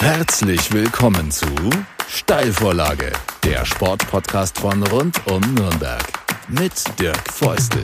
Herzlich 0.00 0.72
willkommen 0.72 1.32
zu 1.32 1.46
Steilvorlage, 2.08 3.12
der 3.42 3.64
Sportpodcast 3.64 4.58
von 4.60 4.80
rund 4.84 5.20
um 5.26 5.40
Nürnberg 5.54 6.02
mit 6.46 6.72
Dirk 7.00 7.18
Feustel. 7.32 7.82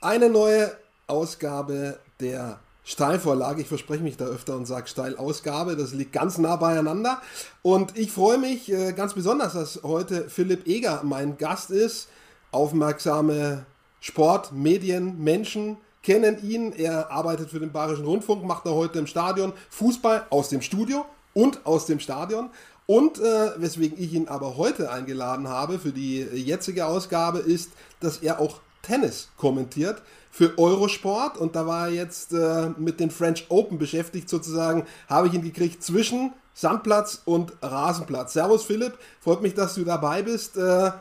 Eine 0.00 0.28
neue 0.28 0.76
Ausgabe 1.06 2.00
der 2.18 2.58
Steilvorlage. 2.90 3.62
Ich 3.62 3.68
verspreche 3.68 4.02
mich 4.02 4.16
da 4.16 4.24
öfter 4.24 4.56
und 4.56 4.66
sage 4.66 4.88
Steilausgabe. 4.88 5.76
Das 5.76 5.92
liegt 5.92 6.12
ganz 6.12 6.38
nah 6.38 6.56
beieinander. 6.56 7.22
Und 7.62 7.96
ich 7.96 8.10
freue 8.10 8.36
mich 8.36 8.70
äh, 8.70 8.92
ganz 8.92 9.14
besonders, 9.14 9.52
dass 9.52 9.84
heute 9.84 10.28
Philipp 10.28 10.66
Eger 10.66 11.02
mein 11.04 11.38
Gast 11.38 11.70
ist. 11.70 12.08
Aufmerksame 12.50 13.64
Sport, 14.00 14.52
Medien, 14.52 15.22
Menschen 15.22 15.76
kennen 16.02 16.42
ihn. 16.42 16.72
Er 16.72 17.12
arbeitet 17.12 17.50
für 17.50 17.60
den 17.60 17.70
Bayerischen 17.70 18.06
Rundfunk, 18.06 18.44
macht 18.44 18.66
er 18.66 18.74
heute 18.74 18.98
im 18.98 19.06
Stadion 19.06 19.52
Fußball 19.70 20.26
aus 20.30 20.48
dem 20.48 20.60
Studio 20.60 21.06
und 21.32 21.64
aus 21.64 21.86
dem 21.86 22.00
Stadion. 22.00 22.50
Und 22.86 23.20
äh, 23.20 23.52
weswegen 23.56 24.02
ich 24.02 24.14
ihn 24.14 24.26
aber 24.26 24.56
heute 24.56 24.90
eingeladen 24.90 25.46
habe 25.46 25.78
für 25.78 25.92
die 25.92 26.22
jetzige 26.22 26.86
Ausgabe 26.86 27.38
ist, 27.38 27.70
dass 28.00 28.18
er 28.18 28.40
auch 28.40 28.58
Tennis 28.82 29.28
kommentiert 29.36 30.02
für 30.40 30.56
Eurosport 30.58 31.36
und 31.36 31.54
da 31.54 31.66
war 31.66 31.88
er 31.88 31.92
jetzt 31.92 32.32
äh, 32.32 32.70
mit 32.78 32.98
den 32.98 33.10
French 33.10 33.44
Open 33.50 33.76
beschäftigt 33.76 34.26
sozusagen, 34.30 34.86
habe 35.06 35.28
ich 35.28 35.34
ihn 35.34 35.42
gekriegt 35.42 35.82
zwischen 35.82 36.32
Sandplatz 36.54 37.20
und 37.26 37.52
Rasenplatz. 37.60 38.32
Servus 38.32 38.64
Philipp, 38.64 38.96
freut 39.20 39.42
mich, 39.42 39.52
dass 39.52 39.74
du 39.74 39.84
dabei 39.84 40.22
bist. 40.22 40.56
Äh, 40.56 40.92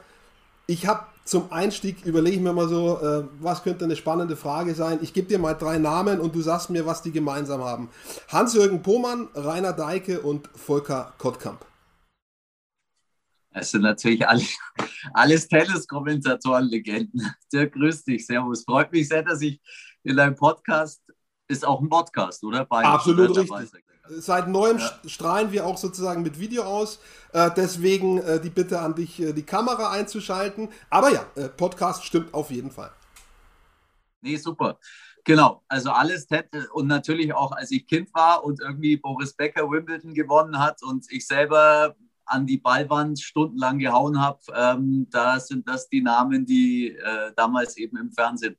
ich 0.67 0.87
habe 0.87 1.05
zum 1.23 1.53
Einstieg, 1.53 2.05
überlege 2.05 2.35
ich 2.35 2.41
mir 2.41 2.51
mal 2.51 2.67
so, 2.67 2.99
äh, 2.99 3.23
was 3.39 3.63
könnte 3.63 3.85
eine 3.85 3.95
spannende 3.95 4.35
Frage 4.35 4.75
sein. 4.75 4.99
Ich 5.01 5.13
gebe 5.13 5.29
dir 5.29 5.39
mal 5.39 5.53
drei 5.53 5.77
Namen 5.77 6.19
und 6.19 6.35
du 6.35 6.41
sagst 6.41 6.69
mir, 6.69 6.85
was 6.85 7.01
die 7.01 7.13
gemeinsam 7.13 7.63
haben. 7.63 7.87
Hans-Jürgen 8.27 8.81
Pohmann, 8.81 9.29
Rainer 9.35 9.71
Deike 9.71 10.19
und 10.19 10.49
Volker 10.53 11.13
Kottkamp. 11.17 11.68
Es 13.51 13.71
sind 13.71 13.81
natürlich 13.81 14.27
alle, 14.27 14.43
alles 15.13 15.47
Tennis-Kommentatoren-Legenden. 15.47 17.33
Dirk, 17.51 17.73
grüß 17.73 18.03
dich, 18.03 18.25
servus. 18.25 18.63
Freut 18.63 18.91
mich 18.91 19.07
sehr, 19.07 19.23
dass 19.23 19.41
ich 19.41 19.59
in 20.03 20.15
deinem 20.15 20.35
Podcast, 20.35 21.01
ist 21.47 21.65
auch 21.65 21.81
ein 21.81 21.89
Podcast, 21.89 22.43
oder? 22.43 22.65
Beide 22.65 22.87
Absolut 22.87 23.35
richtig. 23.35 23.83
Seit 24.11 24.47
neuem 24.47 24.79
ja. 24.79 24.91
strahlen 25.05 25.51
wir 25.51 25.67
auch 25.67 25.77
sozusagen 25.77 26.23
mit 26.23 26.39
Video 26.39 26.63
aus. 26.63 26.99
Äh, 27.31 27.51
deswegen 27.55 28.19
äh, 28.19 28.41
die 28.41 28.49
Bitte 28.49 28.79
an 28.79 28.95
dich, 28.95 29.19
äh, 29.19 29.33
die 29.33 29.43
Kamera 29.43 29.91
einzuschalten. 29.91 30.69
Aber 30.89 31.11
ja, 31.11 31.25
äh, 31.35 31.47
Podcast 31.47 32.03
stimmt 32.05 32.33
auf 32.33 32.49
jeden 32.49 32.71
Fall. 32.71 32.91
Nee, 34.21 34.37
super. 34.37 34.79
Genau, 35.25 35.63
also 35.67 35.91
alles 35.91 36.27
und 36.73 36.87
natürlich 36.87 37.33
auch, 37.33 37.51
als 37.51 37.69
ich 37.71 37.85
Kind 37.85 38.11
war 38.15 38.43
und 38.43 38.61
irgendwie 38.61 38.97
Boris 38.97 39.33
Becker 39.33 39.69
Wimbledon 39.69 40.13
gewonnen 40.13 40.57
hat 40.57 40.81
und 40.81 41.05
ich 41.11 41.27
selber 41.27 41.95
an 42.29 42.45
die 42.45 42.57
Ballwand 42.57 43.19
stundenlang 43.19 43.79
gehauen 43.79 44.21
habe, 44.21 44.39
ähm, 44.55 45.07
da 45.09 45.39
sind 45.39 45.67
das 45.67 45.89
die 45.89 46.01
Namen, 46.01 46.45
die 46.45 46.89
äh, 46.89 47.31
damals 47.35 47.77
eben 47.77 47.97
im 47.97 48.11
Fernsehen 48.11 48.55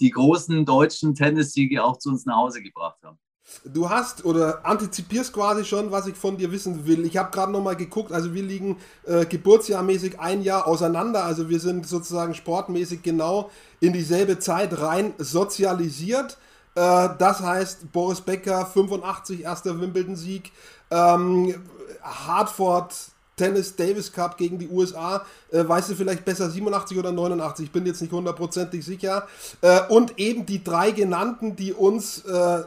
die 0.00 0.10
großen 0.10 0.64
deutschen 0.64 1.14
Tennissiege 1.14 1.82
auch 1.82 1.98
zu 1.98 2.10
uns 2.10 2.24
nach 2.24 2.36
Hause 2.36 2.62
gebracht 2.62 2.98
haben. 3.02 3.18
Du 3.64 3.88
hast 3.88 4.24
oder 4.26 4.64
antizipierst 4.64 5.32
quasi 5.32 5.64
schon, 5.64 5.90
was 5.90 6.06
ich 6.06 6.14
von 6.14 6.36
dir 6.36 6.52
wissen 6.52 6.86
will. 6.86 7.06
Ich 7.06 7.16
habe 7.16 7.30
gerade 7.30 7.50
nochmal 7.50 7.76
geguckt, 7.76 8.12
also 8.12 8.34
wir 8.34 8.42
liegen 8.42 8.76
äh, 9.04 9.24
geburtsjahrmäßig 9.24 10.20
ein 10.20 10.42
Jahr 10.42 10.66
auseinander, 10.66 11.24
also 11.24 11.48
wir 11.48 11.58
sind 11.58 11.86
sozusagen 11.86 12.34
sportmäßig 12.34 13.02
genau 13.02 13.50
in 13.80 13.94
dieselbe 13.94 14.38
Zeit 14.38 14.78
rein 14.80 15.14
sozialisiert. 15.16 16.36
Äh, 16.74 17.08
das 17.18 17.40
heißt, 17.40 17.90
Boris 17.90 18.20
Becker, 18.20 18.66
85, 18.66 19.44
erster 19.44 19.80
Wimbledon-Sieg, 19.80 20.52
ähm, 20.90 21.54
Hartford 22.02 22.94
Tennis 23.36 23.76
Davis 23.76 24.12
Cup 24.12 24.36
gegen 24.36 24.58
die 24.58 24.68
USA, 24.68 25.24
äh, 25.50 25.66
weißt 25.66 25.90
du 25.90 25.94
vielleicht 25.94 26.24
besser 26.24 26.50
87 26.50 26.98
oder 26.98 27.12
89, 27.12 27.66
ich 27.66 27.72
bin 27.72 27.86
jetzt 27.86 28.02
nicht 28.02 28.12
hundertprozentig 28.12 28.84
sicher. 28.84 29.26
Äh, 29.62 29.80
und 29.88 30.18
eben 30.18 30.44
die 30.44 30.62
drei 30.62 30.90
genannten, 30.90 31.56
die 31.56 31.72
uns 31.72 32.24
äh, 32.24 32.64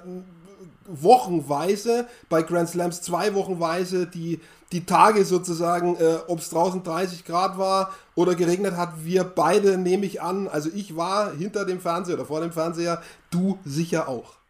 wochenweise, 0.87 2.07
bei 2.29 2.41
Grand 2.41 2.69
Slams 2.69 3.01
zwei 3.01 3.33
wochenweise, 3.35 4.07
die, 4.07 4.39
die 4.71 4.85
Tage 4.85 5.25
sozusagen, 5.25 5.95
äh, 5.97 6.19
ob 6.27 6.39
es 6.39 6.49
draußen 6.49 6.83
30 6.83 7.25
Grad 7.25 7.57
war 7.57 7.93
oder 8.15 8.35
geregnet 8.35 8.77
hat, 8.77 9.05
wir 9.05 9.23
beide 9.23 9.77
nehme 9.77 10.05
ich 10.05 10.21
an, 10.21 10.47
also 10.47 10.69
ich 10.73 10.95
war 10.95 11.33
hinter 11.33 11.65
dem 11.65 11.79
Fernseher 11.79 12.15
oder 12.15 12.25
vor 12.25 12.41
dem 12.41 12.51
Fernseher, 12.51 13.01
du 13.29 13.59
sicher 13.65 14.07
auch. 14.07 14.41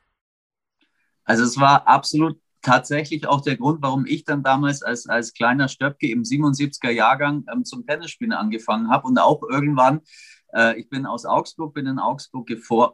Also 1.23 1.43
es 1.43 1.57
war 1.57 1.87
absolut 1.87 2.40
tatsächlich 2.61 3.27
auch 3.27 3.41
der 3.41 3.57
Grund, 3.57 3.81
warum 3.81 4.05
ich 4.05 4.23
dann 4.23 4.43
damals 4.43 4.83
als, 4.83 5.07
als 5.07 5.33
kleiner 5.33 5.67
Stöpke 5.67 6.09
im 6.09 6.23
77er 6.23 6.91
Jahrgang 6.91 7.45
ähm, 7.51 7.65
zum 7.65 7.85
Tennisspielen 7.85 8.33
angefangen 8.33 8.89
habe 8.89 9.07
und 9.07 9.17
auch 9.17 9.41
irgendwann, 9.43 10.01
äh, 10.53 10.79
ich 10.79 10.89
bin 10.89 11.05
aus 11.05 11.25
Augsburg, 11.25 11.73
bin 11.73 11.87
in 11.87 11.99
Augsburg 11.99 12.47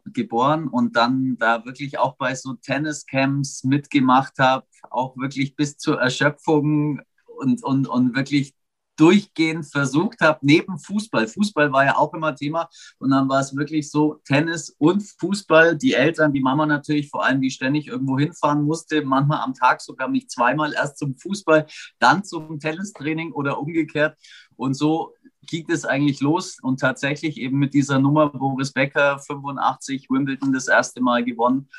geboren 0.05 0.67
und 0.67 0.95
dann 0.95 1.37
da 1.37 1.65
wirklich 1.65 1.99
auch 1.99 2.15
bei 2.17 2.35
so 2.35 2.53
Tenniscamps 2.53 3.63
mitgemacht 3.63 4.39
habe, 4.39 4.65
auch 4.89 5.17
wirklich 5.17 5.55
bis 5.55 5.77
zur 5.77 5.99
Erschöpfung 5.99 7.01
und, 7.25 7.63
und, 7.63 7.87
und 7.87 8.15
wirklich 8.15 8.55
durchgehend 8.97 9.65
versucht 9.65 10.19
habe, 10.21 10.39
neben 10.41 10.77
Fußball, 10.77 11.27
Fußball 11.27 11.71
war 11.71 11.85
ja 11.85 11.95
auch 11.97 12.13
immer 12.13 12.35
Thema, 12.35 12.69
und 12.99 13.11
dann 13.11 13.29
war 13.29 13.39
es 13.39 13.55
wirklich 13.55 13.89
so 13.89 14.19
Tennis 14.25 14.75
und 14.77 15.03
Fußball, 15.19 15.77
die 15.77 15.93
Eltern, 15.93 16.33
die 16.33 16.41
Mama 16.41 16.65
natürlich 16.65 17.09
vor 17.09 17.23
allem, 17.23 17.41
die 17.41 17.51
ständig 17.51 17.87
irgendwo 17.87 18.17
hinfahren 18.17 18.63
musste, 18.63 19.03
manchmal 19.03 19.41
am 19.41 19.53
Tag 19.53 19.81
sogar 19.81 20.07
mich 20.07 20.29
zweimal 20.29 20.73
erst 20.73 20.97
zum 20.97 21.15
Fußball, 21.15 21.67
dann 21.99 22.23
zum 22.23 22.59
Tennistraining 22.59 23.31
oder 23.31 23.59
umgekehrt. 23.59 24.17
Und 24.55 24.73
so 24.73 25.13
ging 25.47 25.65
es 25.69 25.85
eigentlich 25.85 26.19
los 26.19 26.57
und 26.61 26.79
tatsächlich 26.79 27.37
eben 27.37 27.57
mit 27.57 27.73
dieser 27.73 27.99
Nummer 27.99 28.29
Boris 28.29 28.73
Becker 28.73 29.19
85 29.19 30.09
Wimbledon 30.09 30.51
das 30.51 30.67
erste 30.67 31.01
Mal 31.01 31.23
gewonnen. 31.23 31.69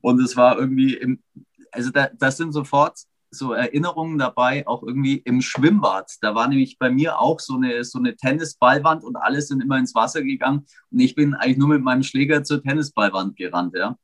Und 0.00 0.20
es 0.20 0.36
war 0.36 0.58
irgendwie, 0.58 0.94
im, 0.94 1.22
also 1.70 1.90
da, 1.90 2.08
das 2.18 2.36
sind 2.36 2.52
sofort 2.52 3.00
so 3.30 3.52
Erinnerungen 3.52 4.18
dabei, 4.18 4.66
auch 4.66 4.82
irgendwie 4.82 5.16
im 5.18 5.40
Schwimmbad. 5.40 6.12
Da 6.20 6.34
war 6.34 6.48
nämlich 6.48 6.78
bei 6.78 6.90
mir 6.90 7.18
auch 7.20 7.40
so 7.40 7.56
eine, 7.56 7.84
so 7.84 7.98
eine 7.98 8.16
Tennisballwand 8.16 9.04
und 9.04 9.16
alle 9.16 9.42
sind 9.42 9.62
immer 9.62 9.78
ins 9.78 9.94
Wasser 9.94 10.22
gegangen. 10.22 10.66
Und 10.90 11.00
ich 11.00 11.14
bin 11.14 11.34
eigentlich 11.34 11.58
nur 11.58 11.68
mit 11.68 11.82
meinem 11.82 12.02
Schläger 12.02 12.42
zur 12.44 12.62
Tennisballwand 12.62 13.36
gerannt, 13.36 13.74
ja. 13.76 13.96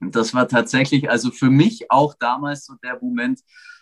Und 0.00 0.16
das 0.16 0.34
war 0.34 0.48
tatsächlich, 0.48 1.10
also 1.10 1.30
für 1.30 1.50
mich 1.50 1.90
auch 1.90 2.14
damals 2.18 2.64
so 2.64 2.74
der 2.82 2.98
Moment, 3.00 3.40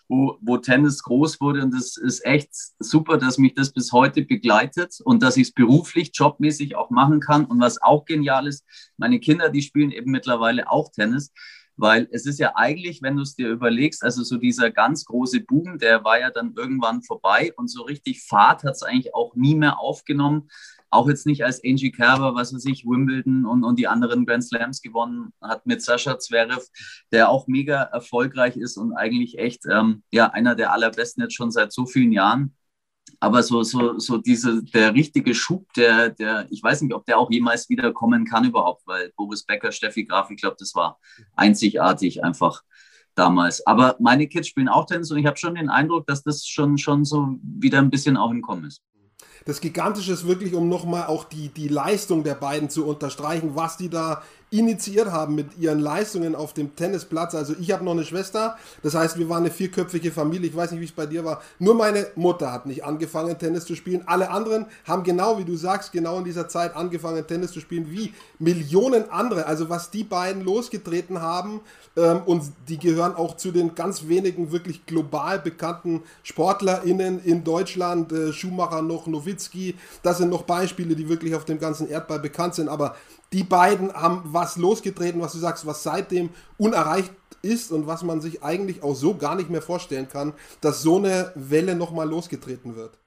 wo, 0.09 0.37
wo 0.43 0.59
Tennis 0.59 1.03
groß 1.03 1.41
wurde. 1.41 1.63
Und 1.63 1.73
das 1.73 1.97
ist 1.97 2.25
echt 2.25 2.51
super, 2.79 3.17
dass 3.17 3.39
mich 3.39 3.55
das 3.55 3.73
bis 3.73 3.93
heute 3.93 4.23
begleitet 4.23 4.99
und 5.05 5.23
dass 5.23 5.37
ich 5.37 5.49
es 5.49 5.53
beruflich, 5.53 6.11
jobmäßig 6.15 6.77
auch 6.77 6.91
machen 6.91 7.21
kann. 7.21 7.45
Und 7.47 7.61
was 7.61 7.81
auch 7.81 8.05
genial 8.05 8.47
ist, 8.47 8.65
meine 8.97 9.21
Kinder, 9.21 9.49
die 9.49 9.63
spielen 9.63 9.91
eben 9.91 10.11
mittlerweile 10.11 10.71
auch 10.71 10.91
Tennis. 10.91 11.33
Weil 11.83 12.07
es 12.13 12.27
ist 12.27 12.39
ja 12.39 12.53
eigentlich, 12.55 13.03
wenn 13.03 13.17
du 13.17 13.23
es 13.23 13.35
dir 13.35 13.49
überlegst, 13.49 14.05
also 14.05 14.23
so 14.23 14.37
dieser 14.37 14.71
ganz 14.71 15.05
große 15.05 15.41
Boom, 15.41 15.79
der 15.79 16.05
war 16.05 16.21
ja 16.21 16.31
dann 16.31 16.55
irgendwann 16.57 17.03
vorbei 17.03 17.53
und 17.57 17.67
so 17.69 17.83
richtig 17.83 18.23
Fahrt 18.23 18.63
hat 18.63 18.75
es 18.77 18.85
eigentlich 18.85 19.17
auch 19.17 19.35
nie 19.35 19.57
mehr 19.57 19.81
aufgenommen. 19.81 20.49
Auch 20.91 21.09
jetzt 21.09 21.27
nicht 21.27 21.45
als 21.45 21.61
Angie 21.65 21.91
Kerber, 21.91 22.37
was 22.37 22.55
weiß 22.55 22.67
ich, 22.67 22.85
Wimbledon 22.85 23.47
und, 23.47 23.65
und 23.65 23.81
die 23.81 23.89
anderen 23.89 24.27
Grand 24.27 24.45
Slams 24.45 24.81
gewonnen 24.81 25.33
hat 25.41 25.67
mit 25.67 25.83
Sascha 25.83 26.21
Zverev, 26.21 26.69
der 27.11 27.31
auch 27.31 27.49
mega 27.49 27.83
erfolgreich 27.83 28.57
ist 28.57 28.77
und 28.77 28.93
eigentlich 28.93 29.41
echt 29.41 29.67
ähm, 29.69 30.05
ja, 30.13 30.29
einer 30.29 30.55
der 30.55 30.73
allerbesten 30.73 31.25
jetzt 31.25 31.35
schon 31.35 31.51
seit 31.51 31.73
so 31.73 31.85
vielen 31.85 32.13
Jahren 32.13 32.55
aber 33.23 33.45
so, 33.45 33.63
so, 33.63 34.01
so 34.01 34.19
diese, 34.19 34.65
der 34.65 34.95
richtige 34.95 35.33
Schub, 35.33 35.73
der, 35.75 36.11
der, 36.11 36.45
ich 36.51 36.61
weiß 36.61 36.83
nicht, 36.83 36.93
ob 36.93 37.07
der 37.07 37.19
auch 37.19 37.31
jemals 37.31 37.69
wiederkommen 37.69 38.25
kann 38.25 38.45
überhaupt, 38.45 38.85
weil 38.85 39.13
Boris 39.17 39.45
Becker, 39.45 39.71
Steffi 39.71 40.05
Graf, 40.05 40.29
ich 40.31 40.41
glaube, 40.41 40.57
das 40.59 40.75
war 40.75 40.99
einzigartig 41.37 42.25
einfach 42.25 42.63
damals. 43.15 43.65
Aber 43.65 43.95
meine 44.01 44.27
Kids 44.27 44.49
spielen 44.49 44.69
auch 44.69 44.87
Tennis 44.87 45.13
und 45.13 45.19
ich 45.19 45.27
habe 45.27 45.37
schon 45.37 45.55
den 45.55 45.71
Eindruck, 45.71 46.05
dass 46.09 46.25
das 46.25 46.45
schon, 46.45 46.79
schon 46.79 47.05
so 47.05 47.37
wieder 47.45 47.79
ein 47.79 47.91
bisschen 47.91 48.17
auch 48.17 48.33
im 48.33 48.43
Kommen 48.43 48.65
ist. 48.65 48.83
Das 49.45 49.61
Gigantische 49.61 50.13
ist 50.13 50.27
wirklich, 50.27 50.53
um 50.55 50.69
nochmal 50.69 51.07
auch 51.07 51.23
die, 51.23 51.49
die 51.49 51.69
Leistung 51.69 52.25
der 52.25 52.35
beiden 52.35 52.71
zu 52.71 52.85
unterstreichen, 52.85 53.55
was 53.55 53.77
die 53.77 53.89
da 53.89 54.25
initiiert 54.53 55.11
haben 55.11 55.35
mit 55.35 55.59
ihren 55.59 55.81
Leistungen 55.81 56.35
auf 56.35 56.53
dem 56.53 56.77
Tennisplatz. 56.77 57.35
Also 57.35 57.55
ich 57.59 57.73
habe 57.73 57.85
noch 57.85 57.93
eine 57.93 58.05
Schwester, 58.05 58.57
das 58.83 58.95
heißt, 58.95 59.19
wir 59.19 59.29
waren 59.29 59.45
eine 59.45 59.51
vierköpfige 59.51 60.13
Familie. 60.13 60.51
Ich 60.51 60.57
weiß 60.57 60.71
nicht, 60.73 60.81
wie 60.81 60.85
es 60.85 60.93
bei 60.93 61.07
dir 61.07 61.25
war. 61.25 61.41
Nur 61.59 61.75
meine 61.75 62.07
Mutter 62.17 62.53
hat 62.53 62.67
nicht 62.67 62.85
angefangen, 62.85 63.39
Tennis 63.39 63.65
zu 63.65 63.75
spielen. 63.75 64.03
Alle 64.07 64.31
anderen 64.31 64.67
haben 64.85 65.03
genau, 65.03 65.39
wie 65.39 65.45
du 65.45 65.57
sagst, 65.57 65.93
genau 65.93 66.19
in 66.19 66.25
dieser 66.25 66.49
Zeit 66.49 66.77
angefangen, 66.77 67.27
Tennis 67.27 67.53
zu 67.53 67.61
spielen, 67.61 67.91
wie 67.91 68.13
Millionen 68.39 69.11
andere. 69.11 69.47
Also 69.47 69.71
was 69.71 69.91
die 69.91 70.05
beiden 70.05 70.45
losgetreten 70.45 71.23
haben, 71.23 71.63
ähm, 71.97 72.23
und 72.25 72.45
die 72.69 72.79
gehören 72.79 73.15
auch 73.15 73.37
zu 73.37 73.53
den 73.53 73.75
ganz 73.75 74.09
wenigen 74.09 74.53
wirklich 74.53 74.87
global 74.87 75.39
bekannten 75.39 76.03
SportlerInnen 76.23 77.23
in 77.25 77.45
Deutschland. 77.45 78.13
Äh, 78.13 78.33
Schumacher 78.33 78.83
noch, 78.83 79.07
Nowitzki, 79.07 79.75
das 80.03 80.19
sind 80.19 80.31
noch 80.31 80.43
Beispiele, 80.43 80.95
die 80.95 81.09
wirklich 81.09 81.35
auf 81.35 81.45
dem 81.45 81.59
ganzen 81.59 81.89
Erdball 81.89 82.19
bekannt 82.19 82.55
sind. 82.55 82.69
Aber 82.69 82.95
die 83.33 83.45
beiden 83.45 83.93
haben 83.93 84.21
was 84.25 84.57
losgetreten, 84.57 85.21
was 85.21 85.33
du 85.33 85.39
sagst, 85.39 85.67
was 85.67 85.83
seitdem 85.83 86.31
unerreicht 86.59 87.13
ist 87.43 87.73
und 87.73 87.87
was 87.87 88.03
man 88.03 88.21
sich 88.21 88.43
eigentlich 88.43 88.83
auch 88.83 88.95
so 88.95 89.17
gar 89.17 89.35
nicht 89.35 89.51
mehr 89.51 89.63
vorstellen 89.63 90.09
kann, 90.09 90.33
dass 90.61 90.83
so 90.83 90.99
eine 90.99 91.33
Welle 91.35 91.75
nochmal 91.75 92.09
losgetreten 92.09 92.77
wird. 92.77 92.99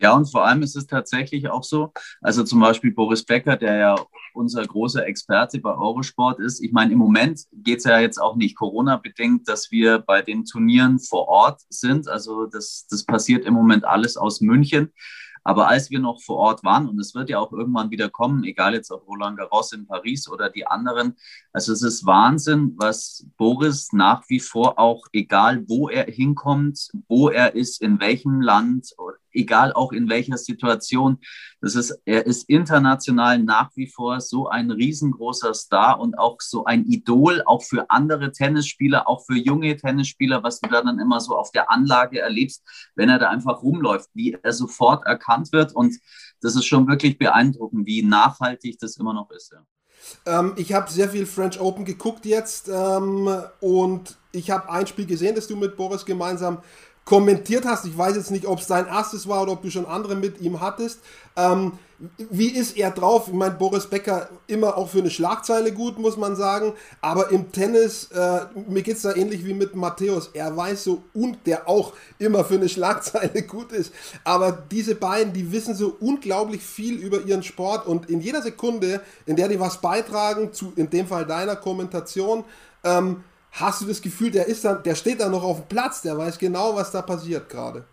Ja, 0.00 0.14
und 0.14 0.30
vor 0.30 0.44
allem 0.44 0.62
ist 0.62 0.76
es 0.76 0.86
tatsächlich 0.86 1.48
auch 1.48 1.64
so, 1.64 1.92
also 2.20 2.44
zum 2.44 2.60
Beispiel 2.60 2.92
Boris 2.92 3.24
Becker, 3.24 3.56
der 3.56 3.76
ja 3.76 3.96
unser 4.32 4.64
großer 4.64 5.04
Experte 5.04 5.58
bei 5.60 5.74
Eurosport 5.74 6.38
ist. 6.38 6.60
Ich 6.62 6.70
meine, 6.70 6.92
im 6.92 6.98
Moment 6.98 7.40
geht 7.52 7.78
es 7.78 7.84
ja 7.84 7.98
jetzt 7.98 8.18
auch 8.18 8.36
nicht 8.36 8.56
Corona-bedingt, 8.56 9.48
dass 9.48 9.72
wir 9.72 9.98
bei 9.98 10.22
den 10.22 10.44
Turnieren 10.44 11.00
vor 11.00 11.26
Ort 11.26 11.62
sind. 11.68 12.06
Also 12.06 12.46
das, 12.46 12.86
das 12.88 13.04
passiert 13.04 13.44
im 13.44 13.54
Moment 13.54 13.84
alles 13.84 14.16
aus 14.16 14.40
München. 14.40 14.92
Aber 15.48 15.66
als 15.66 15.88
wir 15.88 15.98
noch 15.98 16.20
vor 16.20 16.36
Ort 16.36 16.62
waren, 16.62 16.86
und 16.90 17.00
es 17.00 17.14
wird 17.14 17.30
ja 17.30 17.38
auch 17.38 17.52
irgendwann 17.52 17.90
wieder 17.90 18.10
kommen, 18.10 18.44
egal 18.44 18.74
jetzt 18.74 18.90
ob 18.90 19.08
Roland 19.08 19.38
Garros 19.38 19.72
in 19.72 19.86
Paris 19.86 20.28
oder 20.28 20.50
die 20.50 20.66
anderen, 20.66 21.16
also 21.54 21.72
es 21.72 21.80
ist 21.80 22.04
Wahnsinn, 22.04 22.74
was 22.76 23.26
Boris 23.38 23.94
nach 23.94 24.28
wie 24.28 24.40
vor 24.40 24.78
auch, 24.78 25.06
egal 25.10 25.66
wo 25.66 25.88
er 25.88 26.04
hinkommt, 26.04 26.90
wo 27.08 27.30
er 27.30 27.54
ist, 27.54 27.80
in 27.80 27.98
welchem 27.98 28.42
Land, 28.42 28.94
egal 29.38 29.72
auch 29.72 29.92
in 29.92 30.08
welcher 30.08 30.36
Situation. 30.36 31.18
Das 31.60 31.74
ist, 31.74 31.98
er 32.04 32.26
ist 32.26 32.48
international 32.48 33.38
nach 33.38 33.70
wie 33.74 33.86
vor 33.86 34.20
so 34.20 34.48
ein 34.48 34.70
riesengroßer 34.70 35.54
Star 35.54 35.98
und 36.00 36.18
auch 36.18 36.40
so 36.40 36.64
ein 36.64 36.84
Idol, 36.84 37.42
auch 37.46 37.62
für 37.62 37.90
andere 37.90 38.32
Tennisspieler, 38.32 39.08
auch 39.08 39.24
für 39.24 39.36
junge 39.36 39.76
Tennisspieler, 39.76 40.42
was 40.42 40.60
du 40.60 40.68
da 40.68 40.82
dann 40.82 40.98
immer 40.98 41.20
so 41.20 41.36
auf 41.36 41.50
der 41.50 41.70
Anlage 41.70 42.20
erlebst, 42.20 42.62
wenn 42.94 43.08
er 43.08 43.18
da 43.18 43.30
einfach 43.30 43.62
rumläuft, 43.62 44.10
wie 44.14 44.36
er 44.40 44.52
sofort 44.52 45.06
erkannt 45.06 45.52
wird. 45.52 45.74
Und 45.74 45.96
das 46.40 46.54
ist 46.54 46.66
schon 46.66 46.86
wirklich 46.86 47.18
beeindruckend, 47.18 47.86
wie 47.86 48.02
nachhaltig 48.02 48.78
das 48.78 48.96
immer 48.96 49.14
noch 49.14 49.30
ist. 49.30 49.52
Ja. 49.52 49.64
Ähm, 50.26 50.54
ich 50.56 50.72
habe 50.72 50.90
sehr 50.90 51.08
viel 51.08 51.26
French 51.26 51.60
Open 51.60 51.84
geguckt 51.84 52.24
jetzt 52.26 52.68
ähm, 52.68 53.28
und 53.60 54.16
ich 54.32 54.50
habe 54.50 54.70
ein 54.70 54.86
Spiel 54.86 55.06
gesehen, 55.06 55.34
das 55.34 55.46
du 55.46 55.56
mit 55.56 55.76
Boris 55.76 56.04
gemeinsam 56.04 56.62
kommentiert 57.08 57.64
hast. 57.64 57.86
Ich 57.86 57.96
weiß 57.96 58.16
jetzt 58.16 58.30
nicht, 58.30 58.44
ob 58.44 58.58
es 58.58 58.66
dein 58.66 58.86
erstes 58.86 59.26
war 59.26 59.40
oder 59.40 59.52
ob 59.52 59.62
du 59.62 59.70
schon 59.70 59.86
andere 59.86 60.14
mit 60.14 60.42
ihm 60.42 60.60
hattest. 60.60 61.00
Ähm, 61.36 61.72
wie 62.18 62.48
ist 62.48 62.76
er 62.76 62.90
drauf? 62.90 63.28
Ich 63.28 63.32
meine, 63.32 63.54
Boris 63.54 63.86
Becker 63.86 64.28
immer 64.46 64.76
auch 64.76 64.90
für 64.90 64.98
eine 64.98 65.08
Schlagzeile 65.08 65.72
gut, 65.72 65.98
muss 65.98 66.18
man 66.18 66.36
sagen. 66.36 66.74
Aber 67.00 67.30
im 67.30 67.50
Tennis, 67.50 68.10
äh, 68.12 68.40
mir 68.68 68.82
geht 68.82 68.96
es 68.96 69.02
da 69.02 69.14
ähnlich 69.14 69.46
wie 69.46 69.54
mit 69.54 69.74
Matthäus. 69.74 70.28
Er 70.34 70.54
weiß 70.54 70.84
so 70.84 71.02
und 71.14 71.38
der 71.46 71.66
auch 71.66 71.94
immer 72.18 72.44
für 72.44 72.56
eine 72.56 72.68
Schlagzeile 72.68 73.40
gut 73.42 73.72
ist. 73.72 73.90
Aber 74.22 74.52
diese 74.52 74.94
beiden, 74.94 75.32
die 75.32 75.50
wissen 75.50 75.74
so 75.74 75.96
unglaublich 76.00 76.62
viel 76.62 76.98
über 76.98 77.22
ihren 77.22 77.42
Sport 77.42 77.86
und 77.86 78.10
in 78.10 78.20
jeder 78.20 78.42
Sekunde, 78.42 79.00
in 79.24 79.36
der 79.36 79.48
die 79.48 79.58
was 79.58 79.80
beitragen, 79.80 80.52
zu 80.52 80.74
in 80.76 80.90
dem 80.90 81.06
Fall 81.06 81.24
deiner 81.24 81.56
Kommentation, 81.56 82.44
ähm, 82.84 83.24
hast 83.52 83.80
du 83.80 83.86
das 83.86 84.00
Gefühl, 84.00 84.30
der 84.30 84.46
ist 84.46 84.64
dann, 84.64 84.82
der 84.82 84.94
steht 84.94 85.20
da 85.20 85.28
noch 85.28 85.42
auf 85.42 85.60
dem 85.60 85.68
Platz, 85.68 86.02
der 86.02 86.16
weiß 86.16 86.38
genau, 86.38 86.74
was 86.74 86.90
da 86.90 87.02
passiert 87.02 87.48
gerade. 87.48 87.84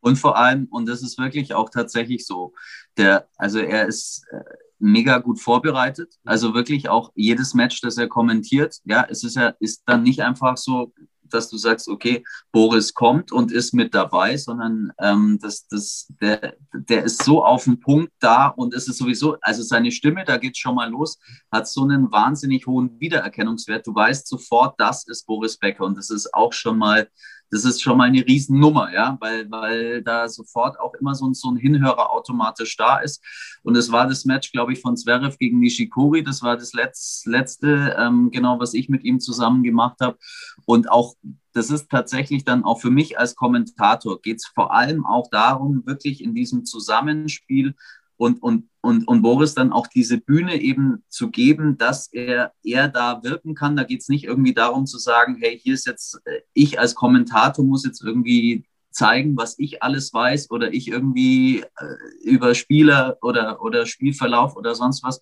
Und 0.00 0.16
vor 0.16 0.36
allem, 0.36 0.68
und 0.70 0.86
das 0.86 1.02
ist 1.02 1.18
wirklich 1.18 1.54
auch 1.54 1.70
tatsächlich 1.70 2.26
so, 2.26 2.52
der, 2.98 3.26
also 3.36 3.58
er 3.58 3.86
ist 3.86 4.26
äh, 4.30 4.40
mega 4.78 5.18
gut 5.18 5.40
vorbereitet. 5.40 6.14
Also 6.24 6.52
wirklich 6.52 6.88
auch 6.88 7.10
jedes 7.14 7.54
Match, 7.54 7.80
das 7.80 7.96
er 7.96 8.08
kommentiert, 8.08 8.80
ja, 8.84 9.06
es 9.08 9.24
ist 9.24 9.36
ja, 9.36 9.54
ist 9.60 9.82
dann 9.86 10.02
nicht 10.02 10.20
einfach 10.20 10.58
so, 10.58 10.92
dass 11.34 11.50
du 11.50 11.56
sagst, 11.56 11.88
okay, 11.88 12.24
Boris 12.52 12.94
kommt 12.94 13.32
und 13.32 13.52
ist 13.52 13.74
mit 13.74 13.94
dabei, 13.94 14.36
sondern 14.36 14.92
ähm, 14.98 15.38
das, 15.42 15.66
das, 15.66 16.06
der, 16.20 16.54
der 16.72 17.04
ist 17.04 17.22
so 17.22 17.44
auf 17.44 17.64
den 17.64 17.80
Punkt 17.80 18.12
da 18.20 18.48
und 18.48 18.74
es 18.74 18.88
ist 18.88 18.98
sowieso, 18.98 19.36
also 19.40 19.62
seine 19.62 19.92
Stimme, 19.92 20.24
da 20.24 20.36
geht 20.36 20.52
es 20.52 20.58
schon 20.58 20.74
mal 20.74 20.90
los, 20.90 21.18
hat 21.50 21.68
so 21.68 21.82
einen 21.82 22.10
wahnsinnig 22.12 22.66
hohen 22.66 22.98
Wiedererkennungswert. 23.00 23.86
Du 23.86 23.94
weißt 23.94 24.26
sofort, 24.26 24.74
das 24.78 25.06
ist 25.06 25.26
Boris 25.26 25.58
Becker 25.58 25.84
und 25.84 25.98
das 25.98 26.10
ist 26.10 26.32
auch 26.32 26.52
schon 26.52 26.78
mal 26.78 27.08
das 27.50 27.64
ist 27.64 27.82
schon 27.82 27.98
mal 27.98 28.04
eine 28.04 28.26
Riesennummer, 28.26 28.92
ja, 28.92 29.16
weil, 29.20 29.50
weil 29.50 30.02
da 30.02 30.28
sofort 30.28 30.78
auch 30.80 30.94
immer 30.94 31.14
so 31.14 31.26
ein, 31.26 31.34
so 31.34 31.50
ein 31.50 31.56
Hinhörer 31.56 32.10
automatisch 32.10 32.76
da 32.76 32.98
ist. 32.98 33.22
Und 33.62 33.76
es 33.76 33.92
war 33.92 34.06
das 34.06 34.24
Match, 34.24 34.50
glaube 34.52 34.72
ich, 34.72 34.80
von 34.80 34.96
Zverev 34.96 35.36
gegen 35.38 35.60
Nishikori. 35.60 36.24
Das 36.24 36.42
war 36.42 36.56
das 36.56 36.72
Letz, 36.72 37.22
letzte, 37.26 37.96
ähm, 37.98 38.30
genau, 38.30 38.58
was 38.58 38.74
ich 38.74 38.88
mit 38.88 39.04
ihm 39.04 39.20
zusammen 39.20 39.62
gemacht 39.62 39.98
habe. 40.00 40.18
Und 40.66 40.90
auch 40.90 41.14
das 41.52 41.70
ist 41.70 41.88
tatsächlich 41.88 42.44
dann 42.44 42.64
auch 42.64 42.80
für 42.80 42.90
mich 42.90 43.18
als 43.18 43.36
Kommentator 43.36 44.20
geht 44.20 44.38
es 44.38 44.46
vor 44.46 44.74
allem 44.74 45.06
auch 45.06 45.30
darum, 45.30 45.86
wirklich 45.86 46.22
in 46.22 46.34
diesem 46.34 46.64
Zusammenspiel 46.64 47.74
und, 48.16 48.42
und, 48.42 48.68
und, 48.80 49.08
und 49.08 49.22
Boris 49.22 49.54
dann 49.54 49.72
auch 49.72 49.86
diese 49.86 50.18
Bühne 50.18 50.60
eben 50.60 51.02
zu 51.08 51.30
geben, 51.30 51.78
dass 51.78 52.12
er, 52.12 52.52
er 52.62 52.88
da 52.88 53.22
wirken 53.22 53.54
kann. 53.54 53.76
Da 53.76 53.84
geht 53.84 54.02
es 54.02 54.08
nicht 54.08 54.24
irgendwie 54.24 54.54
darum 54.54 54.86
zu 54.86 54.98
sagen, 54.98 55.36
hey, 55.40 55.58
hier 55.58 55.74
ist 55.74 55.86
jetzt, 55.86 56.20
äh, 56.24 56.40
ich 56.52 56.78
als 56.78 56.94
Kommentator 56.94 57.64
muss 57.64 57.84
jetzt 57.84 58.02
irgendwie 58.02 58.64
zeigen, 58.90 59.36
was 59.36 59.58
ich 59.58 59.82
alles 59.82 60.12
weiß 60.12 60.50
oder 60.50 60.72
ich 60.72 60.88
irgendwie 60.88 61.60
äh, 61.60 61.96
über 62.22 62.54
Spieler 62.54 63.18
oder, 63.22 63.60
oder 63.62 63.86
Spielverlauf 63.86 64.56
oder 64.56 64.74
sonst 64.74 65.02
was, 65.02 65.20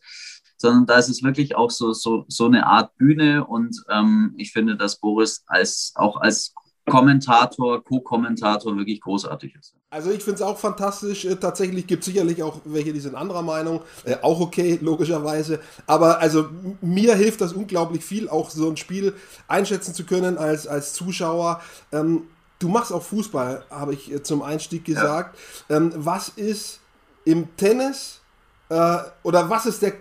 sondern 0.58 0.86
da 0.86 0.98
ist 0.98 1.08
es 1.08 1.22
wirklich 1.22 1.56
auch 1.56 1.70
so, 1.70 1.92
so, 1.92 2.24
so 2.28 2.46
eine 2.46 2.66
Art 2.66 2.96
Bühne 2.96 3.44
und 3.46 3.82
ähm, 3.88 4.34
ich 4.36 4.52
finde, 4.52 4.76
dass 4.76 5.00
Boris 5.00 5.42
als, 5.46 5.92
auch 5.96 6.20
als 6.20 6.54
Kommentator, 6.92 7.82
Co-Kommentator 7.82 8.76
wirklich 8.76 9.00
großartig 9.00 9.54
ist. 9.54 9.74
Also 9.88 10.10
ich 10.10 10.22
finde 10.22 10.36
es 10.36 10.42
auch 10.42 10.58
fantastisch. 10.58 11.24
Äh, 11.24 11.36
tatsächlich 11.36 11.86
gibt 11.86 12.02
es 12.02 12.06
sicherlich 12.06 12.42
auch 12.42 12.60
welche, 12.66 12.92
die 12.92 13.00
sind 13.00 13.14
anderer 13.14 13.40
Meinung. 13.40 13.80
Äh, 14.04 14.16
auch 14.20 14.40
okay, 14.40 14.78
logischerweise. 14.82 15.60
Aber 15.86 16.20
also 16.20 16.50
mir 16.82 17.14
hilft 17.14 17.40
das 17.40 17.54
unglaublich 17.54 18.04
viel, 18.04 18.28
auch 18.28 18.50
so 18.50 18.68
ein 18.68 18.76
Spiel 18.76 19.14
einschätzen 19.48 19.94
zu 19.94 20.04
können 20.04 20.36
als, 20.36 20.66
als 20.66 20.92
Zuschauer. 20.92 21.62
Ähm, 21.92 22.24
du 22.58 22.68
machst 22.68 22.92
auch 22.92 23.02
Fußball, 23.02 23.64
habe 23.70 23.94
ich 23.94 24.12
äh, 24.12 24.22
zum 24.22 24.42
Einstieg 24.42 24.84
gesagt. 24.84 25.38
Ja. 25.70 25.78
Ähm, 25.78 25.92
was 25.96 26.28
ist 26.28 26.80
im 27.24 27.56
Tennis 27.56 28.20
äh, 28.68 28.98
oder 29.22 29.48
was 29.48 29.64
ist 29.64 29.80
der 29.80 29.94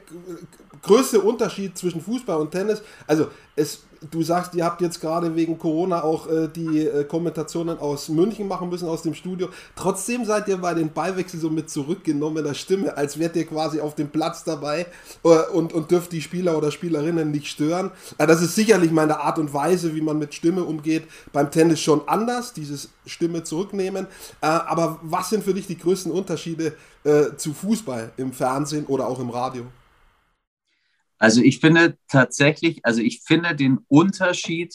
größte 0.81 1.21
Unterschied 1.21 1.77
zwischen 1.77 2.01
Fußball 2.01 2.37
und 2.37 2.51
Tennis? 2.51 2.81
Also 3.07 3.29
es 3.55 3.83
du 4.09 4.24
sagst, 4.24 4.56
ihr 4.56 4.65
habt 4.65 4.81
jetzt 4.81 5.00
gerade 5.00 5.36
wegen 5.36 5.59
Corona 5.59 6.03
auch 6.03 6.27
äh, 6.27 6.48
die 6.48 6.88
äh, 6.88 7.03
Kommentationen 7.03 7.78
aus 7.78 8.09
München 8.09 8.47
machen 8.47 8.69
müssen, 8.69 8.87
aus 8.87 9.04
dem 9.04 9.14
Studio. 9.14 9.49
Trotzdem 9.75 10.25
seid 10.25 10.47
ihr 10.47 10.57
bei 10.57 10.73
den 10.73 10.92
Beiwechsel 10.92 11.40
so 11.40 11.49
mit 11.49 11.69
zurückgenommener 11.69 12.56
Stimme, 12.56 12.97
als 12.97 13.19
wärt 13.19 13.35
ihr 13.35 13.45
quasi 13.45 13.80
auf 13.80 13.94
dem 13.95 14.09
Platz 14.09 14.44
dabei 14.44 14.87
äh, 15.23 15.28
und, 15.54 15.73
und 15.73 15.92
dürft 15.92 16.11
die 16.11 16.21
Spieler 16.21 16.57
oder 16.57 16.71
Spielerinnen 16.71 17.30
nicht 17.30 17.47
stören. 17.47 17.92
Äh, 18.18 18.25
das 18.25 18.42
ist 18.42 18.56
sicherlich 18.56 18.92
meine 18.92 19.19
Art 19.19 19.37
und 19.37 19.54
Weise, 19.54 19.94
wie 19.95 20.02
man 20.02 20.18
mit 20.18 20.33
Stimme 20.33 20.64
umgeht. 20.64 21.04
Beim 21.31 21.52
Tennis 21.52 21.80
schon 21.80 22.07
anders, 22.07 22.54
dieses 22.54 22.90
Stimme 23.06 23.44
zurücknehmen. 23.44 24.07
Äh, 24.42 24.47
aber 24.47 24.99
was 25.04 25.30
sind 25.30 25.44
für 25.44 25.54
dich 25.54 25.68
die 25.68 25.78
größten 25.78 26.11
Unterschiede 26.11 26.73
äh, 27.04 27.35
zu 27.37 27.54
Fußball 27.54 28.11
im 28.18 28.33
Fernsehen 28.33 28.85
oder 28.87 29.07
auch 29.07 29.19
im 29.19 29.30
Radio? 29.30 29.66
Also 31.21 31.44
ich 31.44 31.59
finde 31.59 31.99
tatsächlich, 32.07 32.83
also 32.83 32.99
ich 32.99 33.21
finde 33.21 33.56
den 33.56 33.85
Unterschied, 33.87 34.73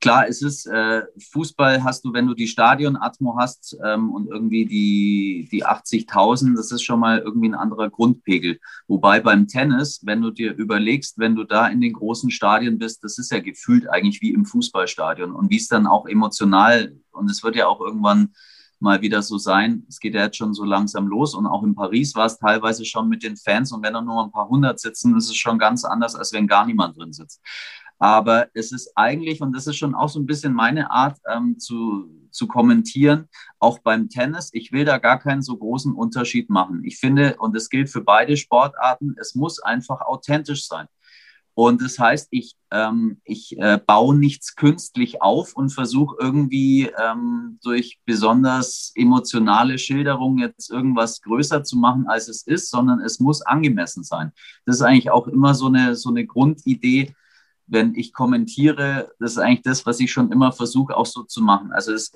klar, 0.00 0.26
es 0.26 0.40
ist 0.40 0.64
äh, 0.64 1.02
Fußball 1.30 1.84
hast 1.84 2.06
du, 2.06 2.14
wenn 2.14 2.26
du 2.26 2.32
die 2.32 2.46
Stadionatmo 2.46 3.36
hast 3.38 3.76
ähm, 3.84 4.10
und 4.10 4.28
irgendwie 4.28 4.64
die, 4.64 5.46
die 5.52 5.66
80.000, 5.66 6.56
das 6.56 6.72
ist 6.72 6.84
schon 6.84 7.00
mal 7.00 7.18
irgendwie 7.18 7.50
ein 7.50 7.54
anderer 7.54 7.90
Grundpegel. 7.90 8.60
Wobei 8.88 9.20
beim 9.20 9.46
Tennis, 9.46 10.00
wenn 10.06 10.22
du 10.22 10.30
dir 10.30 10.54
überlegst, 10.54 11.18
wenn 11.18 11.36
du 11.36 11.44
da 11.44 11.66
in 11.66 11.82
den 11.82 11.92
großen 11.92 12.30
Stadien 12.30 12.78
bist, 12.78 13.04
das 13.04 13.18
ist 13.18 13.30
ja 13.30 13.40
gefühlt 13.40 13.86
eigentlich 13.86 14.22
wie 14.22 14.32
im 14.32 14.46
Fußballstadion 14.46 15.32
und 15.32 15.50
wie 15.50 15.58
es 15.58 15.68
dann 15.68 15.86
auch 15.86 16.06
emotional 16.06 16.96
und 17.12 17.30
es 17.30 17.44
wird 17.44 17.56
ja 17.56 17.66
auch 17.66 17.82
irgendwann 17.82 18.32
mal 18.84 19.00
wieder 19.00 19.22
so 19.22 19.38
sein. 19.38 19.84
Es 19.88 19.98
geht 19.98 20.14
ja 20.14 20.24
jetzt 20.24 20.36
schon 20.36 20.54
so 20.54 20.64
langsam 20.64 21.08
los 21.08 21.34
und 21.34 21.46
auch 21.46 21.64
in 21.64 21.74
Paris 21.74 22.14
war 22.14 22.26
es 22.26 22.38
teilweise 22.38 22.84
schon 22.84 23.08
mit 23.08 23.24
den 23.24 23.36
Fans 23.36 23.72
und 23.72 23.82
wenn 23.82 23.94
da 23.94 24.00
nur 24.00 24.22
ein 24.22 24.30
paar 24.30 24.48
hundert 24.48 24.78
sitzen, 24.78 25.16
ist 25.16 25.28
es 25.28 25.36
schon 25.36 25.58
ganz 25.58 25.84
anders, 25.84 26.14
als 26.14 26.32
wenn 26.32 26.46
gar 26.46 26.64
niemand 26.66 26.96
drin 26.96 27.12
sitzt. 27.12 27.40
Aber 27.98 28.48
es 28.54 28.70
ist 28.70 28.92
eigentlich, 28.94 29.40
und 29.40 29.52
das 29.56 29.66
ist 29.66 29.76
schon 29.76 29.94
auch 29.94 30.08
so 30.08 30.20
ein 30.20 30.26
bisschen 30.26 30.52
meine 30.52 30.90
Art 30.90 31.18
ähm, 31.28 31.58
zu, 31.58 32.08
zu 32.30 32.46
kommentieren, 32.46 33.28
auch 33.58 33.78
beim 33.78 34.08
Tennis, 34.08 34.50
ich 34.52 34.72
will 34.72 34.84
da 34.84 34.98
gar 34.98 35.18
keinen 35.18 35.42
so 35.42 35.56
großen 35.56 35.94
Unterschied 35.94 36.50
machen. 36.50 36.82
Ich 36.84 36.98
finde, 36.98 37.36
und 37.38 37.56
das 37.56 37.70
gilt 37.70 37.88
für 37.88 38.02
beide 38.02 38.36
Sportarten, 38.36 39.16
es 39.18 39.34
muss 39.34 39.60
einfach 39.60 40.02
authentisch 40.02 40.66
sein. 40.66 40.86
Und 41.54 41.82
das 41.82 41.98
heißt, 42.00 42.28
ich, 42.32 42.56
ähm, 42.72 43.20
ich 43.24 43.56
äh, 43.58 43.78
baue 43.78 44.16
nichts 44.16 44.56
künstlich 44.56 45.22
auf 45.22 45.54
und 45.54 45.70
versuche 45.70 46.16
irgendwie 46.18 46.90
ähm, 46.98 47.60
durch 47.62 48.00
besonders 48.04 48.92
emotionale 48.96 49.78
Schilderungen 49.78 50.38
jetzt 50.38 50.70
irgendwas 50.70 51.20
größer 51.22 51.62
zu 51.62 51.76
machen, 51.76 52.08
als 52.08 52.26
es 52.26 52.42
ist, 52.42 52.70
sondern 52.70 53.00
es 53.00 53.20
muss 53.20 53.42
angemessen 53.42 54.02
sein. 54.02 54.32
Das 54.66 54.76
ist 54.76 54.82
eigentlich 54.82 55.12
auch 55.12 55.28
immer 55.28 55.54
so 55.54 55.66
eine, 55.66 55.94
so 55.94 56.10
eine 56.10 56.26
Grundidee, 56.26 57.14
wenn 57.68 57.94
ich 57.94 58.12
kommentiere. 58.12 59.12
Das 59.20 59.32
ist 59.32 59.38
eigentlich 59.38 59.62
das, 59.62 59.86
was 59.86 60.00
ich 60.00 60.10
schon 60.10 60.32
immer 60.32 60.50
versuche, 60.50 60.96
auch 60.96 61.06
so 61.06 61.22
zu 61.22 61.40
machen. 61.40 61.70
Also 61.70 61.92
es, 61.92 62.12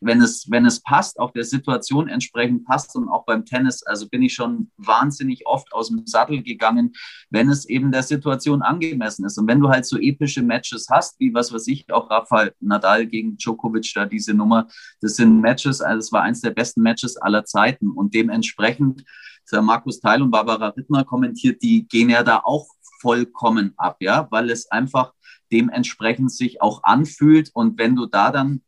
wenn 0.00 0.20
es, 0.22 0.50
wenn 0.50 0.66
es 0.66 0.80
passt, 0.80 1.20
auch 1.20 1.30
der 1.30 1.44
Situation 1.44 2.08
entsprechend 2.08 2.64
passt 2.64 2.96
und 2.96 3.08
auch 3.08 3.24
beim 3.24 3.44
Tennis, 3.44 3.82
also 3.82 4.08
bin 4.08 4.22
ich 4.22 4.34
schon 4.34 4.70
wahnsinnig 4.76 5.46
oft 5.46 5.72
aus 5.72 5.88
dem 5.88 6.06
Sattel 6.06 6.42
gegangen, 6.42 6.92
wenn 7.28 7.50
es 7.50 7.68
eben 7.68 7.92
der 7.92 8.02
Situation 8.02 8.62
angemessen 8.62 9.24
ist. 9.24 9.38
Und 9.38 9.46
wenn 9.46 9.60
du 9.60 9.68
halt 9.68 9.84
so 9.84 9.98
epische 9.98 10.42
Matches 10.42 10.88
hast, 10.90 11.20
wie 11.20 11.34
was 11.34 11.52
weiß 11.52 11.66
ich, 11.68 11.92
auch 11.92 12.10
Rafael 12.10 12.54
Nadal 12.60 13.06
gegen 13.06 13.36
Djokovic 13.36 13.92
da 13.94 14.06
diese 14.06 14.34
Nummer, 14.34 14.68
das 15.00 15.16
sind 15.16 15.40
Matches, 15.40 15.80
also 15.80 15.98
es 15.98 16.12
war 16.12 16.22
eins 16.22 16.40
der 16.40 16.50
besten 16.50 16.82
Matches 16.82 17.16
aller 17.16 17.44
Zeiten 17.44 17.90
und 17.90 18.14
dementsprechend, 18.14 19.04
Markus 19.52 19.98
Teil 19.98 20.22
und 20.22 20.30
Barbara 20.30 20.68
Rittner 20.68 21.02
kommentiert, 21.02 21.60
die 21.60 21.88
gehen 21.88 22.08
ja 22.08 22.22
da 22.22 22.40
auch 22.44 22.68
vollkommen 23.00 23.74
ab, 23.76 23.96
ja, 23.98 24.28
weil 24.30 24.48
es 24.48 24.70
einfach 24.70 25.12
dementsprechend 25.50 26.30
sich 26.30 26.62
auch 26.62 26.84
anfühlt 26.84 27.50
und 27.52 27.76
wenn 27.78 27.96
du 27.96 28.06
da 28.06 28.30
dann 28.30 28.62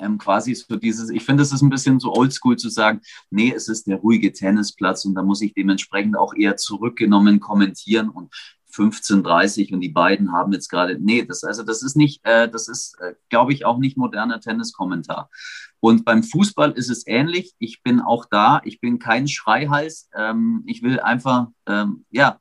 ähm, 0.00 0.18
quasi 0.18 0.54
so 0.54 0.76
dieses, 0.76 1.10
ich 1.10 1.24
finde, 1.24 1.42
es 1.42 1.52
ist 1.52 1.62
ein 1.62 1.70
bisschen 1.70 2.00
so 2.00 2.12
oldschool 2.12 2.56
zu 2.56 2.68
sagen, 2.68 3.00
nee, 3.30 3.52
es 3.54 3.68
ist 3.68 3.86
der 3.86 3.96
ruhige 3.96 4.32
Tennisplatz 4.32 5.04
und 5.04 5.14
da 5.14 5.22
muss 5.22 5.42
ich 5.42 5.54
dementsprechend 5.54 6.16
auch 6.16 6.34
eher 6.34 6.56
zurückgenommen 6.56 7.40
kommentieren 7.40 8.08
und 8.08 8.32
15:30 8.76 9.72
und 9.72 9.80
die 9.80 9.88
beiden 9.88 10.32
haben 10.32 10.52
jetzt 10.52 10.68
gerade, 10.68 10.98
nee, 11.00 11.24
das, 11.24 11.44
also 11.44 11.62
das 11.62 11.82
ist 11.82 11.96
nicht, 11.96 12.20
äh, 12.24 12.48
das 12.48 12.68
ist, 12.68 12.98
äh, 13.00 13.14
glaube 13.30 13.52
ich, 13.52 13.64
auch 13.64 13.78
nicht 13.78 13.96
moderner 13.96 14.40
Tenniskommentar. 14.40 15.30
Und 15.80 16.04
beim 16.04 16.22
Fußball 16.22 16.72
ist 16.72 16.90
es 16.90 17.06
ähnlich. 17.06 17.54
Ich 17.58 17.82
bin 17.82 18.00
auch 18.00 18.26
da, 18.30 18.60
ich 18.64 18.80
bin 18.80 18.98
kein 18.98 19.28
Schreihals. 19.28 20.08
Ähm, 20.14 20.62
ich 20.66 20.82
will 20.82 21.00
einfach, 21.00 21.48
ähm, 21.66 22.04
ja, 22.10 22.38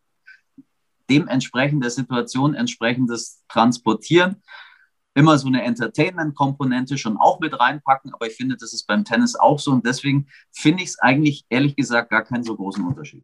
dementsprechend 1.10 1.84
der 1.84 1.92
Situation 1.92 2.56
entsprechendes 2.56 3.44
transportieren 3.48 4.42
immer 5.16 5.38
so 5.40 5.48
eine 5.48 5.64
Entertainment-Komponente 5.64 6.98
schon 6.98 7.18
auch 7.18 7.40
mit 7.40 7.58
reinpacken, 7.60 8.14
aber 8.14 8.28
ich 8.28 8.36
finde, 8.36 8.58
das 8.58 8.74
ist 8.74 8.86
beim 8.86 9.06
Tennis 9.06 9.36
auch 9.36 9.60
so 9.60 9.72
und 9.72 9.86
deswegen 9.86 10.28
finde 10.52 10.84
ich 10.84 10.90
es 10.90 11.00
eigentlich 11.00 11.46
ehrlich 11.50 11.76
gesagt 11.76 12.12
gar 12.12 12.24
keinen 12.24 12.44
so 12.44 12.56
großen 12.56 12.86
Unterschied. 12.86 13.24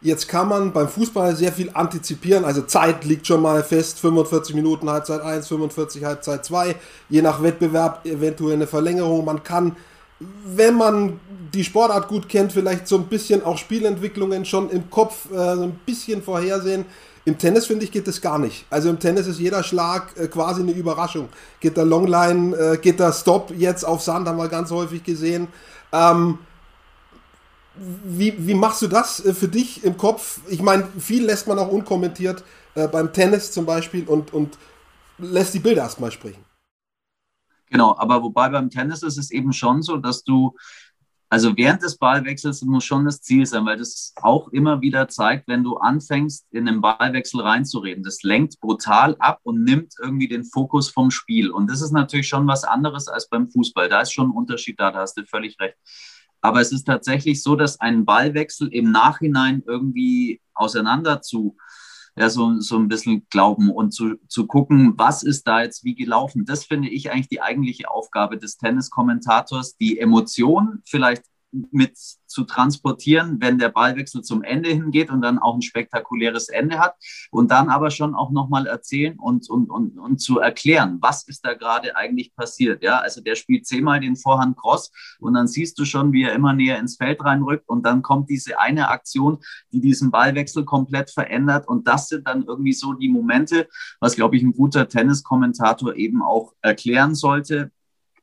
Jetzt 0.00 0.28
kann 0.28 0.48
man 0.48 0.72
beim 0.72 0.88
Fußball 0.88 1.34
sehr 1.34 1.52
viel 1.52 1.70
antizipieren, 1.74 2.44
also 2.44 2.62
Zeit 2.62 3.04
liegt 3.04 3.26
schon 3.26 3.42
mal 3.42 3.64
fest, 3.64 3.98
45 3.98 4.54
Minuten 4.54 4.88
Halbzeit 4.88 5.20
1, 5.20 5.48
45 5.48 6.04
Halbzeit 6.04 6.44
2, 6.44 6.76
je 7.08 7.20
nach 7.20 7.42
Wettbewerb 7.42 8.06
eventuell 8.06 8.54
eine 8.54 8.68
Verlängerung. 8.68 9.24
Man 9.24 9.42
kann, 9.42 9.74
wenn 10.20 10.76
man 10.76 11.18
die 11.52 11.64
Sportart 11.64 12.06
gut 12.06 12.28
kennt, 12.28 12.52
vielleicht 12.52 12.86
so 12.86 12.96
ein 12.96 13.06
bisschen 13.06 13.42
auch 13.42 13.58
Spielentwicklungen 13.58 14.44
schon 14.44 14.70
im 14.70 14.88
Kopf 14.88 15.32
äh, 15.32 15.56
so 15.56 15.62
ein 15.64 15.80
bisschen 15.84 16.22
vorhersehen. 16.22 16.84
Im 17.24 17.38
Tennis, 17.38 17.66
finde 17.66 17.84
ich, 17.84 17.92
geht 17.92 18.06
das 18.06 18.20
gar 18.20 18.38
nicht. 18.38 18.64
Also 18.70 18.88
im 18.88 18.98
Tennis 18.98 19.26
ist 19.26 19.38
jeder 19.38 19.62
Schlag 19.62 20.16
äh, 20.16 20.28
quasi 20.28 20.62
eine 20.62 20.72
Überraschung. 20.72 21.28
Geht 21.60 21.76
der 21.76 21.84
Longline, 21.84 22.56
äh, 22.56 22.78
geht 22.78 23.00
der 23.00 23.12
Stop 23.12 23.52
jetzt 23.56 23.84
auf 23.84 24.02
Sand, 24.02 24.28
haben 24.28 24.38
wir 24.38 24.48
ganz 24.48 24.70
häufig 24.70 25.04
gesehen. 25.04 25.48
Ähm, 25.92 26.38
wie, 27.74 28.34
wie 28.46 28.54
machst 28.54 28.82
du 28.82 28.88
das 28.88 29.24
äh, 29.24 29.34
für 29.34 29.48
dich 29.48 29.84
im 29.84 29.96
Kopf? 29.96 30.40
Ich 30.48 30.62
meine, 30.62 30.86
viel 30.98 31.24
lässt 31.24 31.46
man 31.46 31.58
auch 31.58 31.68
unkommentiert 31.68 32.42
äh, 32.74 32.88
beim 32.88 33.12
Tennis 33.12 33.52
zum 33.52 33.66
Beispiel 33.66 34.04
und, 34.08 34.32
und 34.32 34.58
lässt 35.18 35.54
die 35.54 35.60
Bilder 35.60 35.82
erstmal 35.82 36.10
sprechen. 36.10 36.44
Genau, 37.70 37.96
aber 37.98 38.22
wobei 38.22 38.48
beim 38.48 38.70
Tennis 38.70 39.02
ist 39.02 39.18
es 39.18 39.30
eben 39.30 39.52
schon 39.52 39.82
so, 39.82 39.98
dass 39.98 40.24
du 40.24 40.56
also 41.30 41.56
während 41.56 41.82
des 41.82 41.98
Ballwechsels 41.98 42.62
muss 42.62 42.84
schon 42.84 43.04
das 43.04 43.20
Ziel 43.20 43.44
sein, 43.44 43.66
weil 43.66 43.76
das 43.76 44.14
auch 44.16 44.48
immer 44.48 44.80
wieder 44.80 45.08
zeigt, 45.08 45.46
wenn 45.46 45.62
du 45.62 45.76
anfängst, 45.76 46.46
in 46.50 46.64
den 46.64 46.80
Ballwechsel 46.80 47.42
reinzureden, 47.42 48.02
das 48.02 48.22
lenkt 48.22 48.58
brutal 48.60 49.14
ab 49.18 49.40
und 49.42 49.62
nimmt 49.62 49.92
irgendwie 50.00 50.28
den 50.28 50.44
Fokus 50.44 50.88
vom 50.88 51.10
Spiel. 51.10 51.50
Und 51.50 51.70
das 51.70 51.82
ist 51.82 51.92
natürlich 51.92 52.28
schon 52.28 52.46
was 52.46 52.64
anderes 52.64 53.08
als 53.08 53.28
beim 53.28 53.50
Fußball. 53.50 53.90
Da 53.90 54.00
ist 54.00 54.12
schon 54.12 54.28
ein 54.28 54.36
Unterschied 54.36 54.80
da, 54.80 54.90
da 54.90 55.00
hast 55.00 55.18
du 55.18 55.26
völlig 55.26 55.60
recht. 55.60 55.76
Aber 56.40 56.60
es 56.60 56.72
ist 56.72 56.84
tatsächlich 56.84 57.42
so, 57.42 57.56
dass 57.56 57.80
ein 57.80 58.06
Ballwechsel 58.06 58.68
im 58.68 58.90
Nachhinein 58.90 59.62
irgendwie 59.66 60.40
auseinander 60.54 61.20
zu 61.20 61.56
ja, 62.18 62.28
so, 62.30 62.60
so 62.60 62.76
ein 62.76 62.88
bisschen 62.88 63.26
glauben 63.30 63.70
und 63.70 63.92
zu, 63.92 64.16
zu 64.28 64.46
gucken, 64.46 64.94
was 64.96 65.22
ist 65.22 65.46
da 65.46 65.62
jetzt 65.62 65.84
wie 65.84 65.94
gelaufen. 65.94 66.44
Das 66.44 66.64
finde 66.64 66.88
ich 66.88 67.10
eigentlich 67.10 67.28
die 67.28 67.40
eigentliche 67.40 67.90
Aufgabe 67.90 68.38
des 68.38 68.56
Tenniskommentators, 68.56 69.76
die 69.76 69.98
Emotion 69.98 70.82
vielleicht 70.84 71.22
mit 71.52 71.96
zu 72.26 72.44
transportieren, 72.44 73.38
wenn 73.40 73.58
der 73.58 73.70
Ballwechsel 73.70 74.22
zum 74.22 74.42
Ende 74.42 74.68
hingeht 74.68 75.10
und 75.10 75.22
dann 75.22 75.38
auch 75.38 75.54
ein 75.54 75.62
spektakuläres 75.62 76.48
Ende 76.48 76.78
hat 76.78 76.94
und 77.30 77.50
dann 77.50 77.70
aber 77.70 77.90
schon 77.90 78.14
auch 78.14 78.30
nochmal 78.30 78.66
erzählen 78.66 79.18
und, 79.18 79.48
und, 79.48 79.70
und, 79.70 79.98
und 79.98 80.18
zu 80.18 80.38
erklären, 80.38 80.98
was 81.00 81.26
ist 81.26 81.44
da 81.44 81.54
gerade 81.54 81.96
eigentlich 81.96 82.34
passiert. 82.34 82.82
Ja, 82.82 82.98
also 82.98 83.22
der 83.22 83.34
spielt 83.34 83.66
zehnmal 83.66 84.00
den 84.00 84.16
Vorhand 84.16 84.56
Cross 84.58 84.90
und 85.20 85.34
dann 85.34 85.48
siehst 85.48 85.78
du 85.78 85.84
schon, 85.84 86.12
wie 86.12 86.24
er 86.24 86.34
immer 86.34 86.52
näher 86.52 86.78
ins 86.78 86.96
Feld 86.96 87.24
reinrückt 87.24 87.68
und 87.68 87.84
dann 87.84 88.02
kommt 88.02 88.28
diese 88.28 88.58
eine 88.60 88.88
Aktion, 88.88 89.38
die 89.72 89.80
diesen 89.80 90.10
Ballwechsel 90.10 90.64
komplett 90.64 91.10
verändert 91.10 91.66
und 91.66 91.88
das 91.88 92.08
sind 92.08 92.26
dann 92.26 92.44
irgendwie 92.44 92.74
so 92.74 92.92
die 92.92 93.08
Momente, 93.08 93.68
was 94.00 94.16
glaube 94.16 94.36
ich 94.36 94.42
ein 94.42 94.52
guter 94.52 94.88
Tenniskommentator 94.88 95.94
eben 95.96 96.22
auch 96.22 96.52
erklären 96.60 97.14
sollte, 97.14 97.72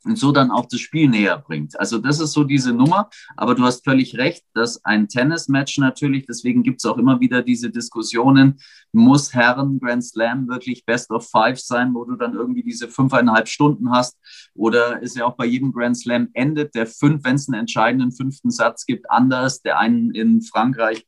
und 0.06 0.18
so 0.18 0.32
dann 0.32 0.52
auch 0.52 0.68
das 0.68 0.80
Spiel 0.80 1.10
näher 1.10 1.38
bringt. 1.38 1.80
Also 1.80 1.98
das 1.98 2.20
ist 2.20 2.34
so 2.34 2.44
diese 2.44 2.74
Nummer. 2.74 3.10
Aber 3.36 3.56
du 3.56 3.64
hast 3.64 3.84
völlig 3.84 4.18
recht, 4.18 4.44
dass 4.54 4.84
ein 4.86 5.08
Tennismatch 5.08 5.80
natürlich, 5.80 6.26
deswegen 6.28 6.64
gibt 6.64 6.80
es 6.80 6.86
auch 6.86 6.98
immer 6.98 7.20
wieder 7.20 7.42
diese 7.42 7.72
Diskussionen, 7.72 8.60
muss 8.92 9.34
Herren 9.34 9.80
Grand 9.80 10.06
Slam 10.06 10.48
wirklich 10.48 10.86
Best 10.86 11.12
of 11.12 11.30
Five 11.30 11.60
sein, 11.60 11.94
wo 11.94 12.06
du 12.06 12.16
dann 12.16 12.36
irgendwie 12.36 12.64
diese 12.64 12.88
fünfeinhalb 12.88 13.48
Stunden 13.48 13.92
hast? 13.92 14.18
Oder 14.54 15.02
ist 15.02 15.18
ja 15.18 15.26
auch 15.26 15.36
bei 15.36 15.46
jedem 15.46 15.72
Grand 15.74 15.98
Slam 15.98 16.30
endet 16.34 16.76
der 16.76 16.88
fünf, 16.88 17.24
wenn 17.24 17.36
es 17.36 17.50
einen 17.50 17.60
entscheidenden 17.60 18.12
fünften 18.12 18.52
Satz 18.52 18.86
gibt, 18.86 19.10
anders. 19.10 19.62
Der 19.62 19.80
einen 19.80 20.12
in 20.12 20.42
Frankreich 20.42 21.06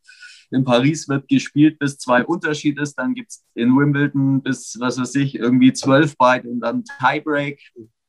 in 0.52 0.64
Paris 0.64 1.10
wird 1.10 1.28
gespielt, 1.28 1.78
bis 1.80 1.98
zwei 1.98 2.26
Unterschied 2.26 2.80
ist. 2.80 2.96
Dann 2.96 3.14
gibt 3.14 3.32
es 3.32 3.46
in 3.54 3.76
Wimbledon 3.76 4.42
bis, 4.42 4.78
was 4.80 5.00
weiß 5.00 5.16
ich, 5.16 5.36
irgendwie 5.36 5.74
zwölf 5.74 6.16
beide 6.18 6.50
und 6.50 6.62
dann 6.62 6.84
Tiebreak. 7.00 7.62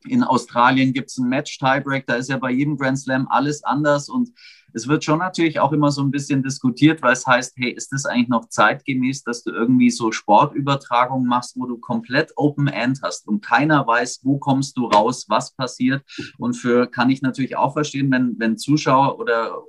In 0.06 0.22
Australien 0.22 0.92
gibt 0.92 1.10
es 1.10 1.18
ein 1.18 1.28
Match-Tiebreak, 1.28 2.06
da 2.06 2.14
ist 2.14 2.30
ja 2.30 2.36
bei 2.36 2.50
jedem 2.50 2.76
Grand 2.76 2.98
Slam 2.98 3.26
alles 3.28 3.64
anders 3.64 4.08
und 4.08 4.30
es 4.72 4.86
wird 4.86 5.02
schon 5.02 5.18
natürlich 5.18 5.60
auch 5.60 5.72
immer 5.72 5.90
so 5.90 6.02
ein 6.02 6.10
bisschen 6.10 6.42
diskutiert, 6.42 7.02
weil 7.02 7.14
es 7.14 7.26
heißt, 7.26 7.54
hey, 7.56 7.70
ist 7.70 7.92
das 7.92 8.04
eigentlich 8.04 8.28
noch 8.28 8.48
zeitgemäß, 8.48 9.24
dass 9.24 9.42
du 9.42 9.50
irgendwie 9.50 9.90
so 9.90 10.12
Sportübertragungen 10.12 11.26
machst, 11.26 11.56
wo 11.56 11.66
du 11.66 11.78
komplett 11.78 12.32
Open 12.36 12.68
End 12.68 13.00
hast 13.02 13.26
und 13.26 13.44
keiner 13.44 13.86
weiß, 13.86 14.20
wo 14.24 14.38
kommst 14.38 14.76
du 14.76 14.86
raus, 14.86 15.26
was 15.28 15.54
passiert. 15.54 16.02
Und 16.38 16.54
für 16.54 16.86
kann 16.86 17.10
ich 17.10 17.22
natürlich 17.22 17.56
auch 17.56 17.72
verstehen, 17.72 18.10
wenn, 18.10 18.38
wenn 18.38 18.58
Zuschauer 18.58 19.18
oder 19.18 19.62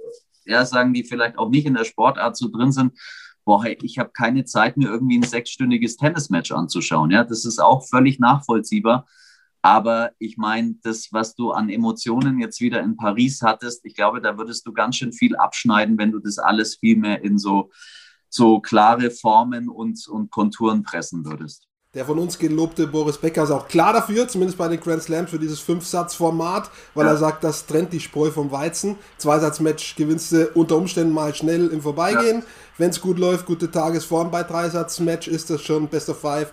ja, 0.45 0.65
sagen 0.65 0.93
die 0.93 1.03
vielleicht 1.03 1.37
auch 1.37 1.49
nicht 1.49 1.65
in 1.65 1.75
der 1.75 1.85
Sportart 1.85 2.35
so 2.35 2.49
drin 2.49 2.71
sind, 2.71 2.93
boah, 3.45 3.63
hey, 3.63 3.77
ich 3.81 3.97
habe 3.97 4.11
keine 4.13 4.45
Zeit, 4.45 4.77
mir 4.77 4.89
irgendwie 4.89 5.17
ein 5.17 5.23
sechsstündiges 5.23 5.97
Tennismatch 5.97 6.51
anzuschauen. 6.51 7.11
Ja, 7.11 7.23
das 7.23 7.45
ist 7.45 7.59
auch 7.59 7.87
völlig 7.87 8.19
nachvollziehbar. 8.19 9.07
Aber 9.61 10.11
ich 10.19 10.37
meine, 10.37 10.75
das, 10.83 11.09
was 11.11 11.35
du 11.35 11.51
an 11.51 11.69
Emotionen 11.69 12.39
jetzt 12.39 12.61
wieder 12.61 12.81
in 12.81 12.95
Paris 12.95 13.41
hattest, 13.41 13.85
ich 13.85 13.95
glaube, 13.95 14.21
da 14.21 14.37
würdest 14.37 14.65
du 14.65 14.73
ganz 14.73 14.95
schön 14.95 15.13
viel 15.13 15.35
abschneiden, 15.35 15.97
wenn 15.97 16.11
du 16.11 16.19
das 16.19 16.39
alles 16.39 16.77
viel 16.77 16.97
mehr 16.97 17.23
in 17.23 17.37
so, 17.37 17.71
so 18.29 18.61
klare 18.61 19.11
Formen 19.11 19.69
und, 19.69 20.07
und 20.07 20.31
Konturen 20.31 20.83
pressen 20.83 21.25
würdest. 21.25 21.68
Der 21.95 22.05
von 22.05 22.19
uns 22.19 22.37
gelobte 22.37 22.85
Boris 22.85 23.17
Becker 23.17 23.45
ist 23.45 23.49
auch 23.49 23.67
klar 23.67 23.93
dafür, 23.93 24.27
zumindest 24.27 24.59
bei 24.59 24.67
den 24.67 24.79
Grand 24.79 25.01
Slams, 25.01 25.31
für 25.31 25.39
dieses 25.39 25.59
Fünfsatz-Format, 25.59 26.69
weil 26.93 27.07
ja. 27.07 27.13
er 27.13 27.17
sagt, 27.17 27.43
das 27.43 27.65
trennt 27.65 27.91
die 27.93 27.99
Spreu 27.99 28.29
vom 28.29 28.51
Weizen. 28.51 28.95
Zweisatz-Match 29.17 29.95
gewinnst 29.95 30.31
du 30.31 30.49
unter 30.53 30.75
Umständen 30.75 31.11
mal 31.11 31.33
schnell 31.33 31.69
im 31.69 31.81
Vorbeigehen. 31.81 32.41
Ja. 32.41 32.45
Wenn 32.77 32.91
es 32.91 33.01
gut 33.01 33.17
läuft, 33.17 33.47
gute 33.47 33.71
Tagesform. 33.71 34.29
Bei 34.29 34.43
Dreisatz-Match 34.43 35.27
ist 35.27 35.49
das 35.49 35.63
schon, 35.63 35.87
Best 35.87 36.09
of 36.09 36.19
Five, 36.19 36.51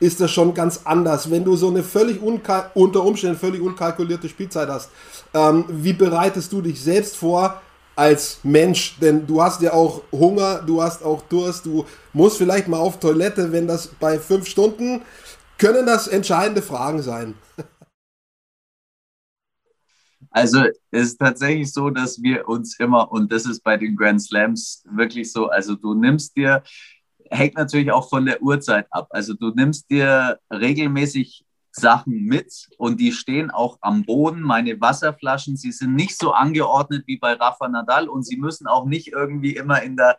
ist 0.00 0.22
das 0.22 0.30
schon 0.30 0.54
ganz 0.54 0.80
anders. 0.84 1.30
Wenn 1.30 1.44
du 1.44 1.54
so 1.54 1.68
eine 1.68 1.82
völlig 1.82 2.22
unter 2.22 3.04
Umständen 3.04 3.38
völlig 3.38 3.60
unkalkulierte 3.60 4.30
Spielzeit 4.30 4.70
hast, 4.70 4.88
ähm, 5.34 5.66
wie 5.68 5.92
bereitest 5.92 6.50
du 6.50 6.62
dich 6.62 6.82
selbst 6.82 7.14
vor, 7.14 7.60
als 7.98 8.38
Mensch, 8.44 8.96
denn 9.00 9.26
du 9.26 9.42
hast 9.42 9.60
ja 9.60 9.72
auch 9.72 10.02
Hunger, 10.12 10.62
du 10.62 10.80
hast 10.80 11.02
auch 11.04 11.20
Durst, 11.22 11.66
du 11.66 11.84
musst 12.12 12.38
vielleicht 12.38 12.68
mal 12.68 12.78
auf 12.78 13.00
Toilette, 13.00 13.50
wenn 13.50 13.66
das 13.66 13.88
bei 13.88 14.20
fünf 14.20 14.46
Stunden 14.46 15.02
können 15.58 15.84
das 15.84 16.06
entscheidende 16.06 16.62
Fragen 16.62 17.02
sein. 17.02 17.34
Also 20.30 20.62
es 20.92 21.08
ist 21.08 21.18
tatsächlich 21.18 21.72
so, 21.72 21.90
dass 21.90 22.22
wir 22.22 22.48
uns 22.48 22.78
immer, 22.78 23.10
und 23.10 23.32
das 23.32 23.46
ist 23.46 23.64
bei 23.64 23.76
den 23.76 23.96
Grand 23.96 24.22
Slams 24.22 24.84
wirklich 24.90 25.32
so, 25.32 25.48
also 25.48 25.74
du 25.74 25.94
nimmst 25.94 26.36
dir, 26.36 26.62
hängt 27.30 27.56
natürlich 27.56 27.90
auch 27.90 28.08
von 28.08 28.26
der 28.26 28.40
Uhrzeit 28.42 28.86
ab, 28.90 29.08
also 29.10 29.34
du 29.34 29.50
nimmst 29.50 29.90
dir 29.90 30.38
regelmäßig 30.52 31.44
Sachen 31.70 32.24
mit 32.24 32.68
und 32.78 33.00
die 33.00 33.12
stehen 33.12 33.50
auch 33.50 33.78
am 33.80 34.04
Boden. 34.04 34.40
Meine 34.40 34.80
Wasserflaschen, 34.80 35.56
sie 35.56 35.72
sind 35.72 35.94
nicht 35.94 36.18
so 36.18 36.32
angeordnet 36.32 37.04
wie 37.06 37.18
bei 37.18 37.34
Rafa 37.34 37.68
Nadal 37.68 38.08
und 38.08 38.24
sie 38.24 38.36
müssen 38.36 38.66
auch 38.66 38.86
nicht 38.86 39.08
irgendwie 39.08 39.54
immer 39.54 39.82
in 39.82 39.96
der, 39.96 40.18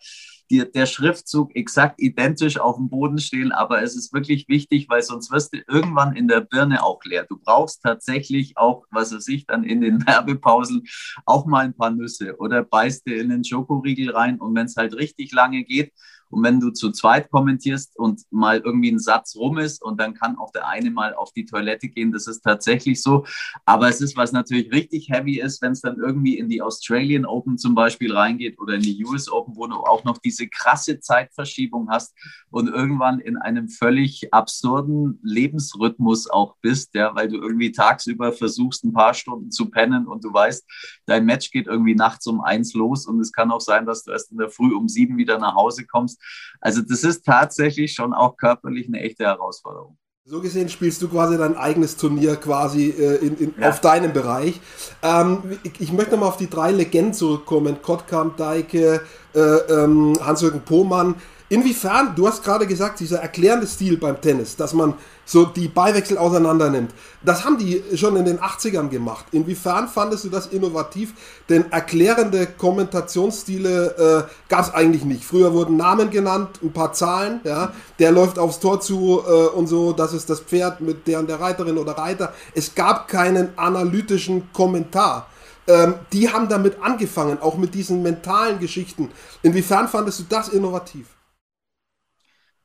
die, 0.50 0.70
der 0.72 0.86
Schriftzug 0.86 1.56
exakt 1.56 2.02
identisch 2.02 2.60
auf 2.60 2.78
dem 2.78 2.90
Boden 2.90 3.20
stehen. 3.20 3.52
Aber 3.52 3.82
es 3.82 3.96
ist 3.96 4.14
wirklich 4.14 4.48
wichtig, 4.48 4.88
weil 4.90 5.02
sonst 5.02 5.32
wirst 5.32 5.54
du 5.54 5.60
irgendwann 5.68 6.16
in 6.16 6.28
der 6.28 6.42
Birne 6.42 6.84
auch 6.84 7.04
leer. 7.04 7.26
Du 7.28 7.38
brauchst 7.38 7.82
tatsächlich 7.84 8.58
auch, 8.58 8.86
was 8.92 9.12
er 9.12 9.22
sich 9.22 9.46
dann 9.46 9.64
in 9.64 9.82
den 9.82 10.06
Werbepausen 10.08 10.84
auch 11.26 11.46
mal 11.46 11.66
ein 11.66 11.76
paar 11.76 11.92
Nüsse 11.92 12.38
oder 12.38 12.64
beißt 12.64 13.06
dir 13.08 13.22
in 13.22 13.30
den 13.30 13.44
Schokoriegel 13.44 14.12
rein 14.12 14.40
und 14.40 14.56
wenn 14.56 14.66
es 14.66 14.76
halt 14.76 14.96
richtig 14.96 15.32
lange 15.32 15.64
geht, 15.64 15.94
und 16.30 16.44
wenn 16.44 16.60
du 16.60 16.70
zu 16.70 16.92
zweit 16.92 17.32
kommentierst 17.32 17.98
und 17.98 18.22
mal 18.30 18.60
irgendwie 18.60 18.92
ein 18.92 19.00
Satz 19.00 19.36
rum 19.36 19.58
ist 19.58 19.82
und 19.82 20.00
dann 20.00 20.14
kann 20.14 20.38
auch 20.38 20.52
der 20.52 20.68
eine 20.68 20.92
mal 20.92 21.14
auf 21.16 21.32
die 21.34 21.46
Toilette 21.46 21.90
gehen, 21.90 22.12
das 22.12 22.28
ist 22.28 22.42
tatsächlich 22.42 23.02
so. 23.02 23.26
Aber 23.66 23.90
es 23.90 24.00
ist, 24.00 24.16
was 24.16 24.32
natürlich 24.32 24.72
richtig 24.72 25.10
heavy 25.10 25.40
ist, 25.40 25.62
wenn 25.62 25.72
es 25.72 25.82
dann 25.82 25.98
irgendwie 25.98 26.38
in 26.38 26.48
die 26.48 26.62
Australian 26.62 27.26
Open 27.26 27.58
zum 27.58 27.74
Beispiel 27.74 28.16
reingeht 28.16 28.60
oder 28.60 28.76
in 28.76 28.82
die 28.82 29.04
US 29.06 29.30
Open, 29.32 29.56
wo 29.56 29.66
du 29.66 29.76
auch 29.76 30.04
noch 30.04 30.20
diese 30.20 30.48
krasse 30.48 31.00
Zeitverschiebung 31.00 31.90
hast 31.90 32.16
und 32.52 32.68
irgendwann 32.68 33.20
in 33.20 33.38
einem 33.38 33.68
völlig 33.68 34.32
absurden 34.34 35.20
Lebensrhythmus 35.24 36.30
auch 36.30 36.58
bist, 36.62 36.94
ja, 36.94 37.16
weil 37.16 37.28
du 37.28 37.38
irgendwie 37.38 37.72
tagsüber 37.72 38.34
versuchst, 38.34 38.84
ein 38.84 38.94
paar 38.94 39.14
Stunden 39.14 39.52
zu 39.52 39.70
pennen 39.70 40.08
und 40.08 40.24
du 40.24 40.32
weißt, 40.32 40.66
dein 41.08 41.26
Match 41.26 41.50
geht 41.50 41.68
irgendwie 41.68 41.96
nachts 41.96 42.28
um 42.28 42.42
eins 42.42 42.74
los 42.74 43.08
und 43.08 43.20
es 43.20 43.32
kann 43.32 43.52
auch 43.52 43.62
sein, 43.62 43.86
dass 43.86 44.04
du 44.04 44.12
erst 44.12 44.32
in 44.32 44.38
der 44.38 44.50
Früh 44.50 44.76
um 44.76 44.88
sieben 44.88 45.18
wieder 45.18 45.40
nach 45.40 45.56
Hause 45.56 45.86
kommst 45.86 46.19
also 46.60 46.82
das 46.82 47.04
ist 47.04 47.26
tatsächlich 47.26 47.94
schon 47.94 48.14
auch 48.14 48.38
körperlich 48.38 48.88
eine 48.88 49.02
echte 49.02 49.26
Herausforderung. 49.26 49.98
So 50.26 50.42
gesehen 50.42 50.70
spielst 50.70 51.02
du 51.02 51.08
quasi 51.08 51.40
dein 51.40 51.58
eigenes 51.58 51.98
Turnier 51.98 52.36
quasi 52.36 52.90
äh, 52.92 53.16
in, 53.16 53.38
in, 53.38 53.54
ja. 53.60 53.70
auf 53.70 53.82
deinem 53.82 54.14
Bereich. 54.14 54.62
Ähm, 55.02 55.58
ich, 55.64 55.82
ich, 55.82 55.92
möchte 55.92 56.12
nochmal 56.12 56.30
auf 56.30 56.38
die 56.38 56.50
drei 56.50 56.72
Legenden 56.72 57.16
zurückkommen. 57.16 57.82
Kottkamp, 57.82 58.38
Deike, 58.38 59.02
äh, 59.34 59.40
ähm, 59.40 60.14
Hans-Jürgen 60.22 60.62
Pohmann. 60.62 61.16
Inwiefern, 61.52 62.14
du 62.16 62.28
hast 62.28 62.44
gerade 62.44 62.68
gesagt, 62.68 63.00
dieser 63.00 63.20
erklärende 63.20 63.66
Stil 63.66 63.98
beim 63.98 64.22
Tennis, 64.22 64.56
dass 64.56 64.74
man 64.74 64.94
so 65.26 65.46
die 65.46 65.68
Beiwechsel 65.68 66.20
auseinander 66.20 66.70
nimmt, 66.70 66.92
das 67.24 67.44
haben 67.44 67.58
die 67.58 67.84
schon 67.96 68.16
in 68.18 68.26
den 68.26 68.40
80ern 68.40 68.90
gemacht. 68.90 69.26
Inwiefern 69.32 69.88
fandest 69.88 70.26
du 70.26 70.30
das 70.30 70.46
innovativ? 70.48 71.14
Denn 71.50 71.72
erklärende 71.72 72.46
Kommentationsstile 72.46 74.28
äh, 74.28 74.32
gab 74.48 74.66
es 74.66 74.74
eigentlich 74.76 75.06
nicht. 75.06 75.26
Früher 75.26 75.52
wurden 75.52 75.76
Namen 75.76 76.12
genannt, 76.12 76.60
ein 76.62 76.72
paar 76.72 76.94
Zahlen, 76.94 77.40
ja, 77.44 77.74
der 77.98 78.12
läuft 78.12 78.38
aufs 78.38 78.60
Tor 78.60 78.80
zu 78.80 79.24
äh, 79.28 79.48
und 79.48 79.66
so, 79.66 79.92
das 79.92 80.14
ist 80.14 80.30
das 80.30 80.42
Pferd 80.42 80.82
mit 80.82 81.08
der 81.08 81.18
und 81.18 81.28
der 81.28 81.40
Reiterin 81.40 81.80
oder 81.80 81.94
Reiter. 81.94 82.32
Es 82.54 82.76
gab 82.76 83.08
keinen 83.08 83.58
analytischen 83.58 84.54
Kommentar 84.54 85.28
ähm, 85.68 85.96
die 86.14 86.28
haben 86.28 86.50
damit 86.50 86.82
angefangen, 86.82 87.40
auch 87.42 87.56
mit 87.56 87.76
diesen 87.76 88.02
mentalen 88.02 88.58
Geschichten. 88.58 89.12
Inwiefern 89.44 89.88
fandest 89.88 90.20
du 90.20 90.24
das 90.28 90.50
innovativ? 90.50 91.06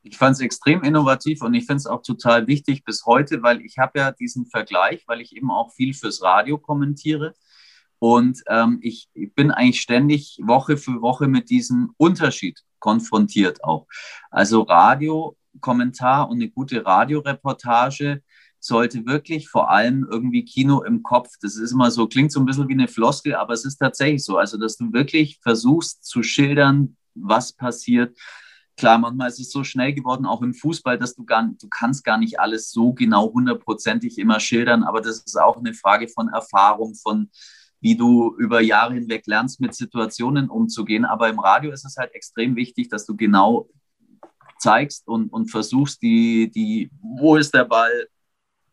Ich 0.04 0.18
fand 0.18 0.36
es 0.36 0.40
extrem 0.40 0.82
innovativ 0.82 1.42
und 1.42 1.54
ich 1.54 1.64
finde 1.64 1.78
es 1.78 1.86
auch 1.86 2.02
total 2.02 2.46
wichtig 2.46 2.84
bis 2.84 3.06
heute, 3.06 3.42
weil 3.42 3.62
ich 3.62 3.78
habe 3.78 3.98
ja 3.98 4.12
diesen 4.12 4.46
Vergleich, 4.46 5.04
weil 5.06 5.22
ich 5.22 5.34
eben 5.34 5.50
auch 5.50 5.72
viel 5.72 5.94
fürs 5.94 6.22
Radio 6.22 6.58
kommentiere. 6.58 7.34
Und 7.98 8.42
ähm, 8.48 8.80
ich, 8.82 9.08
ich 9.14 9.34
bin 9.34 9.50
eigentlich 9.50 9.80
ständig 9.80 10.38
Woche 10.42 10.76
für 10.76 11.00
Woche 11.00 11.26
mit 11.26 11.48
diesem 11.48 11.94
Unterschied 11.96 12.60
konfrontiert 12.80 13.64
auch. 13.64 13.86
Also 14.30 14.60
Radiokommentar 14.60 16.28
und 16.28 16.36
eine 16.36 16.50
gute 16.50 16.84
Radioreportage 16.84 18.22
sollte 18.60 19.06
wirklich 19.06 19.48
vor 19.48 19.70
allem 19.70 20.06
irgendwie 20.10 20.44
Kino 20.44 20.82
im 20.82 21.02
Kopf, 21.02 21.30
das 21.40 21.56
ist 21.56 21.72
immer 21.72 21.90
so, 21.90 22.06
klingt 22.06 22.30
so 22.30 22.40
ein 22.40 22.46
bisschen 22.46 22.68
wie 22.68 22.72
eine 22.74 22.88
Floskel, 22.88 23.34
aber 23.34 23.54
es 23.54 23.64
ist 23.64 23.76
tatsächlich 23.78 24.22
so. 24.22 24.36
Also, 24.36 24.58
dass 24.58 24.76
du 24.76 24.92
wirklich 24.92 25.38
versuchst 25.42 26.04
zu 26.04 26.22
schildern, 26.22 26.96
was 27.14 27.54
passiert, 27.54 28.16
klar, 28.76 28.98
manchmal 28.98 29.28
ist 29.28 29.40
es 29.40 29.50
so 29.50 29.64
schnell 29.64 29.92
geworden, 29.92 30.26
auch 30.26 30.42
im 30.42 30.54
Fußball, 30.54 30.98
dass 30.98 31.14
du 31.14 31.24
gar, 31.24 31.48
du 31.60 31.68
kannst 31.68 32.04
gar 32.04 32.18
nicht 32.18 32.40
alles 32.40 32.70
so 32.70 32.92
genau 32.92 33.32
hundertprozentig 33.32 34.18
immer 34.18 34.40
schildern, 34.40 34.82
aber 34.82 35.00
das 35.00 35.18
ist 35.18 35.40
auch 35.40 35.56
eine 35.56 35.74
Frage 35.74 36.08
von 36.08 36.28
Erfahrung, 36.28 36.94
von 36.94 37.30
wie 37.80 37.96
du 37.96 38.34
über 38.38 38.62
Jahre 38.62 38.94
hinweg 38.94 39.26
lernst, 39.26 39.60
mit 39.60 39.74
Situationen 39.74 40.48
umzugehen. 40.48 41.04
Aber 41.04 41.28
im 41.28 41.38
Radio 41.38 41.70
ist 41.70 41.84
es 41.84 41.98
halt 41.98 42.14
extrem 42.14 42.56
wichtig, 42.56 42.88
dass 42.88 43.04
du 43.04 43.14
genau 43.14 43.68
zeigst 44.58 45.06
und, 45.06 45.28
und 45.30 45.50
versuchst, 45.50 46.00
die, 46.00 46.50
die, 46.50 46.90
wo 47.02 47.36
ist 47.36 47.52
der 47.52 47.66
Ball, 47.66 48.08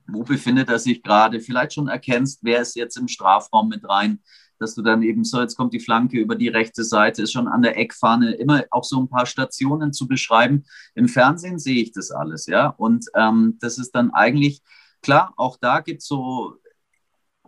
wo 0.08 0.24
befindet 0.24 0.70
er 0.70 0.80
sich 0.80 1.04
gerade, 1.04 1.42
vielleicht 1.42 1.74
schon 1.74 1.90
erkennst, 1.90 2.40
wer 2.42 2.62
ist 2.62 2.78
jetzt 2.78 2.96
im 2.96 3.10
Strafraum 3.10 3.68
mit 3.68 3.88
rein, 3.88 4.22
dass 4.62 4.76
du 4.76 4.82
dann 4.82 5.02
eben 5.04 5.24
so, 5.24 5.42
jetzt 5.42 5.56
kommt 5.56 5.74
die 5.74 5.80
Flanke 5.80 6.20
über 6.20 6.36
die 6.36 6.48
rechte 6.48 6.84
Seite, 6.84 7.24
ist 7.24 7.32
schon 7.32 7.48
an 7.48 7.62
der 7.62 7.78
Eckfahne, 7.78 8.34
immer 8.34 8.64
auch 8.72 8.84
so 8.84 9.02
ein 9.02 9.10
paar 9.10 9.26
Stationen 9.26 9.92
zu 9.92 10.08
beschreiben. 10.08 10.64
Im 10.96 11.08
Fernsehen 11.08 11.60
sehe 11.60 11.82
ich 11.82 11.92
das 11.92 12.12
alles, 12.12 12.46
ja. 12.46 12.68
Und 12.68 13.06
ähm, 13.16 13.58
das 13.60 13.78
ist 13.78 13.92
dann 13.92 14.12
eigentlich, 14.12 14.62
klar, 15.02 15.34
auch 15.38 15.58
da 15.60 15.80
gibt 15.80 16.02
es 16.02 16.08
so 16.08 16.56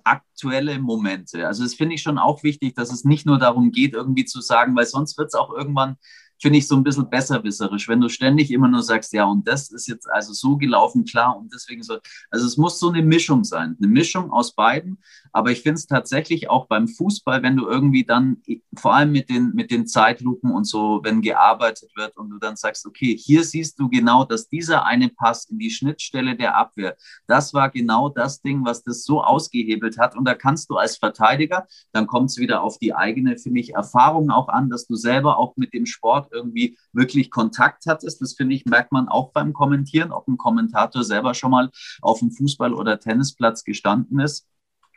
aktuelle 0.03 0.79
Momente. 0.79 1.47
Also 1.47 1.63
das 1.63 1.75
finde 1.75 1.95
ich 1.95 2.01
schon 2.01 2.17
auch 2.17 2.43
wichtig, 2.43 2.75
dass 2.75 2.91
es 2.91 3.05
nicht 3.05 3.25
nur 3.25 3.39
darum 3.39 3.71
geht, 3.71 3.93
irgendwie 3.93 4.25
zu 4.25 4.41
sagen, 4.41 4.75
weil 4.75 4.85
sonst 4.85 5.17
wird 5.17 5.27
es 5.27 5.35
auch 5.35 5.53
irgendwann 5.53 5.97
finde 6.43 6.59
ich 6.59 6.67
so 6.67 6.75
ein 6.75 6.83
bisschen 6.83 7.09
besserwisserisch, 7.09 7.87
wenn 7.87 8.01
du 8.01 8.09
ständig 8.09 8.51
immer 8.51 8.67
nur 8.67 8.83
sagst, 8.83 9.13
ja, 9.13 9.23
und 9.23 9.47
das 9.47 9.71
ist 9.71 9.87
jetzt 9.87 10.09
also 10.11 10.33
so 10.33 10.57
gelaufen, 10.57 11.05
klar, 11.05 11.37
und 11.37 11.51
deswegen 11.53 11.81
so. 11.81 11.97
Also 12.29 12.45
es 12.45 12.57
muss 12.57 12.79
so 12.79 12.89
eine 12.89 13.01
Mischung 13.01 13.45
sein, 13.45 13.77
eine 13.79 13.87
Mischung 13.87 14.29
aus 14.29 14.53
beiden. 14.53 14.99
Aber 15.31 15.51
ich 15.51 15.61
finde 15.61 15.79
es 15.79 15.87
tatsächlich 15.87 16.49
auch 16.49 16.67
beim 16.67 16.87
Fußball, 16.87 17.41
wenn 17.41 17.55
du 17.55 17.67
irgendwie 17.67 18.03
dann, 18.03 18.43
vor 18.75 18.93
allem 18.93 19.11
mit 19.13 19.29
den, 19.29 19.53
mit 19.55 19.71
den 19.71 19.87
Zeitlupen 19.87 20.51
und 20.51 20.65
so, 20.65 20.99
wenn 21.03 21.21
gearbeitet 21.21 21.91
wird 21.95 22.17
und 22.17 22.29
du 22.29 22.37
dann 22.37 22.57
sagst, 22.57 22.85
okay, 22.85 23.17
hier 23.17 23.43
siehst 23.45 23.79
du 23.79 23.89
genau, 23.89 24.25
dass 24.25 24.49
dieser 24.49 24.85
eine 24.85 25.09
Pass 25.09 25.45
in 25.45 25.57
die 25.57 25.71
Schnittstelle 25.71 26.35
der 26.35 26.57
Abwehr, 26.57 26.97
das 27.25 27.53
war 27.53 27.69
genau 27.69 28.09
das 28.09 28.41
Ding, 28.41 28.65
was 28.65 28.83
das 28.83 29.05
so 29.05 29.23
ausgehebelt 29.23 29.97
hat. 29.97 30.15
Und 30.17 30.25
da 30.25 30.35
kannst 30.35 30.69
du 30.69 30.75
als 30.75 30.97
Verteidiger, 30.97 31.67
dann 31.93 32.05
kommt 32.05 32.29
es 32.29 32.37
wieder 32.37 32.61
auf 32.61 32.77
die 32.77 32.93
eigene, 32.93 33.37
finde 33.37 33.61
ich, 33.61 33.73
Erfahrung 33.73 34.29
auch 34.29 34.49
an, 34.49 34.69
dass 34.69 34.87
du 34.87 34.95
selber 34.95 35.37
auch 35.37 35.55
mit 35.55 35.73
dem 35.73 35.85
Sport 35.85 36.32
irgendwie 36.33 36.77
wirklich 36.91 37.31
Kontakt 37.31 37.85
hattest. 37.87 38.21
Das 38.21 38.33
finde 38.33 38.55
ich, 38.55 38.65
merkt 38.65 38.91
man 38.91 39.07
auch 39.07 39.31
beim 39.31 39.53
Kommentieren, 39.53 40.11
ob 40.11 40.27
ein 40.27 40.37
Kommentator 40.37 41.03
selber 41.03 41.33
schon 41.33 41.51
mal 41.51 41.69
auf 42.01 42.19
dem 42.19 42.31
Fußball- 42.31 42.73
oder 42.73 42.99
Tennisplatz 42.99 43.63
gestanden 43.63 44.19
ist. 44.19 44.47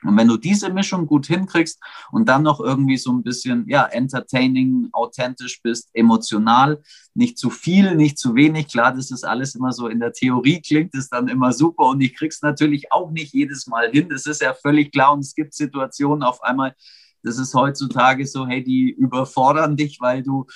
Und 0.03 0.16
wenn 0.18 0.29
du 0.29 0.37
diese 0.37 0.70
Mischung 0.70 1.07
gut 1.07 1.27
hinkriegst 1.27 1.81
und 2.12 2.29
dann 2.29 2.42
noch 2.42 2.61
irgendwie 2.61 2.99
so 2.99 3.11
ein 3.12 3.22
bisschen, 3.22 3.66
ja, 3.66 3.85
entertaining, 3.87 4.90
authentisch 4.92 5.62
bist, 5.62 5.88
emotional, 5.94 6.83
nicht 7.14 7.38
zu 7.38 7.49
viel, 7.49 7.94
nicht 7.96 8.18
zu 8.18 8.35
wenig, 8.35 8.68
klar, 8.68 8.92
das 8.94 9.11
ist 9.11 9.25
alles 9.25 9.55
immer 9.55 9.72
so 9.72 9.88
in 9.88 9.99
der 9.99 10.12
Theorie 10.12 10.61
klingt 10.61 10.94
es 10.94 11.09
dann 11.09 11.29
immer 11.29 11.53
super 11.53 11.87
und 11.87 12.03
ich 12.03 12.14
krieg's 12.14 12.42
natürlich 12.42 12.92
auch 12.92 13.11
nicht 13.11 13.33
jedes 13.33 13.66
Mal 13.66 13.90
hin. 13.90 14.09
Das 14.11 14.27
ist 14.27 14.42
ja 14.42 14.53
völlig 14.53 14.92
klar 14.92 15.14
und 15.14 15.20
es 15.20 15.35
gibt 15.35 15.55
Situationen 15.55 16.22
auf 16.22 16.42
einmal, 16.42 16.75
das 17.22 17.38
ist 17.38 17.55
heutzutage 17.55 18.27
so, 18.27 18.46
hey, 18.46 18.62
die 18.62 18.90
überfordern 18.90 19.77
dich, 19.77 20.01
weil 20.01 20.22
du 20.22 20.46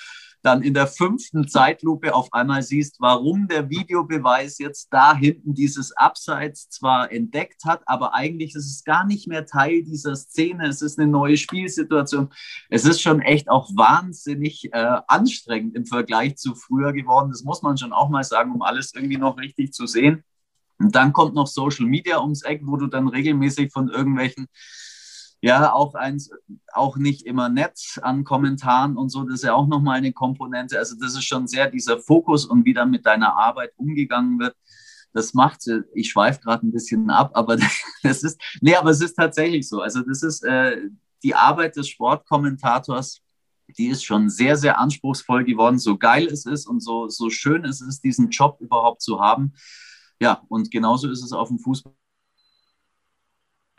dann 0.43 0.61
in 0.61 0.73
der 0.73 0.87
fünften 0.87 1.47
Zeitlupe 1.47 2.13
auf 2.13 2.31
einmal 2.33 2.63
siehst, 2.63 2.97
warum 2.99 3.47
der 3.47 3.69
Videobeweis 3.69 4.57
jetzt 4.57 4.87
da 4.91 5.15
hinten 5.15 5.53
dieses 5.53 5.95
Abseits 5.95 6.69
zwar 6.69 7.11
entdeckt 7.11 7.63
hat, 7.65 7.81
aber 7.85 8.13
eigentlich 8.13 8.55
ist 8.55 8.65
es 8.65 8.83
gar 8.83 9.05
nicht 9.05 9.27
mehr 9.27 9.45
Teil 9.45 9.83
dieser 9.83 10.15
Szene. 10.15 10.67
Es 10.67 10.81
ist 10.81 10.99
eine 10.99 11.09
neue 11.09 11.37
Spielsituation. 11.37 12.29
Es 12.69 12.85
ist 12.85 13.01
schon 13.01 13.21
echt 13.21 13.49
auch 13.49 13.69
wahnsinnig 13.75 14.73
äh, 14.73 14.97
anstrengend 15.07 15.75
im 15.75 15.85
Vergleich 15.85 16.37
zu 16.37 16.55
früher 16.55 16.93
geworden. 16.93 17.29
Das 17.29 17.43
muss 17.43 17.61
man 17.61 17.77
schon 17.77 17.93
auch 17.93 18.09
mal 18.09 18.23
sagen, 18.23 18.53
um 18.53 18.61
alles 18.61 18.93
irgendwie 18.93 19.17
noch 19.17 19.37
richtig 19.37 19.73
zu 19.73 19.85
sehen. 19.85 20.23
Und 20.79 20.95
dann 20.95 21.13
kommt 21.13 21.35
noch 21.35 21.47
Social 21.47 21.85
Media 21.85 22.19
ums 22.19 22.41
Eck, 22.41 22.61
wo 22.63 22.75
du 22.75 22.87
dann 22.87 23.07
regelmäßig 23.07 23.71
von 23.71 23.89
irgendwelchen 23.89 24.47
ja, 25.41 25.73
auch 25.73 25.95
eins, 25.95 26.31
auch 26.73 26.97
nicht 26.97 27.25
immer 27.25 27.49
nett 27.49 27.99
an 28.01 28.23
Kommentaren 28.23 28.95
und 28.95 29.09
so, 29.09 29.23
das 29.23 29.35
ist 29.35 29.43
ja 29.43 29.53
auch 29.53 29.67
nochmal 29.67 29.97
eine 29.97 30.13
Komponente. 30.13 30.77
Also 30.77 30.95
das 30.99 31.13
ist 31.13 31.25
schon 31.25 31.47
sehr 31.47 31.69
dieser 31.69 31.99
Fokus 31.99 32.45
und 32.45 32.65
wie 32.65 32.73
dann 32.73 32.91
mit 32.91 33.05
deiner 33.05 33.35
Arbeit 33.35 33.73
umgegangen 33.77 34.39
wird. 34.39 34.55
Das 35.13 35.33
macht, 35.33 35.61
ich 35.93 36.09
schweife 36.09 36.41
gerade 36.41 36.65
ein 36.65 36.71
bisschen 36.71 37.09
ab, 37.09 37.31
aber 37.33 37.57
das 38.03 38.23
ist, 38.23 38.39
nee, 38.61 38.75
aber 38.75 38.91
es 38.91 39.01
ist 39.01 39.15
tatsächlich 39.15 39.67
so. 39.67 39.81
Also 39.81 40.01
das 40.01 40.23
ist 40.23 40.43
äh, 40.43 40.77
die 41.23 41.35
Arbeit 41.35 41.75
des 41.75 41.89
Sportkommentators, 41.89 43.21
die 43.77 43.87
ist 43.87 44.03
schon 44.03 44.29
sehr, 44.29 44.57
sehr 44.57 44.79
anspruchsvoll 44.79 45.43
geworden, 45.43 45.79
so 45.79 45.97
geil 45.97 46.27
es 46.27 46.45
ist 46.45 46.67
und 46.67 46.81
so, 46.81 47.07
so 47.07 47.29
schön 47.29 47.65
es 47.65 47.81
ist, 47.81 48.03
diesen 48.03 48.29
Job 48.29 48.57
überhaupt 48.59 49.01
zu 49.01 49.19
haben 49.19 49.53
ja, 50.21 50.43
und 50.49 50.69
genauso 50.69 51.09
ist 51.09 51.23
es 51.23 51.33
auf 51.33 51.47
dem 51.47 51.57
Fußball. 51.57 51.93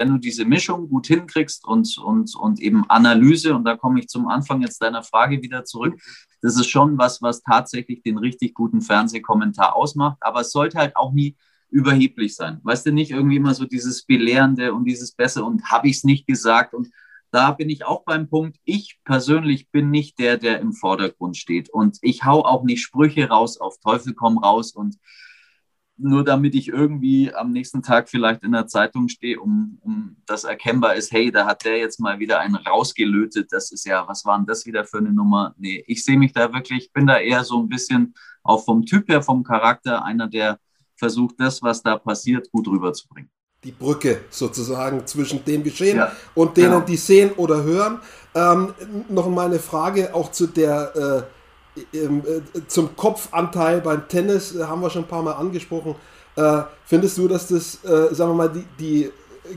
Wenn 0.03 0.15
du 0.15 0.19
diese 0.19 0.45
Mischung 0.45 0.89
gut 0.89 1.07
hinkriegst 1.07 1.65
und, 1.65 1.97
und, 1.97 2.35
und 2.35 2.59
eben 2.59 2.85
Analyse, 2.91 3.55
und 3.55 3.63
da 3.63 3.77
komme 3.77 4.01
ich 4.01 4.09
zum 4.09 4.27
Anfang 4.27 4.61
jetzt 4.61 4.83
deiner 4.83 5.05
Frage 5.05 5.43
wieder 5.43 5.65
zurück, 5.65 5.97
das 6.41 6.57
ist 6.57 6.69
schon 6.69 6.99
was, 6.99 7.23
was 7.23 7.41
tatsächlich 7.45 8.03
den 8.03 8.19
richtig 8.19 8.53
guten 8.53 8.81
Fernsehkommentar 8.81 9.77
ausmacht. 9.77 10.19
Aber 10.21 10.41
es 10.41 10.51
sollte 10.51 10.79
halt 10.79 10.97
auch 10.97 11.13
nie 11.13 11.37
überheblich 11.71 12.35
sein. 12.35 12.59
Weißt 12.65 12.85
du, 12.85 12.91
nicht 12.91 13.13
irgendwie 13.13 13.37
immer 13.37 13.55
so 13.55 13.65
dieses 13.65 14.05
Belehrende 14.05 14.75
und 14.75 14.87
dieses 14.87 15.13
Besser 15.13 15.47
und 15.47 15.71
habe 15.71 15.87
ich 15.87 15.99
es 15.99 16.05
nicht 16.05 16.27
gesagt 16.27 16.75
und 16.75 16.89
da 17.31 17.53
bin 17.53 17.71
ich 17.71 17.87
auch 17.87 18.03
beim 18.05 18.29
Punkt, 18.29 18.59
ich 18.65 18.99
persönlich 19.05 19.71
bin 19.71 19.93
nicht 19.93 20.19
der, 20.19 20.37
der 20.37 20.59
im 20.59 20.73
Vordergrund 20.73 21.37
steht. 21.37 21.71
Und 21.71 21.99
ich 22.03 22.25
hau 22.25 22.45
auch 22.45 22.65
nicht 22.65 22.83
Sprüche 22.83 23.29
raus 23.29 23.59
auf 23.59 23.79
Teufel 23.79 24.15
komm 24.15 24.37
raus 24.37 24.73
und 24.73 24.97
nur 26.03 26.25
damit 26.25 26.55
ich 26.55 26.69
irgendwie 26.69 27.33
am 27.35 27.53
nächsten 27.53 27.83
Tag 27.83 28.09
vielleicht 28.09 28.43
in 28.43 28.53
der 28.53 28.67
Zeitung 28.67 29.09
stehe, 29.09 29.41
um, 29.41 29.79
um 29.83 30.17
das 30.27 30.45
erkennbar 30.45 30.95
ist, 30.95 31.13
hey, 31.13 31.31
da 31.31 31.47
hat 31.47 31.65
der 31.65 31.79
jetzt 31.79 32.01
mal 32.01 32.19
wieder 32.19 32.41
einen 32.41 32.57
rausgelötet. 32.57 33.53
Das 33.53 33.71
ist 33.73 33.87
ja, 33.87 34.07
was 34.09 34.25
war 34.25 34.37
denn 34.37 34.47
das 34.47 34.67
wieder 34.67 34.85
für 34.85 34.99
eine 34.99 35.13
Nummer? 35.13 35.55
Nee, 35.59 35.85
ich 35.87 36.05
sehe 36.05 36.19
mich 36.19 36.33
da 36.33 36.53
wirklich, 36.53 36.93
bin 36.93 37.07
da 37.07 37.19
eher 37.19 37.45
so 37.45 37.61
ein 37.63 37.69
bisschen 37.69 38.15
auch 38.43 38.65
vom 38.65 38.85
Typ 38.85 39.09
her, 39.09 39.23
vom 39.23 39.45
Charakter, 39.45 40.05
einer, 40.05 40.29
der 40.29 40.59
versucht, 40.97 41.37
das, 41.39 41.63
was 41.63 41.83
da 41.83 41.97
passiert, 41.99 42.51
gut 42.51 42.69
rüberzubringen 42.69 43.31
die 43.65 43.71
Brücke 43.71 44.23
sozusagen 44.29 45.07
zwischen 45.07 45.45
dem 45.45 45.63
Geschehen 45.63 45.99
ja. 45.99 46.11
und 46.35 46.57
denen, 46.57 46.73
ja. 46.73 46.81
die 46.81 46.97
sehen 46.97 47.31
oder 47.37 47.63
hören. 47.63 48.01
Ähm, 48.35 48.75
noch 49.09 49.29
mal 49.29 49.47
eine 49.47 49.59
Frage 49.59 50.15
auch 50.15 50.33
zu 50.33 50.47
der 50.49 50.93
äh, 50.97 51.19
äh, 51.19 51.23
zum 52.69 52.97
Kopfanteil 52.97 53.81
beim 53.81 54.07
Tennis 54.09 54.55
äh, 54.55 54.65
haben 54.65 54.83
wir 54.83 54.91
schon 54.91 55.05
ein 55.05 55.09
paar 55.09 55.23
Mal 55.23 55.33
angesprochen. 55.33 55.95
Äh, 56.37 56.63
findest 56.85 57.19
du, 57.19 57.29
dass 57.29 57.49
das, 57.49 57.83
äh, 57.85 58.15
sagen 58.15 58.31
wir 58.31 58.35
mal, 58.35 58.49
die, 58.51 58.65
die 58.79 59.13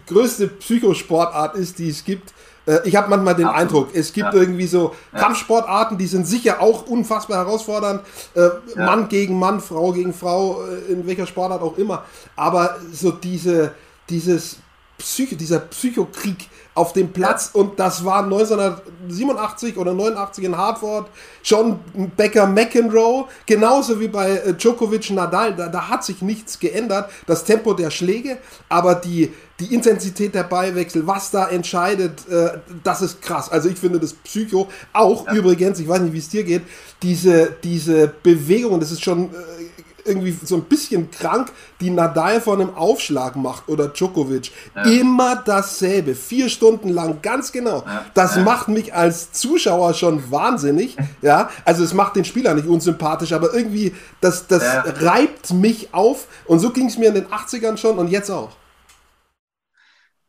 größte 0.08 0.48
Psychosportart 0.48 1.56
ist, 1.56 1.78
die 1.80 1.90
es 1.90 2.04
gibt? 2.04 2.34
Äh, 2.66 2.80
ich 2.86 2.96
habe 2.96 3.10
manchmal 3.10 3.36
den 3.36 3.46
Absolut. 3.46 3.62
Eindruck, 3.62 3.96
es 3.96 4.14
gibt 4.14 4.34
ja. 4.34 4.40
irgendwie 4.40 4.68
so 4.68 4.94
ja. 5.14 5.20
Kampfsportarten, 5.20 5.98
die 5.98 6.08
sind 6.08 6.26
sicher 6.26 6.62
auch 6.62 6.88
unfassbar 6.88 7.46
herausfordernd. 7.46 8.02
Äh, 8.34 8.40
ja. 8.40 8.86
Mann 8.86 9.10
gegen 9.10 9.38
Mann, 9.38 9.60
Frau 9.60 9.92
gegen 9.92 10.14
Frau, 10.14 10.64
in 10.90 11.06
welcher 11.06 11.28
Sportart 11.28 11.62
auch 11.62 11.78
immer. 11.78 12.06
Aber 12.36 12.78
so 12.92 13.12
diese, 13.12 13.72
dieses 14.10 14.58
Psycho, 14.98 15.36
dieser 15.36 15.60
Psychokrieg 15.60 16.50
auf 16.76 16.92
dem 16.92 17.14
Platz 17.14 17.50
und 17.54 17.80
das 17.80 18.04
war 18.04 18.24
1987 18.26 19.78
oder 19.78 19.94
89 19.94 20.44
in 20.44 20.58
Hartford 20.58 21.08
John 21.42 21.80
Becker 22.18 22.48
McEnroe, 22.48 23.28
genauso 23.46 24.00
wie 24.00 24.10
bei 24.10 24.32
äh, 24.32 24.54
Djokovic 24.54 25.10
Nadal, 25.12 25.56
da, 25.56 25.70
da, 25.70 25.88
hat 25.88 26.04
sich 26.04 26.22
nichts 26.22 26.60
geändert, 26.60 27.10
das 27.28 27.46
Tempo 27.46 27.74
der 27.74 27.92
Schläge, 27.92 28.40
aber 28.68 28.96
die, 28.96 29.32
die 29.60 29.74
Intensität 29.74 30.36
der 30.36 30.44
Ballwechsel, 30.44 31.08
was 31.08 31.32
da 31.32 31.48
entscheidet, 31.48 32.28
äh, 32.28 32.58
das 32.84 33.02
ist 33.02 33.22
krass. 33.22 33.50
Also 33.50 33.70
ich 33.70 33.78
finde 33.78 34.00
das 34.00 34.14
Psycho 34.14 34.68
auch 34.92 35.28
ja. 35.28 35.34
übrigens, 35.34 35.80
ich 35.80 35.88
weiß 35.88 36.02
nicht, 36.02 36.14
wie 36.14 36.20
es 36.20 36.30
dir 36.30 36.44
geht, 36.44 36.64
diese, 37.02 37.56
diese 37.64 38.14
Bewegung, 38.22 38.82
das 38.82 38.92
ist 38.92 39.04
schon 39.04 39.26
äh, 39.26 39.65
irgendwie 40.06 40.32
so 40.32 40.56
ein 40.56 40.64
bisschen 40.64 41.12
krank, 41.12 41.52
die 41.82 41.90
Nadal 41.90 42.42
von 42.42 42.62
einem 42.62 42.76
Aufschlag 42.76 43.36
macht 43.36 43.68
oder 43.68 43.90
Djokovic. 43.90 44.52
Ja. 44.76 44.84
Immer 44.84 45.36
dasselbe, 45.38 46.16
vier 46.16 46.50
Stunden 46.50 46.90
lang, 46.90 47.22
ganz 47.22 47.52
genau. 47.52 47.84
Ja. 47.86 48.06
Das 48.14 48.36
ja. 48.36 48.44
macht 48.44 48.68
mich 48.68 48.94
als 48.94 49.32
Zuschauer 49.32 49.94
schon 49.94 50.32
wahnsinnig. 50.32 50.98
Ja, 51.22 51.50
also 51.64 51.84
es 51.84 51.94
macht 51.94 52.16
den 52.18 52.26
Spieler 52.26 52.54
nicht 52.54 52.68
unsympathisch, 52.68 53.32
aber 53.34 53.54
irgendwie, 53.54 53.96
das, 54.22 54.46
das 54.48 54.64
reibt 55.02 55.54
mich 55.54 55.92
auf. 55.92 56.28
Und 56.46 56.60
so 56.60 56.72
ging 56.72 56.88
es 56.88 56.98
mir 56.98 57.08
in 57.08 57.16
den 57.16 57.28
80ern 57.28 57.78
schon 57.78 57.98
und 57.98 58.10
jetzt 58.10 58.30
auch. 58.30 58.52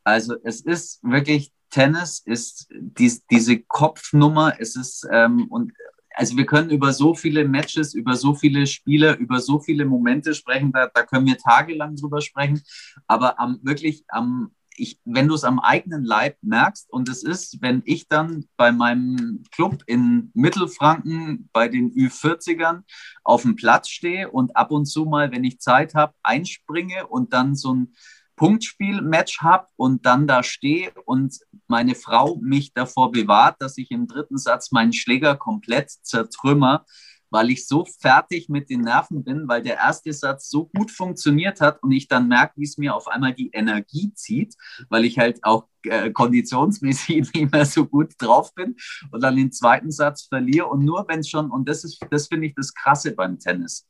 Also 0.04 0.36
es 0.42 0.60
ist 0.60 1.00
wirklich 1.02 1.52
Tennis 1.70 2.22
ist 2.24 2.68
die, 2.70 3.12
diese 3.30 3.58
Kopfnummer, 3.58 4.54
es 4.58 4.76
ist 4.76 5.06
ähm, 5.10 5.46
und 5.50 5.72
also 6.16 6.36
wir 6.36 6.46
können 6.46 6.70
über 6.70 6.92
so 6.92 7.14
viele 7.14 7.46
Matches, 7.46 7.94
über 7.94 8.16
so 8.16 8.34
viele 8.34 8.66
Spieler, 8.66 9.18
über 9.18 9.38
so 9.40 9.60
viele 9.60 9.84
Momente 9.84 10.34
sprechen, 10.34 10.72
da, 10.72 10.88
da 10.92 11.02
können 11.02 11.26
wir 11.26 11.36
tagelang 11.36 11.94
drüber 11.94 12.22
sprechen. 12.22 12.62
Aber 13.06 13.38
am 13.38 13.60
wirklich 13.62 14.04
am 14.08 14.50
ich, 14.78 15.00
wenn 15.04 15.28
du 15.28 15.34
es 15.34 15.44
am 15.44 15.58
eigenen 15.58 16.04
Leib 16.04 16.36
merkst, 16.42 16.90
und 16.90 17.08
es 17.08 17.22
ist, 17.22 17.62
wenn 17.62 17.82
ich 17.86 18.08
dann 18.08 18.44
bei 18.56 18.72
meinem 18.72 19.42
Club 19.50 19.82
in 19.86 20.30
Mittelfranken 20.34 21.48
bei 21.52 21.68
den 21.68 21.92
Ü40ern 21.92 22.82
auf 23.24 23.42
dem 23.42 23.56
Platz 23.56 23.88
stehe 23.88 24.30
und 24.30 24.56
ab 24.56 24.70
und 24.70 24.86
zu 24.86 25.04
mal, 25.04 25.32
wenn 25.32 25.44
ich 25.44 25.60
Zeit 25.60 25.94
habe, 25.94 26.14
einspringe 26.22 27.06
und 27.06 27.32
dann 27.32 27.54
so 27.54 27.74
ein 27.74 27.94
Punktspiel-Match 28.36 29.40
habe 29.40 29.66
und 29.76 30.06
dann 30.06 30.26
da 30.26 30.42
stehe 30.42 30.92
und 31.04 31.38
meine 31.66 31.94
Frau 31.94 32.36
mich 32.36 32.72
davor 32.72 33.10
bewahrt, 33.10 33.56
dass 33.60 33.78
ich 33.78 33.90
im 33.90 34.06
dritten 34.06 34.38
Satz 34.38 34.72
meinen 34.72 34.92
Schläger 34.92 35.36
komplett 35.36 35.90
zertrümmer, 35.90 36.84
weil 37.30 37.50
ich 37.50 37.66
so 37.66 37.84
fertig 37.84 38.48
mit 38.48 38.70
den 38.70 38.82
Nerven 38.82 39.24
bin, 39.24 39.48
weil 39.48 39.62
der 39.62 39.76
erste 39.76 40.12
Satz 40.12 40.48
so 40.48 40.66
gut 40.66 40.90
funktioniert 40.90 41.60
hat 41.60 41.82
und 41.82 41.92
ich 41.92 42.08
dann 42.08 42.28
merke, 42.28 42.54
wie 42.56 42.64
es 42.64 42.78
mir 42.78 42.94
auf 42.94 43.08
einmal 43.08 43.34
die 43.34 43.50
Energie 43.52 44.12
zieht, 44.14 44.54
weil 44.88 45.04
ich 45.04 45.18
halt 45.18 45.42
auch 45.42 45.66
äh, 45.82 46.10
konditionsmäßig 46.10 47.32
nicht 47.34 47.52
mehr 47.52 47.66
so 47.66 47.86
gut 47.86 48.12
drauf 48.18 48.54
bin 48.54 48.76
und 49.10 49.22
dann 49.22 49.36
den 49.36 49.52
zweiten 49.52 49.90
Satz 49.90 50.26
verliere. 50.26 50.66
Und 50.66 50.84
nur 50.84 51.06
wenn 51.08 51.20
es 51.20 51.28
schon, 51.28 51.50
und 51.50 51.68
das 51.68 51.84
ist, 51.84 52.00
das 52.10 52.28
finde 52.28 52.46
ich 52.46 52.54
das 52.54 52.72
Krasse 52.72 53.12
beim 53.12 53.38
Tennis, 53.38 53.86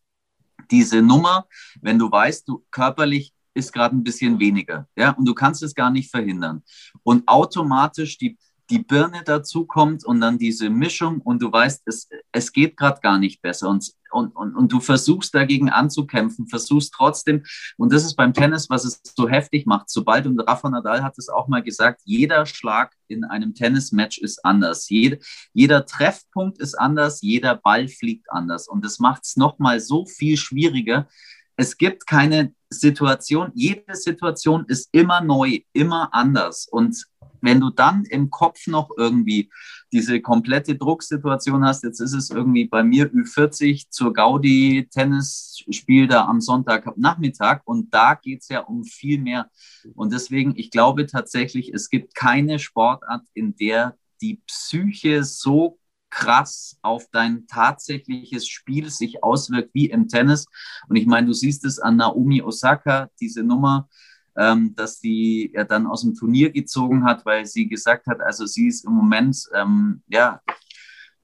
diese 0.70 1.02
Nummer, 1.02 1.46
wenn 1.82 1.98
du 1.98 2.10
weißt, 2.10 2.48
du 2.48 2.64
körperlich 2.70 3.35
ist 3.56 3.72
gerade 3.72 3.96
ein 3.96 4.04
bisschen 4.04 4.38
weniger. 4.38 4.86
Ja, 4.96 5.10
und 5.12 5.26
du 5.26 5.34
kannst 5.34 5.62
es 5.62 5.74
gar 5.74 5.90
nicht 5.90 6.10
verhindern. 6.10 6.62
Und 7.02 7.26
automatisch 7.26 8.18
die, 8.18 8.36
die 8.70 8.80
Birne 8.80 9.22
dazu 9.24 9.64
kommt 9.64 10.04
und 10.04 10.20
dann 10.20 10.38
diese 10.38 10.70
Mischung 10.70 11.20
und 11.20 11.40
du 11.40 11.52
weißt, 11.52 11.82
es, 11.86 12.08
es 12.32 12.52
geht 12.52 12.76
gerade 12.76 13.00
gar 13.00 13.18
nicht 13.18 13.40
besser. 13.40 13.68
Und, 13.68 13.92
und, 14.10 14.34
und, 14.34 14.54
und 14.56 14.72
du 14.72 14.80
versuchst 14.80 15.34
dagegen 15.34 15.70
anzukämpfen, 15.70 16.48
versuchst 16.48 16.92
trotzdem, 16.94 17.44
und 17.76 17.92
das 17.92 18.04
ist 18.04 18.16
beim 18.16 18.32
Tennis, 18.32 18.68
was 18.68 18.84
es 18.84 19.00
so 19.16 19.28
heftig 19.28 19.66
macht, 19.66 19.88
sobald, 19.88 20.26
und 20.26 20.40
Rafa 20.40 20.68
Nadal 20.68 21.02
hat 21.02 21.16
es 21.18 21.28
auch 21.28 21.48
mal 21.48 21.62
gesagt, 21.62 22.02
jeder 22.04 22.46
Schlag 22.46 22.94
in 23.08 23.24
einem 23.24 23.54
Tennismatch 23.54 24.18
ist 24.18 24.44
anders. 24.44 24.88
Jed, 24.88 25.24
jeder 25.52 25.86
Treffpunkt 25.86 26.58
ist 26.58 26.74
anders, 26.74 27.20
jeder 27.22 27.54
Ball 27.56 27.88
fliegt 27.88 28.30
anders. 28.30 28.68
Und 28.68 28.84
das 28.84 28.98
macht 28.98 29.24
es 29.24 29.36
nochmal 29.36 29.80
so 29.80 30.06
viel 30.06 30.36
schwieriger. 30.36 31.08
Es 31.56 31.76
gibt 31.76 32.06
keine 32.06 32.54
Situation, 32.68 33.50
jede 33.54 33.94
Situation 33.94 34.64
ist 34.68 34.88
immer 34.92 35.20
neu, 35.20 35.60
immer 35.72 36.12
anders. 36.12 36.66
Und 36.70 37.06
wenn 37.40 37.60
du 37.60 37.70
dann 37.70 38.04
im 38.04 38.30
Kopf 38.30 38.66
noch 38.66 38.90
irgendwie 38.96 39.50
diese 39.92 40.20
komplette 40.20 40.74
Drucksituation 40.74 41.64
hast, 41.64 41.84
jetzt 41.84 42.00
ist 42.00 42.12
es 42.12 42.30
irgendwie 42.30 42.66
bei 42.66 42.82
mir 42.82 43.06
Ü40 43.10 43.86
zur 43.90 44.12
Gaudi 44.12 44.88
Tennisspiel 44.92 46.08
da 46.08 46.26
am 46.26 46.40
Sonntagnachmittag 46.40 47.60
und 47.64 47.94
da 47.94 48.14
geht 48.14 48.42
es 48.42 48.48
ja 48.48 48.60
um 48.60 48.84
viel 48.84 49.20
mehr. 49.20 49.50
Und 49.94 50.12
deswegen, 50.12 50.54
ich 50.56 50.70
glaube 50.70 51.06
tatsächlich, 51.06 51.72
es 51.72 51.88
gibt 51.88 52.14
keine 52.14 52.58
Sportart, 52.58 53.22
in 53.34 53.54
der 53.54 53.96
die 54.20 54.42
Psyche 54.46 55.22
so 55.22 55.78
krass 56.16 56.78
auf 56.80 57.04
dein 57.12 57.46
tatsächliches 57.46 58.48
Spiel 58.48 58.88
sich 58.88 59.22
auswirkt 59.22 59.74
wie 59.74 59.90
im 59.90 60.08
Tennis. 60.08 60.46
Und 60.88 60.96
ich 60.96 61.06
meine, 61.06 61.26
du 61.26 61.34
siehst 61.34 61.62
es 61.66 61.78
an 61.78 61.96
Naomi 61.96 62.40
Osaka, 62.40 63.10
diese 63.20 63.42
Nummer, 63.42 63.86
ähm, 64.34 64.74
dass 64.74 64.98
sie 64.98 65.50
ja 65.54 65.64
dann 65.64 65.86
aus 65.86 66.02
dem 66.02 66.14
Turnier 66.14 66.50
gezogen 66.50 67.04
hat, 67.04 67.26
weil 67.26 67.44
sie 67.44 67.68
gesagt 67.68 68.06
hat, 68.06 68.22
also 68.22 68.46
sie 68.46 68.68
ist 68.68 68.86
im 68.86 68.92
Moment 68.92 69.36
ähm, 69.54 70.02
ja 70.08 70.40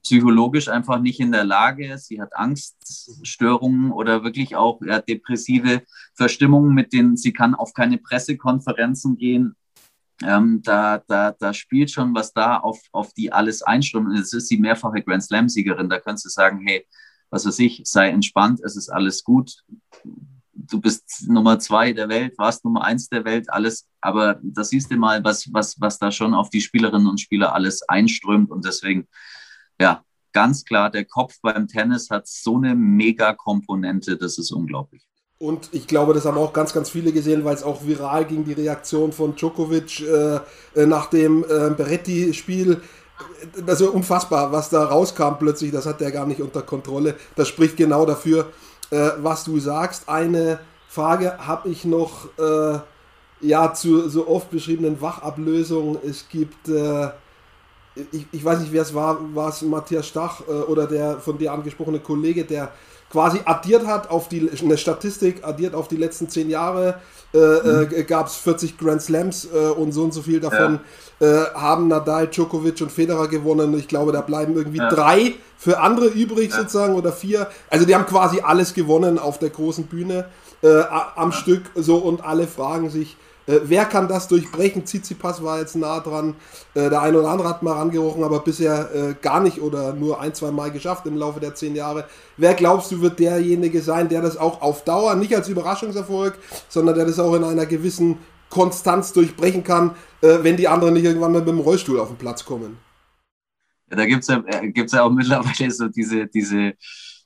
psychologisch 0.03 0.69
einfach 0.69 1.01
nicht 1.01 1.21
in 1.21 1.33
der 1.33 1.45
Lage. 1.45 1.97
Sie 1.97 2.21
hat 2.21 2.37
Angststörungen 2.37 3.93
oder 3.93 4.25
wirklich 4.25 4.57
auch 4.57 4.83
ja, 4.83 5.01
depressive 5.01 5.85
Verstimmungen, 6.15 6.75
mit 6.75 6.93
denen 6.93 7.17
sie 7.17 7.33
kann 7.33 7.55
auf 7.55 7.73
keine 7.73 7.97
Pressekonferenzen 7.97 9.17
gehen. 9.17 9.57
Ähm, 10.27 10.61
da, 10.63 10.99
da, 10.99 11.33
da 11.33 11.55
spielt 11.55 11.91
schon 11.91 12.15
was 12.15 12.33
da, 12.33 12.59
auf, 12.59 12.81
auf 12.93 13.13
die 13.15 13.33
alles 13.33 13.63
einströmt. 13.63 14.19
es 14.19 14.33
ist 14.33 14.51
die 14.51 14.59
mehrfache 14.59 15.03
Grand 15.03 15.23
Slam-Siegerin. 15.23 15.89
Da 15.89 16.01
kannst 16.01 16.25
du 16.25 16.29
sagen, 16.29 16.61
hey, 16.67 16.87
was 17.31 17.47
weiß 17.47 17.59
ich, 17.61 17.83
sei 17.85 18.11
entspannt, 18.11 18.61
es 18.63 18.77
ist 18.77 18.91
alles 18.91 19.25
gut. 19.25 19.65
Du 20.53 20.81
bist 20.81 21.27
Nummer 21.29 21.59
zwei 21.59 21.93
der 21.93 22.09
Welt, 22.09 22.37
warst 22.39 22.65
Nummer 22.65 22.85
eins 22.85 23.09
der 23.09 23.25
Welt, 23.25 23.51
alles. 23.51 23.89
Aber 24.01 24.39
da 24.43 24.63
siehst 24.63 24.91
du 24.91 24.97
mal, 24.97 25.25
was, 25.25 25.53
was, 25.53 25.81
was 25.81 25.99
da 25.99 26.13
schon 26.13 26.35
auf 26.35 26.51
die 26.51 26.61
Spielerinnen 26.61 27.09
und 27.09 27.21
Spieler 27.21 27.55
alles 27.55 27.83
einströmt. 27.89 28.51
Und 28.51 28.65
deswegen, 28.65 29.09
ja, 29.81 30.05
ganz 30.33 30.65
klar, 30.65 30.91
der 30.91 31.05
Kopf 31.05 31.39
beim 31.43 31.69
Tennis 31.69 32.11
hat 32.11 32.29
so 32.29 32.57
eine 32.57 32.75
Mega-Komponente, 32.75 34.17
das 34.17 34.39
ist 34.39 34.53
unglaublich. 34.53 35.09
Und 35.43 35.71
ich 35.73 35.89
glaube, 35.89 36.15
das 36.15 36.25
haben 36.25 36.39
auch 36.39 36.53
ganz, 36.53 36.73
ganz 36.73 36.89
viele 36.89 37.11
gesehen, 37.11 37.45
weil 37.45 37.57
es 37.57 37.65
auch 37.65 37.85
viral 37.85 38.27
ging, 38.27 38.45
die 38.45 38.53
Reaktion 38.53 39.11
von 39.11 39.35
Djokovic 39.35 39.99
äh, 39.99 40.37
äh 40.77 40.87
nach 40.87 41.07
dem 41.07 41.43
äh, 41.43 41.71
Beretti-Spiel. 41.71 42.81
Das 43.67 43.81
ist 43.81 43.89
unfassbar, 43.89 44.53
was 44.53 44.71
da 44.71 44.85
rauskam 44.85 45.41
plötzlich. 45.41 45.73
Das 45.73 45.85
hat 45.85 46.01
er 46.01 46.13
gar 46.13 46.27
nicht 46.27 46.41
unter 46.41 46.63
Kontrolle. 46.63 47.17
Das 47.35 47.49
spricht 47.49 47.77
genau 47.77 48.07
dafür, 48.07 48.53
äh, 48.93 49.11
was 49.19 49.43
du 49.43 49.59
sagst. 49.59 50.09
Eine 50.09 50.61
Frage 50.89 51.37
habe 51.45 51.71
ich 51.71 51.85
noch 51.85 52.27
äh, 52.39 52.79
ja 53.41 53.75
zu 53.75 54.09
so 54.09 54.29
oft 54.29 54.49
beschriebenen 54.49 55.01
Wachablösungen. 55.01 55.99
Es 56.09 56.29
gibt, 56.29 56.69
äh, 56.69 57.09
ich, 58.13 58.27
ich, 58.31 58.45
weiß 58.45 58.61
nicht, 58.61 58.73
wer 58.73 58.83
es 58.83 58.95
war, 58.95 59.19
war 59.35 59.49
es 59.49 59.61
Matthias 59.63 60.07
Stach 60.07 60.47
oder 60.47 60.87
der 60.87 61.19
von 61.19 61.37
dir 61.37 61.53
angesprochene 61.53 61.99
Kollege, 61.99 62.45
der 62.45 62.71
quasi 63.12 63.40
addiert 63.44 63.87
hat 63.87 64.11
auf 64.11 64.29
die 64.29 64.51
eine 64.62 64.79
Statistik, 64.79 65.44
addiert 65.44 65.75
auf 65.75 65.87
die 65.87 65.96
letzten 65.96 66.31
zehn 66.31 66.48
Jahre, 66.48 66.94
äh, 67.35 67.38
mhm. 67.38 67.88
äh, 67.94 68.03
gab 68.05 68.27
es 68.27 68.37
40 68.37 68.79
Grand 68.79 69.03
Slams 69.03 69.46
äh, 69.53 69.68
und 69.68 69.92
so 69.92 70.03
und 70.03 70.14
so 70.14 70.22
viel 70.22 70.40
davon 70.40 70.81
ja. 71.20 71.27
äh, 71.27 71.55
haben 71.55 71.88
Nadal, 71.88 72.29
Djokovic 72.29 72.81
und 72.81 72.90
Federer 72.90 73.29
gewonnen. 73.29 73.79
Ich 73.79 73.87
glaube, 73.87 74.12
da 74.12 74.22
bleiben 74.22 74.57
irgendwie 74.57 74.79
ja. 74.79 74.88
drei 74.88 75.35
für 75.59 75.81
andere 75.81 76.07
übrig 76.07 76.51
ja. 76.51 76.59
sozusagen 76.59 76.94
oder 76.94 77.12
vier. 77.12 77.48
Also 77.68 77.85
die 77.85 77.94
haben 77.94 78.07
quasi 78.07 78.40
alles 78.40 78.72
gewonnen 78.72 79.18
auf 79.18 79.38
der 79.38 79.51
großen 79.51 79.85
Bühne 79.85 80.27
äh, 80.62 80.83
am 81.16 81.33
Stück 81.33 81.64
so 81.75 81.98
und 81.98 82.25
alle 82.25 82.46
fragen 82.46 82.88
sich, 82.88 83.16
äh, 83.47 83.61
wer 83.65 83.85
kann 83.85 84.09
das 84.09 84.29
durchbrechen? 84.29 84.85
Tsitsipas 84.85 85.43
war 85.43 85.59
jetzt 85.61 85.77
nah 85.77 86.01
dran. 86.01 86.35
Äh, 86.75 86.91
der 86.91 87.03
eine 87.03 87.19
oder 87.19 87.31
andere 87.31 87.49
hat 87.49 87.63
mal 87.63 87.75
rangerochen, 87.75 88.23
aber 88.25 88.41
bisher 88.41 88.91
äh, 88.95 89.15
gar 89.21 89.41
nicht 89.41 89.61
oder 89.61 89.93
nur 89.93 90.21
ein, 90.21 90.35
zwei 90.35 90.51
Mal 90.51 90.71
geschafft 90.71 91.07
im 91.07 91.17
Laufe 91.17 91.41
der 91.41 91.55
zehn 91.55 91.75
Jahre. 91.75 92.07
Wer 92.37 92.55
glaubst 92.55 92.93
du, 92.93 93.01
wird 93.01 93.19
derjenige 93.19 93.83
sein, 93.83 94.09
der 94.09 94.23
das 94.23 94.37
auch 94.37 94.63
auf 94.63 94.85
Dauer, 94.85 95.15
nicht 95.15 95.35
als 95.35 95.49
Überraschungserfolg, 95.49 96.39
sondern 96.69 96.95
der 96.95 97.07
das 97.07 97.19
auch 97.19 97.35
in 97.35 97.45
einer 97.45 97.67
gewissen 97.67 98.19
Konstanz 98.51 99.13
durchbrechen 99.13 99.65
kann, 99.65 99.93
äh, 100.21 100.39
wenn 100.43 100.57
die 100.57 100.69
anderen 100.69 100.95
nicht 100.95 101.05
irgendwann 101.05 101.33
mal 101.33 101.39
mit 101.39 101.49
dem 101.49 101.61
Rollstuhl 101.61 101.99
auf 101.99 102.09
den 102.09 102.19
Platz 102.19 102.45
kommen? 102.45 102.77
Ja, 103.91 103.97
da 103.97 104.07
gibt 104.07 104.23
es 104.23 104.29
ja, 104.29 104.43
äh, 104.47 104.69
gibt's 104.69 104.93
ja 104.93 105.03
auch 105.03 105.11
mittlerweile 105.11 105.71
so 105.71 105.89
diese, 105.89 106.27
diese 106.27 106.75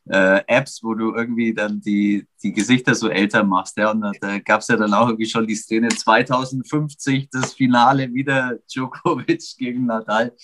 äh, 0.09 0.43
Apps, 0.47 0.83
wo 0.83 0.95
du 0.95 1.15
irgendwie 1.15 1.53
dann 1.55 1.81
die, 1.81 2.27
die 2.43 2.53
Gesichter 2.53 2.95
so 2.95 3.09
älter 3.09 3.45
machst. 3.45 3.77
Ja? 3.77 3.91
Und 3.91 4.05
da 4.21 4.39
gab 4.39 4.61
es 4.61 4.69
ja 4.69 4.77
dann 4.77 4.95
auch 4.95 5.09
irgendwie 5.09 5.27
schon 5.27 5.47
die 5.47 5.55
Szene 5.55 5.89
2050, 5.89 7.29
das 7.31 7.55
Finale 7.55 8.13
wieder 8.13 8.59
Djokovic 8.73 9.57
gegen 9.59 9.87
Nadal. 9.87 10.35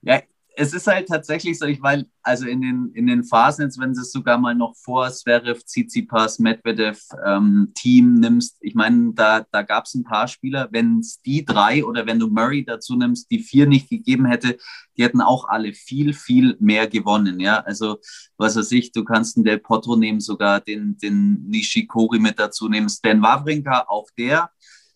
Ja, 0.00 0.20
es 0.54 0.74
ist 0.74 0.86
halt 0.86 1.08
tatsächlich 1.08 1.58
so, 1.58 1.66
ich 1.66 1.80
meine, 1.80 2.06
also 2.22 2.46
in 2.46 2.60
den, 2.60 2.90
in 2.94 3.06
den 3.06 3.24
Phasen, 3.24 3.64
jetzt 3.64 3.80
wenn 3.80 3.94
du 3.94 4.00
es 4.00 4.12
sogar 4.12 4.38
mal 4.38 4.54
noch 4.54 4.76
vor 4.76 5.10
Zverev, 5.10 5.64
Tsitsipas, 5.64 6.38
Medvedev 6.38 7.00
ähm, 7.24 7.72
Team 7.74 8.14
nimmst, 8.14 8.58
ich 8.60 8.74
meine, 8.74 9.12
da, 9.14 9.46
da 9.50 9.62
gab 9.62 9.86
es 9.86 9.94
ein 9.94 10.04
paar 10.04 10.28
Spieler, 10.28 10.68
wenn 10.70 10.98
es 10.98 11.20
die 11.22 11.44
drei 11.44 11.84
oder 11.84 12.06
wenn 12.06 12.18
du 12.18 12.28
Murray 12.28 12.64
dazu 12.64 12.96
nimmst, 12.96 13.30
die 13.30 13.38
vier 13.38 13.66
nicht 13.66 13.88
gegeben 13.88 14.26
hätte, 14.26 14.58
die 14.96 15.04
hätten 15.04 15.22
auch 15.22 15.48
alle 15.48 15.72
viel, 15.72 16.12
viel 16.12 16.56
mehr 16.60 16.86
gewonnen, 16.86 17.40
ja, 17.40 17.60
also 17.60 17.98
was 18.36 18.56
weiß 18.56 18.72
ich, 18.72 18.92
du 18.92 19.04
kannst 19.04 19.36
einen 19.36 19.44
Del 19.44 19.58
Potro 19.58 19.96
nehmen, 19.96 20.20
sogar 20.20 20.60
den, 20.60 20.98
den 20.98 21.44
Nishikori 21.48 22.18
mit 22.18 22.38
dazu 22.38 22.68
nehmen, 22.68 22.88
Stan 22.88 23.22
Wawrinka, 23.22 23.86
auch 23.88 24.08
der 24.18 24.50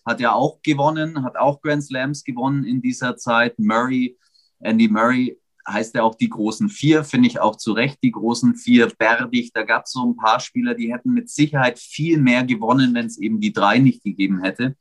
hat 0.05 0.21
ja 0.21 0.33
auch 0.33 0.61
gewonnen, 0.62 1.25
hat 1.25 1.37
auch 1.37 1.61
Grand 1.62 1.83
Slams 1.83 2.23
gewonnen 2.23 2.64
in 2.64 2.81
dieser 2.81 3.16
Zeit, 3.16 3.59
Murray, 3.59 4.16
Andy 4.61 4.88
Murray 4.88 5.37
heißt 5.66 5.94
ja 5.94 6.02
auch 6.02 6.14
die 6.14 6.29
großen 6.29 6.68
vier, 6.68 7.05
finde 7.05 7.29
ich 7.29 7.40
auch 7.40 7.57
zu 7.57 7.72
Recht 7.72 7.98
die 8.02 8.12
großen 8.12 8.55
vier. 8.55 8.88
Berdig, 8.88 9.52
da 9.52 9.62
gab 9.62 9.85
es 9.85 9.92
so 9.92 10.05
ein 10.05 10.16
paar 10.16 10.40
Spieler, 10.40 10.74
die 10.74 10.92
hätten 10.92 11.12
mit 11.12 11.29
Sicherheit 11.31 11.79
viel 11.79 12.18
mehr 12.18 12.44
gewonnen, 12.44 12.94
wenn 12.94 13.07
es 13.07 13.18
eben 13.18 13.40
die 13.40 13.52
drei 13.52 13.79
nicht 13.79 14.02
gegeben 14.02 14.42
hätte. 14.42 14.76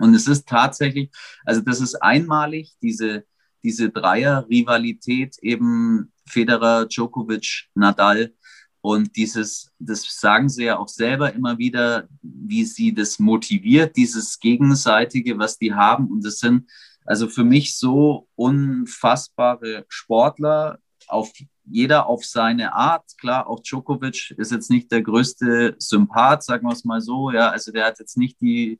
Und 0.00 0.14
es 0.14 0.26
ist 0.28 0.48
tatsächlich, 0.48 1.10
also 1.44 1.60
das 1.60 1.80
ist 1.80 1.96
einmalig, 1.96 2.74
diese, 2.82 3.24
diese 3.62 3.90
Dreier-Rivalität 3.90 5.38
eben 5.42 6.12
Federer, 6.26 6.86
Djokovic, 6.86 7.68
Nadal. 7.74 8.32
Und 8.80 9.16
dieses, 9.16 9.72
das 9.78 10.04
sagen 10.20 10.48
sie 10.48 10.64
ja 10.64 10.78
auch 10.78 10.88
selber 10.88 11.32
immer 11.32 11.58
wieder, 11.58 12.08
wie 12.22 12.64
sie 12.64 12.94
das 12.94 13.18
motiviert, 13.18 13.96
dieses 13.96 14.38
Gegenseitige, 14.38 15.38
was 15.38 15.58
die 15.58 15.74
haben. 15.74 16.06
Und 16.06 16.24
das 16.24 16.38
sind 16.38 16.70
also 17.08 17.26
für 17.26 17.44
mich 17.44 17.76
so 17.76 18.28
unfassbare 18.34 19.86
Sportler, 19.88 20.78
auf 21.06 21.32
jeder 21.64 22.06
auf 22.06 22.24
seine 22.26 22.74
Art. 22.74 23.04
Klar, 23.18 23.48
auch 23.48 23.60
Djokovic 23.60 24.34
ist 24.36 24.52
jetzt 24.52 24.70
nicht 24.70 24.92
der 24.92 25.00
größte 25.00 25.74
Sympath, 25.78 26.42
sagen 26.44 26.66
wir 26.66 26.72
es 26.72 26.84
mal 26.84 27.00
so. 27.00 27.30
Ja, 27.30 27.48
also 27.48 27.72
der 27.72 27.86
hat 27.86 27.98
jetzt 27.98 28.18
nicht 28.18 28.40
die, 28.42 28.78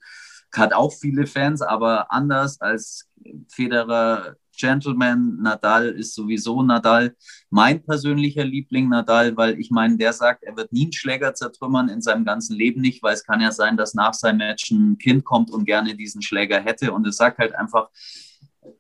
hat 0.55 0.75
auch 0.75 0.93
viele 0.93 1.27
Fans, 1.27 1.62
aber 1.62 2.12
anders 2.12 2.61
als 2.61 3.09
Federer, 3.51 4.37
Gentleman, 4.59 5.38
Nadal 5.40 5.88
ist 5.88 6.14
sowieso 6.14 6.62
Nadal 6.62 7.16
mein 7.51 7.83
persönlicher 7.83 8.44
Liebling 8.44 8.88
Nadal, 8.88 9.37
weil 9.37 9.59
ich 9.59 9.71
meine, 9.71 9.97
der 9.97 10.12
sagt, 10.12 10.42
er 10.42 10.57
wird 10.57 10.73
nie 10.73 10.85
einen 10.85 10.92
Schläger 10.92 11.35
zertrümmern 11.35 11.88
in 11.88 12.03
seinem 12.03 12.25
ganzen 12.25 12.57
Leben 12.57 12.81
nicht, 12.81 13.03
weil 13.03 13.14
es 13.14 13.25
kann 13.25 13.40
ja 13.40 13.53
sein, 13.53 13.77
dass 13.77 13.94
nach 13.94 14.14
seinem 14.14 14.38
Match 14.38 14.71
ein 14.71 14.99
Kind 14.99 15.25
kommt 15.25 15.51
und 15.51 15.64
gerne 15.64 15.94
diesen 15.94 16.21
Schläger 16.21 16.61
hätte. 16.61 16.92
Und 16.92 17.07
es 17.07 17.16
sagt 17.16 17.38
halt 17.38 17.55
einfach, 17.55 17.88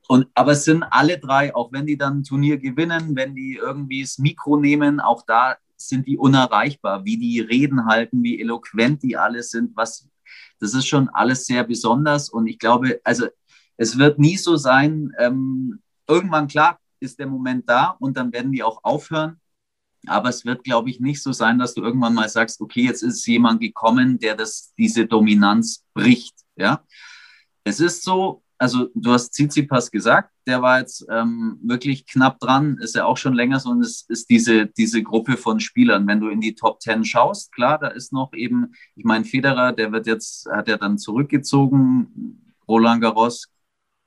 und, 0.08 0.26
aber 0.34 0.52
es 0.52 0.64
sind 0.64 0.82
alle 0.82 1.18
drei, 1.18 1.54
auch 1.54 1.72
wenn 1.72 1.86
die 1.86 1.96
dann 1.96 2.18
ein 2.18 2.24
Turnier 2.24 2.58
gewinnen, 2.58 3.16
wenn 3.16 3.34
die 3.34 3.54
irgendwie 3.54 4.02
das 4.02 4.18
Mikro 4.18 4.58
nehmen, 4.58 5.00
auch 5.00 5.24
da 5.26 5.56
sind 5.76 6.06
die 6.06 6.18
unerreichbar, 6.18 7.04
wie 7.04 7.18
die 7.18 7.40
Reden 7.40 7.86
halten, 7.86 8.22
wie 8.22 8.40
eloquent 8.40 9.02
die 9.02 9.16
alle 9.16 9.42
sind, 9.42 9.76
was, 9.76 10.08
das 10.60 10.74
ist 10.74 10.86
schon 10.86 11.08
alles 11.10 11.46
sehr 11.46 11.64
besonders. 11.64 12.28
Und 12.28 12.46
ich 12.46 12.58
glaube, 12.58 13.00
also 13.04 13.26
es 13.78 13.96
wird 13.96 14.18
nie 14.18 14.36
so 14.36 14.56
sein, 14.56 15.12
ähm, 15.18 15.80
irgendwann 16.06 16.48
klar 16.48 16.78
ist 17.00 17.18
der 17.18 17.28
Moment 17.28 17.68
da 17.68 17.96
und 18.00 18.16
dann 18.16 18.32
werden 18.32 18.52
die 18.52 18.62
auch 18.62 18.82
aufhören. 18.82 19.40
Aber 20.06 20.28
es 20.28 20.44
wird, 20.44 20.64
glaube 20.64 20.90
ich, 20.90 21.00
nicht 21.00 21.22
so 21.22 21.32
sein, 21.32 21.58
dass 21.58 21.74
du 21.74 21.82
irgendwann 21.82 22.14
mal 22.14 22.28
sagst, 22.28 22.60
okay, 22.60 22.82
jetzt 22.82 23.02
ist 23.02 23.26
jemand 23.26 23.60
gekommen, 23.60 24.18
der 24.18 24.34
das, 24.34 24.72
diese 24.76 25.06
Dominanz 25.06 25.84
bricht. 25.94 26.34
Ja, 26.56 26.84
es 27.64 27.78
ist 27.78 28.02
so, 28.02 28.42
also 28.58 28.88
du 28.94 29.12
hast 29.12 29.30
Tsitsipas 29.30 29.90
gesagt, 29.90 30.32
der 30.46 30.60
war 30.60 30.80
jetzt 30.80 31.06
ähm, 31.08 31.60
wirklich 31.62 32.04
knapp 32.06 32.40
dran, 32.40 32.78
ist 32.78 32.96
ja 32.96 33.04
auch 33.04 33.16
schon 33.16 33.34
länger 33.34 33.60
so 33.60 33.70
und 33.70 33.82
es 33.82 34.06
ist 34.08 34.28
diese, 34.28 34.66
diese 34.66 35.02
Gruppe 35.02 35.36
von 35.36 35.60
Spielern. 35.60 36.06
Wenn 36.08 36.20
du 36.20 36.28
in 36.28 36.40
die 36.40 36.54
Top 36.54 36.80
Ten 36.80 37.04
schaust, 37.04 37.52
klar, 37.52 37.78
da 37.78 37.88
ist 37.88 38.12
noch 38.12 38.32
eben, 38.32 38.72
ich 38.96 39.04
meine, 39.04 39.24
Federer, 39.24 39.72
der 39.72 39.92
wird 39.92 40.06
jetzt, 40.08 40.48
hat 40.50 40.66
ja 40.66 40.78
dann 40.78 40.98
zurückgezogen, 40.98 42.56
Roland 42.66 43.02
Garros 43.02 43.48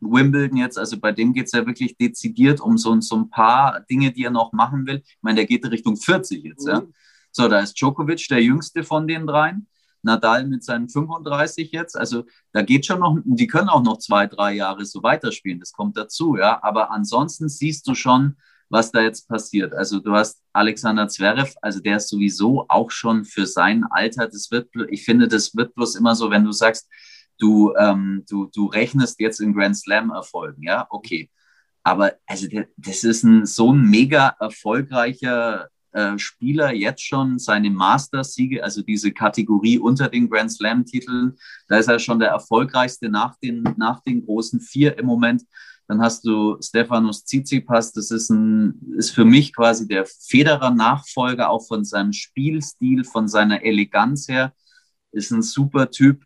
Wimbledon 0.01 0.57
jetzt, 0.57 0.77
also 0.77 0.99
bei 0.99 1.11
dem 1.11 1.33
geht 1.33 1.45
es 1.45 1.51
ja 1.51 1.65
wirklich 1.65 1.95
dezidiert 1.97 2.59
um 2.59 2.77
so, 2.77 2.99
so 3.01 3.15
ein 3.15 3.29
paar 3.29 3.81
Dinge, 3.89 4.11
die 4.11 4.25
er 4.25 4.31
noch 4.31 4.51
machen 4.51 4.85
will. 4.87 5.01
Ich 5.05 5.17
meine, 5.21 5.37
der 5.37 5.45
geht 5.45 5.65
Richtung 5.69 5.95
40 5.95 6.43
jetzt, 6.43 6.65
mhm. 6.65 6.71
ja. 6.71 6.83
So, 7.31 7.47
da 7.47 7.59
ist 7.59 7.75
Djokovic 7.79 8.27
der 8.27 8.43
jüngste 8.43 8.83
von 8.83 9.07
den 9.07 9.25
dreien. 9.25 9.67
Nadal 10.03 10.47
mit 10.47 10.63
seinen 10.63 10.89
35 10.89 11.71
jetzt. 11.71 11.95
Also 11.95 12.25
da 12.51 12.61
geht 12.61 12.85
schon 12.85 12.99
noch, 12.99 13.17
die 13.23 13.47
können 13.47 13.69
auch 13.69 13.83
noch 13.83 13.99
zwei, 13.99 14.27
drei 14.27 14.53
Jahre 14.53 14.83
so 14.83 15.03
weiterspielen. 15.03 15.59
Das 15.59 15.71
kommt 15.71 15.95
dazu, 15.95 16.35
ja. 16.37 16.61
Aber 16.63 16.91
ansonsten 16.91 17.47
siehst 17.49 17.87
du 17.87 17.95
schon, 17.95 18.35
was 18.71 18.91
da 18.91 19.01
jetzt 19.01 19.27
passiert. 19.27 19.73
Also 19.73 19.99
du 19.99 20.13
hast 20.13 20.41
Alexander 20.53 21.07
Zverev, 21.07 21.53
also 21.61 21.79
der 21.81 21.97
ist 21.97 22.09
sowieso 22.09 22.65
auch 22.69 22.89
schon 22.89 23.25
für 23.25 23.45
sein 23.45 23.83
Alter, 23.89 24.27
das 24.27 24.49
wird, 24.49 24.69
ich 24.89 25.03
finde, 25.03 25.27
das 25.27 25.55
wird 25.55 25.75
bloß 25.75 25.95
immer 25.95 26.15
so, 26.15 26.31
wenn 26.31 26.45
du 26.45 26.53
sagst, 26.53 26.87
du, 27.41 27.73
ähm, 27.75 28.23
du, 28.30 28.49
du 28.54 28.67
rechnest 28.67 29.19
jetzt 29.19 29.41
in 29.41 29.54
Grand 29.54 29.75
Slam-Erfolgen, 29.75 30.63
ja, 30.63 30.86
okay. 30.89 31.30
Aber 31.84 32.13
also 32.27 32.47
das 32.77 33.04
ist 33.04 33.23
ein, 33.23 33.45
so 33.45 33.73
ein 33.73 33.82
mega 33.82 34.36
erfolgreicher 34.39 35.69
äh, 35.93 36.17
Spieler 36.19 36.73
jetzt 36.73 37.04
schon 37.04 37.39
seine 37.39 37.71
Masters-Siege, 37.71 38.63
also 38.63 38.84
diese 38.84 39.12
Kategorie 39.12 39.80
unter 39.80 40.08
den 40.08 40.30
Grand 40.30 40.51
Slam-Titeln, 40.51 41.36
da 41.67 41.77
ist 41.77 41.88
er 41.88 41.99
schon 41.99 42.19
der 42.19 42.30
erfolgreichste 42.30 43.10
nach 43.10 43.36
den, 43.38 43.63
nach 43.77 44.01
den 44.01 44.23
großen 44.23 44.62
vier 44.62 44.97
im 44.99 45.08
Moment. 45.08 45.43
Dann 45.88 46.01
hast 46.01 46.23
du 46.23 46.58
Stefanos 46.62 47.25
Tsitsipas, 47.25 47.91
das 47.91 48.12
ist, 48.12 48.30
ein, 48.30 48.80
ist 48.95 49.10
für 49.12 49.25
mich 49.25 49.54
quasi 49.54 49.88
der 49.88 50.06
Federer-Nachfolger, 50.06 51.49
auch 51.49 51.67
von 51.67 51.84
seinem 51.84 52.13
Spielstil, 52.13 53.04
von 53.04 53.27
seiner 53.27 53.63
Eleganz 53.63 54.30
her, 54.30 54.54
ist 55.12 55.32
ein 55.32 55.41
super 55.41 55.89
Typ. 55.89 56.23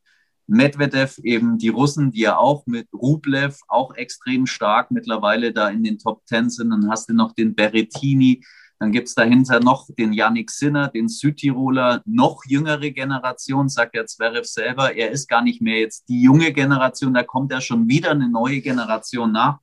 Medvedev 0.47 1.17
eben 1.23 1.58
die 1.58 1.69
Russen, 1.69 2.12
die 2.12 2.21
ja 2.21 2.38
auch 2.38 2.65
mit 2.67 2.88
Rublev 2.93 3.60
auch 3.67 3.95
extrem 3.95 4.45
stark 4.45 4.91
mittlerweile 4.91 5.53
da 5.53 5.69
in 5.69 5.84
den 5.84 5.97
Top 5.97 6.25
Ten 6.25 6.49
sind. 6.49 6.69
Dann 6.69 6.89
hast 6.89 7.10
du 7.10 7.13
noch 7.13 7.34
den 7.34 7.55
Berrettini, 7.55 8.43
dann 8.79 8.91
gibt 8.91 9.08
es 9.08 9.15
dahinter 9.15 9.60
noch 9.62 9.88
den 9.97 10.12
Yannick 10.12 10.51
Sinner, 10.51 10.89
den 10.89 11.08
Südtiroler, 11.08 12.01
noch 12.05 12.43
jüngere 12.45 12.91
Generation, 12.91 13.69
sagt 13.69 13.95
ja 13.95 14.05
Zverev 14.05 14.45
selber. 14.45 14.93
Er 14.95 15.12
ist 15.12 15.27
gar 15.27 15.41
nicht 15.41 15.62
mehr 15.62 15.79
jetzt 15.79 16.10
die 16.10 16.21
junge 16.21 16.51
Generation, 16.51 17.13
da 17.13 17.23
kommt 17.23 17.51
ja 17.51 17.62
schon 17.62 17.88
wieder 17.88 18.12
eine 18.12 18.29
neue 18.29 18.62
Generation 18.62 19.31
nach. 19.31 19.60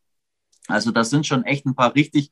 Also 0.69 0.91
das 0.91 1.11
sind 1.11 1.27
schon 1.27 1.45
echt 1.45 1.67
ein 1.67 1.75
paar 1.75 1.95
richtig 1.95 2.31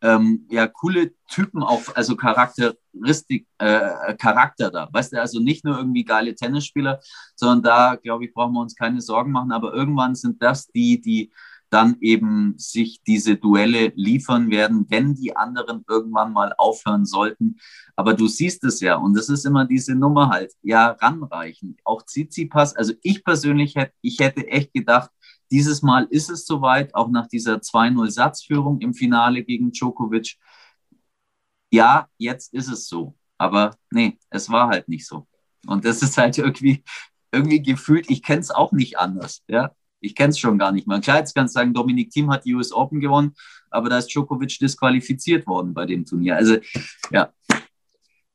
ähm, 0.00 0.46
ja, 0.50 0.66
coole 0.66 1.12
Typen 1.28 1.62
auf, 1.62 1.96
also 1.96 2.16
Charakteristik, 2.16 3.46
äh, 3.58 4.14
Charakter 4.16 4.70
da. 4.70 4.88
Weißt 4.92 5.12
du, 5.12 5.20
also 5.20 5.40
nicht 5.40 5.64
nur 5.64 5.76
irgendwie 5.76 6.04
geile 6.04 6.34
Tennisspieler, 6.34 7.00
sondern 7.34 7.62
da, 7.62 7.96
glaube 7.96 8.24
ich, 8.24 8.32
brauchen 8.32 8.54
wir 8.54 8.60
uns 8.60 8.76
keine 8.76 9.00
Sorgen 9.00 9.32
machen. 9.32 9.52
Aber 9.52 9.74
irgendwann 9.74 10.14
sind 10.14 10.42
das 10.42 10.68
die, 10.68 11.00
die, 11.00 11.32
dann 11.70 11.96
eben 12.00 12.54
sich 12.56 13.02
diese 13.02 13.36
Duelle 13.36 13.92
liefern 13.94 14.50
werden, 14.50 14.86
wenn 14.88 15.14
die 15.14 15.36
anderen 15.36 15.84
irgendwann 15.88 16.32
mal 16.32 16.54
aufhören 16.56 17.04
sollten. 17.04 17.56
Aber 17.96 18.14
du 18.14 18.26
siehst 18.26 18.64
es 18.64 18.80
ja, 18.80 18.96
und 18.96 19.14
das 19.14 19.28
ist 19.28 19.44
immer 19.44 19.66
diese 19.66 19.94
Nummer 19.94 20.30
halt, 20.30 20.52
ja, 20.62 20.90
ranreichen. 21.00 21.76
Auch 21.84 22.02
Tsitsipas, 22.02 22.74
also 22.74 22.94
ich 23.02 23.24
persönlich 23.24 23.74
hätte, 23.76 23.92
ich 24.00 24.18
hätte 24.20 24.46
echt 24.46 24.72
gedacht, 24.72 25.10
dieses 25.50 25.82
Mal 25.82 26.06
ist 26.10 26.30
es 26.30 26.46
soweit, 26.46 26.94
auch 26.94 27.08
nach 27.08 27.26
dieser 27.26 27.56
2-0-Satzführung 27.56 28.80
im 28.80 28.94
Finale 28.94 29.42
gegen 29.44 29.72
Djokovic. 29.72 30.36
Ja, 31.70 32.08
jetzt 32.18 32.52
ist 32.54 32.68
es 32.68 32.88
so. 32.88 33.14
Aber 33.38 33.76
nee, 33.90 34.18
es 34.30 34.50
war 34.50 34.68
halt 34.68 34.88
nicht 34.88 35.06
so. 35.06 35.26
Und 35.66 35.84
das 35.84 36.02
ist 36.02 36.18
halt 36.18 36.38
irgendwie, 36.38 36.82
irgendwie 37.32 37.62
gefühlt, 37.62 38.10
ich 38.10 38.22
kenne 38.22 38.40
es 38.40 38.50
auch 38.50 38.72
nicht 38.72 38.98
anders. 38.98 39.42
Ja? 39.48 39.72
Ich 40.00 40.14
kenne 40.14 40.30
es 40.30 40.38
schon 40.38 40.58
gar 40.58 40.72
nicht 40.72 40.86
mehr. 40.86 41.00
Klar, 41.00 41.18
jetzt 41.18 41.34
kannst 41.34 41.54
du 41.54 41.60
sagen, 41.60 41.74
Dominik 41.74 42.10
Thiem 42.10 42.30
hat 42.30 42.44
die 42.44 42.54
US 42.54 42.72
Open 42.72 43.00
gewonnen, 43.00 43.34
aber 43.70 43.88
da 43.88 43.98
ist 43.98 44.08
Djokovic 44.08 44.58
disqualifiziert 44.58 45.46
worden 45.46 45.74
bei 45.74 45.86
dem 45.86 46.04
Turnier. 46.04 46.36
Also, 46.36 46.56
ja, 47.10 47.32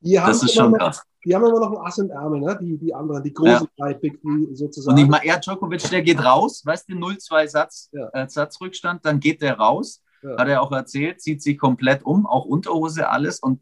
die 0.03 0.15
das 0.15 0.43
ist 0.43 0.53
schon 0.53 0.71
noch, 0.71 0.79
krass. 0.79 1.03
Die 1.25 1.33
haben 1.33 1.45
immer 1.45 1.59
noch 1.59 1.71
ein 1.71 1.85
Ass 1.85 1.97
im 1.97 2.09
Ärmel, 2.09 2.41
ne? 2.41 2.57
die, 2.61 2.77
die 2.77 2.93
anderen, 2.93 3.23
die 3.23 3.33
großen 3.33 3.67
ja. 3.77 3.85
drei 3.85 3.93
Big 3.93 4.21
Three 4.21 4.53
sozusagen. 4.53 4.97
Und 4.97 5.03
ich 5.03 5.09
meine, 5.09 5.25
er 5.25 5.39
Djokovic, 5.39 5.89
der 5.89 6.01
geht 6.01 6.23
raus, 6.23 6.63
weißt 6.65 6.89
du, 6.89 6.95
0-2 6.95 7.47
Satz, 7.47 7.89
ja. 7.93 8.09
äh, 8.09 8.27
Satzrückstand, 8.27 9.05
dann 9.05 9.19
geht 9.19 9.41
der 9.41 9.57
raus, 9.57 10.03
ja. 10.21 10.37
hat 10.37 10.47
er 10.49 10.61
auch 10.61 10.71
erzählt, 10.71 11.21
zieht 11.21 11.41
sich 11.41 11.57
komplett 11.57 12.03
um, 12.03 12.25
auch 12.25 12.45
Unterhose, 12.45 13.09
alles 13.09 13.39
und 13.39 13.61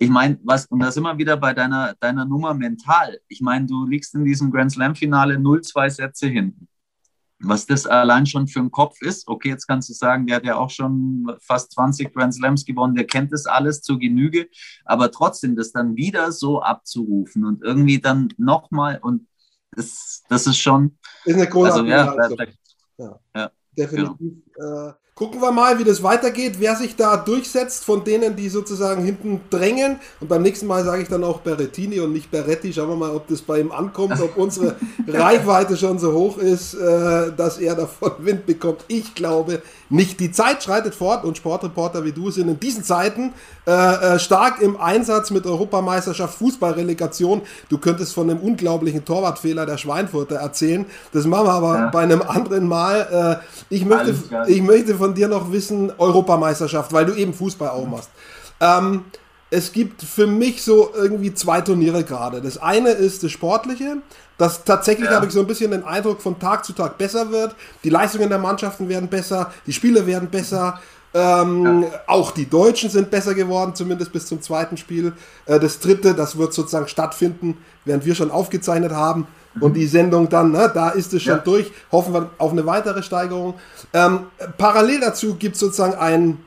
ich 0.00 0.10
meine, 0.10 0.38
was, 0.44 0.66
und 0.66 0.80
da 0.80 0.92
sind 0.92 1.02
wir 1.02 1.18
wieder 1.18 1.36
bei 1.36 1.52
deiner, 1.52 1.94
deiner 1.98 2.24
Nummer 2.24 2.54
mental. 2.54 3.18
Ich 3.26 3.40
meine, 3.40 3.66
du 3.66 3.84
liegst 3.84 4.14
in 4.14 4.24
diesem 4.24 4.52
Grand 4.52 4.70
Slam-Finale 4.70 5.34
0-2 5.34 5.90
Sätze 5.90 6.28
hinten. 6.28 6.68
Was 7.40 7.66
das 7.66 7.86
allein 7.86 8.26
schon 8.26 8.48
für 8.48 8.58
ein 8.58 8.70
Kopf 8.70 9.00
ist, 9.00 9.28
okay, 9.28 9.50
jetzt 9.50 9.66
kannst 9.66 9.88
du 9.88 9.92
sagen, 9.92 10.26
der 10.26 10.36
hat 10.36 10.44
ja 10.44 10.56
auch 10.56 10.70
schon 10.70 11.36
fast 11.40 11.72
20 11.72 12.12
Grand 12.12 12.34
Slams 12.34 12.64
gewonnen, 12.64 12.96
der 12.96 13.06
kennt 13.06 13.32
das 13.32 13.46
alles 13.46 13.80
zur 13.82 13.98
Genüge, 13.98 14.48
aber 14.84 15.12
trotzdem 15.12 15.54
das 15.54 15.70
dann 15.70 15.96
wieder 15.96 16.32
so 16.32 16.60
abzurufen 16.60 17.44
und 17.44 17.62
irgendwie 17.62 18.00
dann 18.00 18.28
nochmal 18.38 18.98
und 19.00 19.28
das, 19.72 20.24
das 20.28 20.46
ist 20.46 20.58
schon. 20.58 20.98
Ist 21.24 21.36
eine 21.36 21.46
große 21.46 21.72
also, 21.72 21.84
ja, 21.84 22.14
ja, 22.98 23.20
ja, 23.34 23.50
definitiv. 23.76 24.16
Genau. 24.18 24.88
Äh, 24.88 24.92
Gucken 25.18 25.42
wir 25.42 25.50
mal, 25.50 25.80
wie 25.80 25.82
das 25.84 26.04
weitergeht, 26.04 26.60
wer 26.60 26.76
sich 26.76 26.94
da 26.94 27.16
durchsetzt 27.16 27.84
von 27.84 28.04
denen, 28.04 28.36
die 28.36 28.48
sozusagen 28.48 29.02
hinten 29.02 29.40
drängen. 29.50 29.98
Und 30.20 30.28
beim 30.28 30.42
nächsten 30.42 30.68
Mal 30.68 30.84
sage 30.84 31.02
ich 31.02 31.08
dann 31.08 31.24
auch 31.24 31.40
Berrettini 31.40 31.98
und 31.98 32.12
nicht 32.12 32.30
Berretti. 32.30 32.72
Schauen 32.72 32.90
wir 32.90 32.94
mal, 32.94 33.10
ob 33.10 33.26
das 33.26 33.42
bei 33.42 33.58
ihm 33.58 33.72
ankommt, 33.72 34.20
ob 34.20 34.36
unsere 34.36 34.76
Reichweite 35.08 35.76
schon 35.76 35.98
so 35.98 36.12
hoch 36.12 36.38
ist, 36.38 36.74
äh, 36.74 37.32
dass 37.36 37.58
er 37.58 37.74
davon 37.74 38.12
Wind 38.20 38.46
bekommt. 38.46 38.84
Ich 38.86 39.16
glaube 39.16 39.60
nicht. 39.90 40.20
Die 40.20 40.30
Zeit 40.30 40.62
schreitet 40.62 40.94
fort 40.94 41.24
und 41.24 41.36
Sportreporter 41.36 42.04
wie 42.04 42.12
du 42.12 42.30
sind 42.30 42.48
in 42.48 42.60
diesen 42.60 42.84
Zeiten 42.84 43.32
äh, 43.66 43.72
äh, 43.72 44.18
stark 44.20 44.62
im 44.62 44.80
Einsatz 44.80 45.32
mit 45.32 45.46
Europameisterschaft, 45.46 46.38
Fußballrelegation. 46.38 47.42
Du 47.68 47.78
könntest 47.78 48.14
von 48.14 48.30
einem 48.30 48.38
unglaublichen 48.38 49.04
Torwartfehler 49.04 49.66
der 49.66 49.78
Schweinfurter 49.78 50.36
erzählen. 50.36 50.86
Das 51.12 51.26
machen 51.26 51.46
wir 51.46 51.54
aber 51.54 51.74
ja. 51.74 51.88
bei 51.88 52.02
einem 52.02 52.22
anderen 52.22 52.68
Mal. 52.68 53.42
Ich, 53.68 53.84
möchte, 53.84 54.14
ich 54.46 54.62
möchte 54.62 54.94
von 54.94 55.07
dir 55.14 55.28
noch 55.28 55.52
wissen, 55.52 55.92
Europameisterschaft, 55.98 56.92
weil 56.92 57.06
du 57.06 57.14
eben 57.14 57.34
Fußball 57.34 57.70
auch 57.70 57.86
machst. 57.86 58.10
Ähm, 58.60 59.04
es 59.50 59.72
gibt 59.72 60.02
für 60.02 60.26
mich 60.26 60.62
so 60.62 60.92
irgendwie 60.94 61.32
zwei 61.32 61.60
Turniere 61.60 62.04
gerade. 62.04 62.42
Das 62.42 62.58
eine 62.58 62.90
ist 62.90 63.22
das 63.22 63.30
Sportliche, 63.30 63.98
das 64.36 64.64
tatsächlich 64.64 65.08
ja. 65.08 65.16
habe 65.16 65.26
ich 65.26 65.32
so 65.32 65.40
ein 65.40 65.46
bisschen 65.46 65.72
den 65.72 65.84
Eindruck, 65.84 66.20
von 66.20 66.38
Tag 66.38 66.64
zu 66.64 66.72
Tag 66.72 66.98
besser 66.98 67.30
wird. 67.32 67.56
Die 67.82 67.90
Leistungen 67.90 68.28
der 68.28 68.38
Mannschaften 68.38 68.88
werden 68.88 69.08
besser, 69.08 69.52
die 69.66 69.72
Spiele 69.72 70.06
werden 70.06 70.28
besser. 70.28 70.80
Ähm, 71.14 71.82
ja. 71.82 71.88
Auch 72.06 72.30
die 72.30 72.48
Deutschen 72.48 72.90
sind 72.90 73.10
besser 73.10 73.34
geworden, 73.34 73.74
zumindest 73.74 74.12
bis 74.12 74.26
zum 74.26 74.42
zweiten 74.42 74.76
Spiel. 74.76 75.14
Äh, 75.46 75.58
das 75.58 75.80
dritte, 75.80 76.14
das 76.14 76.36
wird 76.36 76.52
sozusagen 76.52 76.86
stattfinden, 76.86 77.56
während 77.84 78.04
wir 78.04 78.14
schon 78.14 78.30
aufgezeichnet 78.30 78.92
haben. 78.92 79.26
Und 79.60 79.74
die 79.74 79.86
Sendung 79.86 80.28
dann, 80.28 80.52
ne, 80.52 80.70
da 80.72 80.90
ist 80.90 81.12
es 81.14 81.22
schon 81.22 81.36
ja. 81.36 81.42
durch. 81.42 81.72
Hoffen 81.90 82.14
wir 82.14 82.30
auf 82.38 82.52
eine 82.52 82.64
weitere 82.66 83.02
Steigerung. 83.02 83.54
Ähm, 83.92 84.26
parallel 84.56 85.00
dazu 85.00 85.34
gibt 85.34 85.54
es 85.54 85.60
sozusagen 85.60 85.94
ein, 85.94 86.38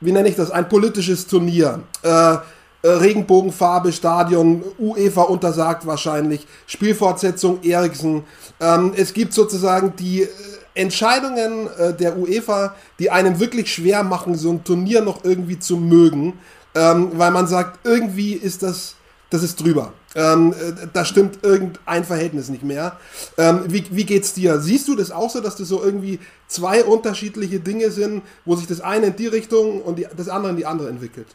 wie 0.00 0.12
nenne 0.12 0.28
ich 0.28 0.36
das, 0.36 0.50
ein 0.50 0.68
politisches 0.68 1.26
Turnier. 1.26 1.80
Äh, 2.02 2.36
äh, 2.84 2.88
Regenbogenfarbe, 2.88 3.92
Stadion, 3.92 4.62
UEFA 4.78 5.22
untersagt 5.22 5.86
wahrscheinlich, 5.86 6.46
Spielfortsetzung 6.66 7.62
Eriksen. 7.62 8.24
Ähm, 8.60 8.92
es 8.94 9.14
gibt 9.14 9.32
sozusagen 9.32 9.94
die 9.96 10.24
äh, 10.24 10.28
Entscheidungen 10.74 11.66
äh, 11.78 11.94
der 11.94 12.18
UEFA, 12.18 12.74
die 12.98 13.10
einem 13.10 13.40
wirklich 13.40 13.72
schwer 13.72 14.02
machen, 14.02 14.34
so 14.34 14.50
ein 14.50 14.64
Turnier 14.64 15.00
noch 15.00 15.24
irgendwie 15.24 15.58
zu 15.58 15.78
mögen, 15.78 16.34
ähm, 16.74 17.12
weil 17.14 17.30
man 17.30 17.46
sagt, 17.46 17.86
irgendwie 17.86 18.34
ist 18.34 18.62
das, 18.62 18.96
das 19.34 19.42
ist 19.42 19.56
drüber. 19.56 19.92
Ähm, 20.14 20.52
äh, 20.52 20.86
da 20.92 21.04
stimmt 21.04 21.42
irgendein 21.42 22.04
Verhältnis 22.04 22.48
nicht 22.48 22.62
mehr. 22.62 22.98
Ähm, 23.36 23.64
wie, 23.66 23.84
wie 23.90 24.04
geht's 24.04 24.32
dir? 24.32 24.60
Siehst 24.60 24.86
du 24.86 24.94
das 24.94 25.10
auch 25.10 25.28
so, 25.28 25.40
dass 25.40 25.56
das 25.56 25.66
so 25.66 25.82
irgendwie 25.82 26.20
zwei 26.46 26.84
unterschiedliche 26.84 27.58
Dinge 27.58 27.90
sind, 27.90 28.22
wo 28.44 28.54
sich 28.54 28.68
das 28.68 28.80
eine 28.80 29.06
in 29.06 29.16
die 29.16 29.26
Richtung 29.26 29.82
und 29.82 29.98
die, 29.98 30.06
das 30.16 30.28
andere 30.28 30.52
in 30.52 30.56
die 30.56 30.66
andere 30.66 30.88
entwickelt? 30.88 31.26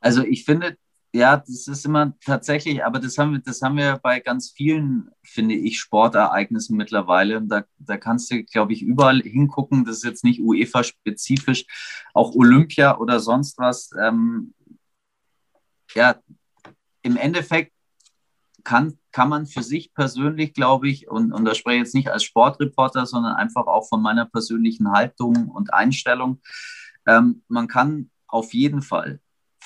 Also 0.00 0.22
ich 0.22 0.44
finde, 0.44 0.76
ja, 1.14 1.38
das 1.38 1.66
ist 1.66 1.86
immer 1.86 2.12
tatsächlich, 2.24 2.84
aber 2.84 2.98
das 2.98 3.16
haben 3.16 3.32
wir, 3.32 3.40
das 3.40 3.62
haben 3.62 3.78
wir 3.78 3.98
bei 4.02 4.20
ganz 4.20 4.50
vielen, 4.50 5.10
finde 5.22 5.54
ich, 5.54 5.80
Sportereignissen 5.80 6.76
mittlerweile. 6.76 7.38
Und 7.38 7.48
da, 7.48 7.64
da 7.78 7.96
kannst 7.96 8.30
du, 8.30 8.44
glaube 8.44 8.74
ich, 8.74 8.82
überall 8.82 9.22
hingucken. 9.22 9.86
Das 9.86 9.96
ist 9.96 10.04
jetzt 10.04 10.22
nicht 10.22 10.40
UEFA-spezifisch, 10.40 11.64
auch 12.12 12.34
Olympia 12.34 12.98
oder 12.98 13.20
sonst 13.20 13.58
was. 13.58 13.90
Ähm, 13.98 14.52
ja, 15.94 16.16
im 17.02 17.16
Endeffekt 17.16 17.72
kann, 18.64 18.98
kann 19.10 19.28
man 19.28 19.46
für 19.46 19.62
sich 19.62 19.94
persönlich, 19.94 20.52
glaube 20.52 20.88
ich, 20.88 21.08
und, 21.08 21.32
und 21.32 21.44
da 21.44 21.54
spreche 21.54 21.76
ich 21.76 21.84
jetzt 21.84 21.94
nicht 21.94 22.10
als 22.10 22.24
Sportreporter, 22.24 23.06
sondern 23.06 23.34
einfach 23.34 23.66
auch 23.66 23.88
von 23.88 24.02
meiner 24.02 24.26
persönlichen 24.26 24.92
Haltung 24.92 25.48
und 25.48 25.72
Einstellung, 25.72 26.40
ähm, 27.06 27.42
man 27.48 27.68
kann 27.68 28.10
auf 28.26 28.52
jeden 28.52 28.82
Fall 28.82 29.20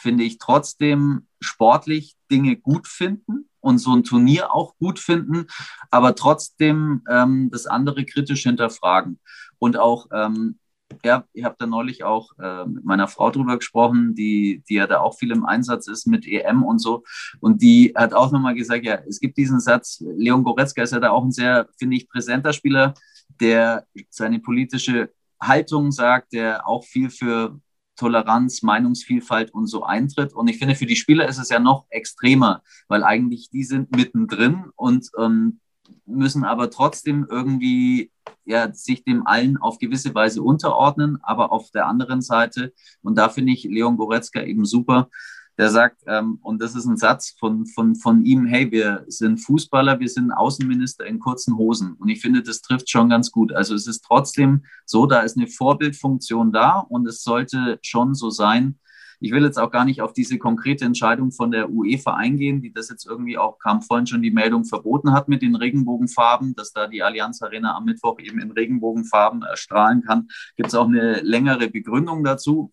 finde 0.05 0.25
ich, 0.25 0.37
trotzdem 0.37 1.27
sportlich 1.41 2.15
Dinge 2.31 2.57
gut 2.57 2.87
finden 2.87 3.49
und 3.61 3.79
so 3.79 3.95
ein 3.97 4.05
Turnier 4.05 4.53
auch 4.53 4.77
gut 4.77 4.99
finden, 4.99 5.47
aber 5.91 6.15
trotzdem 6.15 7.03
ähm, 7.09 7.49
das 7.51 7.65
andere 7.65 8.05
kritisch 8.05 8.43
hinterfragen. 8.43 9.19
Und 9.59 9.79
auch, 9.79 10.09
ähm, 10.13 10.59
ja, 11.05 11.25
ich 11.33 11.45
habe 11.45 11.57
da 11.59 11.67
neulich 11.67 12.05
auch 12.05 12.31
äh, 12.39 12.65
mit 12.67 12.85
meiner 12.85 13.09
Frau 13.09 13.31
drüber 13.31 13.57
gesprochen, 13.57 14.15
die, 14.15 14.63
die 14.69 14.75
ja 14.75 14.87
da 14.87 15.01
auch 15.01 15.17
viel 15.19 15.31
im 15.31 15.45
Einsatz 15.45 15.89
ist 15.89 16.07
mit 16.07 16.27
EM 16.27 16.63
und 16.63 16.79
so. 16.79 17.05
Und 17.41 17.63
die 17.63 17.93
hat 17.95 18.15
auch 18.15 18.33
nochmal 18.33 18.55
gesagt, 18.55 18.85
ja, 18.85 18.99
es 19.09 19.21
gibt 19.21 19.37
diesen 19.37 19.61
Satz, 19.61 20.03
Leon 20.17 20.45
Goretzka 20.45 20.83
ist 20.83 20.93
ja 20.93 21.01
da 21.01 21.11
auch 21.11 21.25
ein 21.25 21.33
sehr, 21.33 21.69
finde 21.79 21.97
ich, 21.97 22.09
präsenter 22.09 22.53
Spieler, 22.53 22.95
der 23.41 23.87
seine 24.11 24.39
politische 24.39 25.11
Haltung 25.41 25.93
sagt, 25.93 26.33
der 26.33 26.67
auch 26.67 26.85
viel 26.85 27.11
für 27.11 27.61
Toleranz, 27.97 28.63
Meinungsvielfalt 28.63 29.53
und 29.53 29.67
so 29.67 29.85
eintritt. 29.85 30.33
Und 30.33 30.49
ich 30.49 30.59
finde, 30.59 30.75
für 30.75 30.87
die 30.87 30.97
Spieler 30.97 31.29
ist 31.29 31.39
es 31.39 31.49
ja 31.49 31.59
noch 31.59 31.87
extremer, 31.91 32.63
weil 32.89 33.05
eigentlich 33.05 33.51
die 33.51 33.65
sind 33.65 33.95
mittendrin 33.95 34.65
und 34.77 35.09
ähm, 35.19 35.61
müssen 36.07 36.45
aber 36.45 36.71
trotzdem 36.71 37.27
irgendwie 37.29 38.11
ja, 38.45 38.73
sich 38.73 39.05
dem 39.05 39.27
allen 39.27 39.57
auf 39.57 39.79
gewisse 39.79 40.15
Weise 40.15 40.43
unterordnen. 40.43 41.19
Aber 41.23 41.53
auf 41.53 41.71
der 41.71 41.87
anderen 41.87 42.23
Seite, 42.23 42.73
und 43.03 43.17
da 43.17 43.29
finde 43.29 43.53
ich 43.53 43.65
Leon 43.65 43.97
Goretzka 43.97 44.43
eben 44.43 44.65
super, 44.65 45.09
der 45.57 45.71
sagt, 45.71 46.03
ähm, 46.07 46.39
und 46.43 46.61
das 46.61 46.75
ist 46.75 46.87
ein 46.87 46.97
Satz 46.97 47.37
von, 47.39 47.67
von, 47.67 47.95
von 47.95 48.25
ihm, 48.25 48.45
hey, 48.45 48.71
wir 48.73 49.05
sind 49.07 49.39
Fußballer, 49.39 50.01
wir 50.01 50.09
sind 50.09 50.33
Außenminister 50.33 51.07
in 51.07 51.21
kurzen 51.21 51.57
Hosen. 51.57 51.95
Und 51.95 52.09
ich 52.09 52.21
finde, 52.21 52.43
das 52.43 52.61
trifft 52.61 52.91
schon 52.91 53.09
ganz 53.09 53.31
gut. 53.31 53.53
Also 53.53 53.75
es 53.75 53.87
ist 53.87 54.05
trotzdem 54.05 54.65
so, 54.85 55.07
da 55.07 55.21
ist 55.21 55.37
eine 55.37 55.47
Vorbildfunktion 55.47 56.53
da 56.53 56.81
und 56.81 57.07
es 57.07 57.23
sollte 57.23 57.79
schon 57.83 58.15
so 58.15 58.31
sein. 58.31 58.79
Ich 59.21 59.33
will 59.33 59.45
jetzt 59.45 59.59
auch 59.59 59.71
gar 59.71 59.85
nicht 59.85 60.03
auf 60.03 60.13
diese 60.13 60.39
konkrete 60.39 60.85
Entscheidung 60.85 61.33
von 61.33 61.51
der 61.51 61.71
UEFA 61.71 62.15
eingehen, 62.15 62.61
die 62.61 62.73
das 62.73 62.89
jetzt 62.89 63.07
irgendwie 63.07 63.39
auch, 63.39 63.59
kam 63.59 63.83
vorhin 63.83 64.07
schon 64.07 64.23
die 64.23 64.31
Meldung, 64.31 64.65
verboten 64.65 65.13
hat 65.13 65.29
mit 65.29 65.43
den 65.43 65.55
Regenbogenfarben, 65.55 66.55
dass 66.55 66.73
da 66.73 66.87
die 66.87 67.03
Allianz 67.03 67.43
Arena 67.43 67.77
am 67.77 67.85
Mittwoch 67.85 68.19
eben 68.19 68.41
in 68.41 68.51
Regenbogenfarben 68.51 69.43
erstrahlen 69.43 70.03
kann. 70.03 70.29
Gibt 70.57 70.69
es 70.69 70.75
auch 70.75 70.87
eine 70.87 71.21
längere 71.21 71.69
Begründung 71.69 72.25
dazu. 72.25 72.73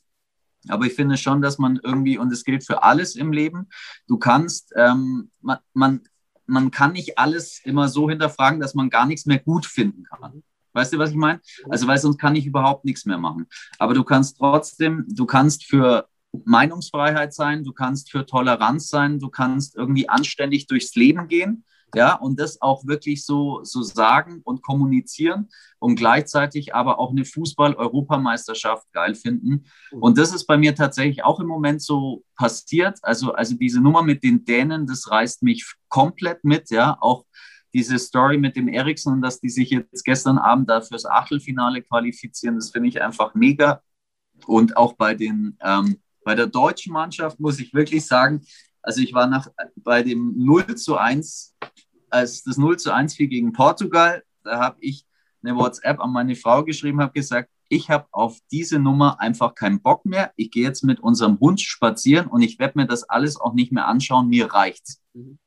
Aber 0.67 0.85
ich 0.85 0.93
finde 0.93 1.17
schon, 1.17 1.41
dass 1.41 1.57
man 1.57 1.79
irgendwie, 1.81 2.17
und 2.17 2.31
es 2.31 2.43
gilt 2.43 2.63
für 2.63 2.83
alles 2.83 3.15
im 3.15 3.31
Leben, 3.31 3.67
du 4.07 4.17
kannst, 4.17 4.73
ähm, 4.75 5.31
man, 5.41 5.57
man, 5.73 6.01
man 6.45 6.69
kann 6.69 6.93
nicht 6.93 7.17
alles 7.17 7.61
immer 7.63 7.87
so 7.87 8.09
hinterfragen, 8.09 8.59
dass 8.59 8.75
man 8.75 8.89
gar 8.89 9.05
nichts 9.05 9.25
mehr 9.25 9.39
gut 9.39 9.65
finden 9.65 10.03
kann. 10.03 10.43
Weißt 10.73 10.93
du, 10.93 10.99
was 10.99 11.09
ich 11.09 11.15
meine? 11.15 11.41
Also, 11.69 11.87
weil 11.87 11.97
sonst 11.97 12.17
kann 12.17 12.35
ich 12.35 12.45
überhaupt 12.45 12.85
nichts 12.85 13.05
mehr 13.05 13.17
machen. 13.17 13.47
Aber 13.77 13.93
du 13.93 14.03
kannst 14.03 14.37
trotzdem, 14.37 15.05
du 15.09 15.25
kannst 15.25 15.65
für 15.65 16.07
Meinungsfreiheit 16.45 17.33
sein, 17.33 17.63
du 17.63 17.73
kannst 17.73 18.11
für 18.11 18.25
Toleranz 18.25 18.87
sein, 18.87 19.19
du 19.19 19.29
kannst 19.29 19.75
irgendwie 19.75 20.07
anständig 20.09 20.67
durchs 20.67 20.95
Leben 20.95 21.27
gehen. 21.27 21.65
ja, 21.93 22.15
und 22.15 22.39
das 22.39 22.61
auch 22.61 22.87
wirklich 22.87 23.25
so, 23.25 23.63
so 23.63 23.81
sagen 23.81 24.39
und 24.45 24.61
kommunizieren 24.61 25.49
und 25.77 25.97
gleichzeitig 25.97 26.73
aber 26.73 26.99
auch 26.99 27.11
eine 27.11 27.25
Fußball-Europameisterschaft 27.25 28.91
geil 28.93 29.13
finden. 29.13 29.65
Mhm. 29.91 30.01
Und 30.01 30.17
das 30.17 30.33
ist 30.33 30.45
bei 30.45 30.57
mir 30.57 30.73
tatsächlich 30.73 31.25
auch 31.25 31.41
im 31.41 31.47
Moment 31.47 31.81
so 31.81 32.23
passiert. 32.37 32.99
Also, 33.01 33.33
also 33.33 33.55
diese 33.55 33.81
Nummer 33.81 34.03
mit 34.03 34.23
den 34.23 34.45
Dänen, 34.45 34.87
das 34.87 35.11
reißt 35.11 35.43
mich 35.43 35.69
komplett 35.89 36.45
mit, 36.45 36.69
ja, 36.69 36.97
auch 37.01 37.25
diese 37.73 37.99
Story 37.99 38.37
mit 38.37 38.55
dem 38.55 38.67
Eriksen 38.67 39.21
dass 39.21 39.39
die 39.39 39.49
sich 39.49 39.69
jetzt 39.69 40.03
gestern 40.03 40.37
Abend 40.37 40.69
da 40.69 40.81
fürs 40.81 41.05
Achtelfinale 41.05 41.81
qualifizieren, 41.81 42.55
das 42.55 42.71
finde 42.71 42.89
ich 42.89 43.01
einfach 43.01 43.33
mega. 43.33 43.81
Und 44.45 44.77
auch 44.77 44.93
bei 44.93 45.13
den, 45.13 45.57
ähm, 45.61 45.97
bei 46.23 46.35
der 46.35 46.47
deutschen 46.47 46.93
Mannschaft 46.93 47.39
muss 47.39 47.59
ich 47.59 47.73
wirklich 47.73 48.05
sagen, 48.05 48.41
also 48.81 49.01
ich 49.01 49.13
war 49.13 49.27
nach, 49.27 49.47
bei 49.75 50.03
dem 50.03 50.33
0 50.37 50.75
zu 50.75 50.97
1, 50.97 51.55
als 52.09 52.43
das 52.43 52.57
0 52.57 52.77
zu 52.77 52.93
1 52.93 53.15
fiel 53.15 53.27
gegen 53.27 53.53
Portugal, 53.53 54.23
da 54.43 54.59
habe 54.59 54.77
ich 54.81 55.05
eine 55.43 55.55
WhatsApp 55.55 55.99
an 55.99 56.11
meine 56.11 56.35
Frau 56.35 56.63
geschrieben, 56.63 57.01
habe 57.01 57.13
gesagt, 57.13 57.49
ich 57.69 57.89
habe 57.89 58.07
auf 58.11 58.37
diese 58.51 58.79
Nummer 58.79 59.21
einfach 59.21 59.55
keinen 59.55 59.81
Bock 59.81 60.05
mehr. 60.05 60.33
Ich 60.35 60.51
gehe 60.51 60.63
jetzt 60.63 60.83
mit 60.83 60.99
unserem 60.99 61.39
Hund 61.39 61.61
spazieren 61.61 62.27
und 62.27 62.41
ich 62.41 62.59
werde 62.59 62.77
mir 62.77 62.85
das 62.85 63.03
alles 63.03 63.39
auch 63.39 63.53
nicht 63.53 63.71
mehr 63.71 63.87
anschauen. 63.87 64.27
Mir 64.27 64.47
reicht's. 64.47 65.01
Mhm. 65.13 65.39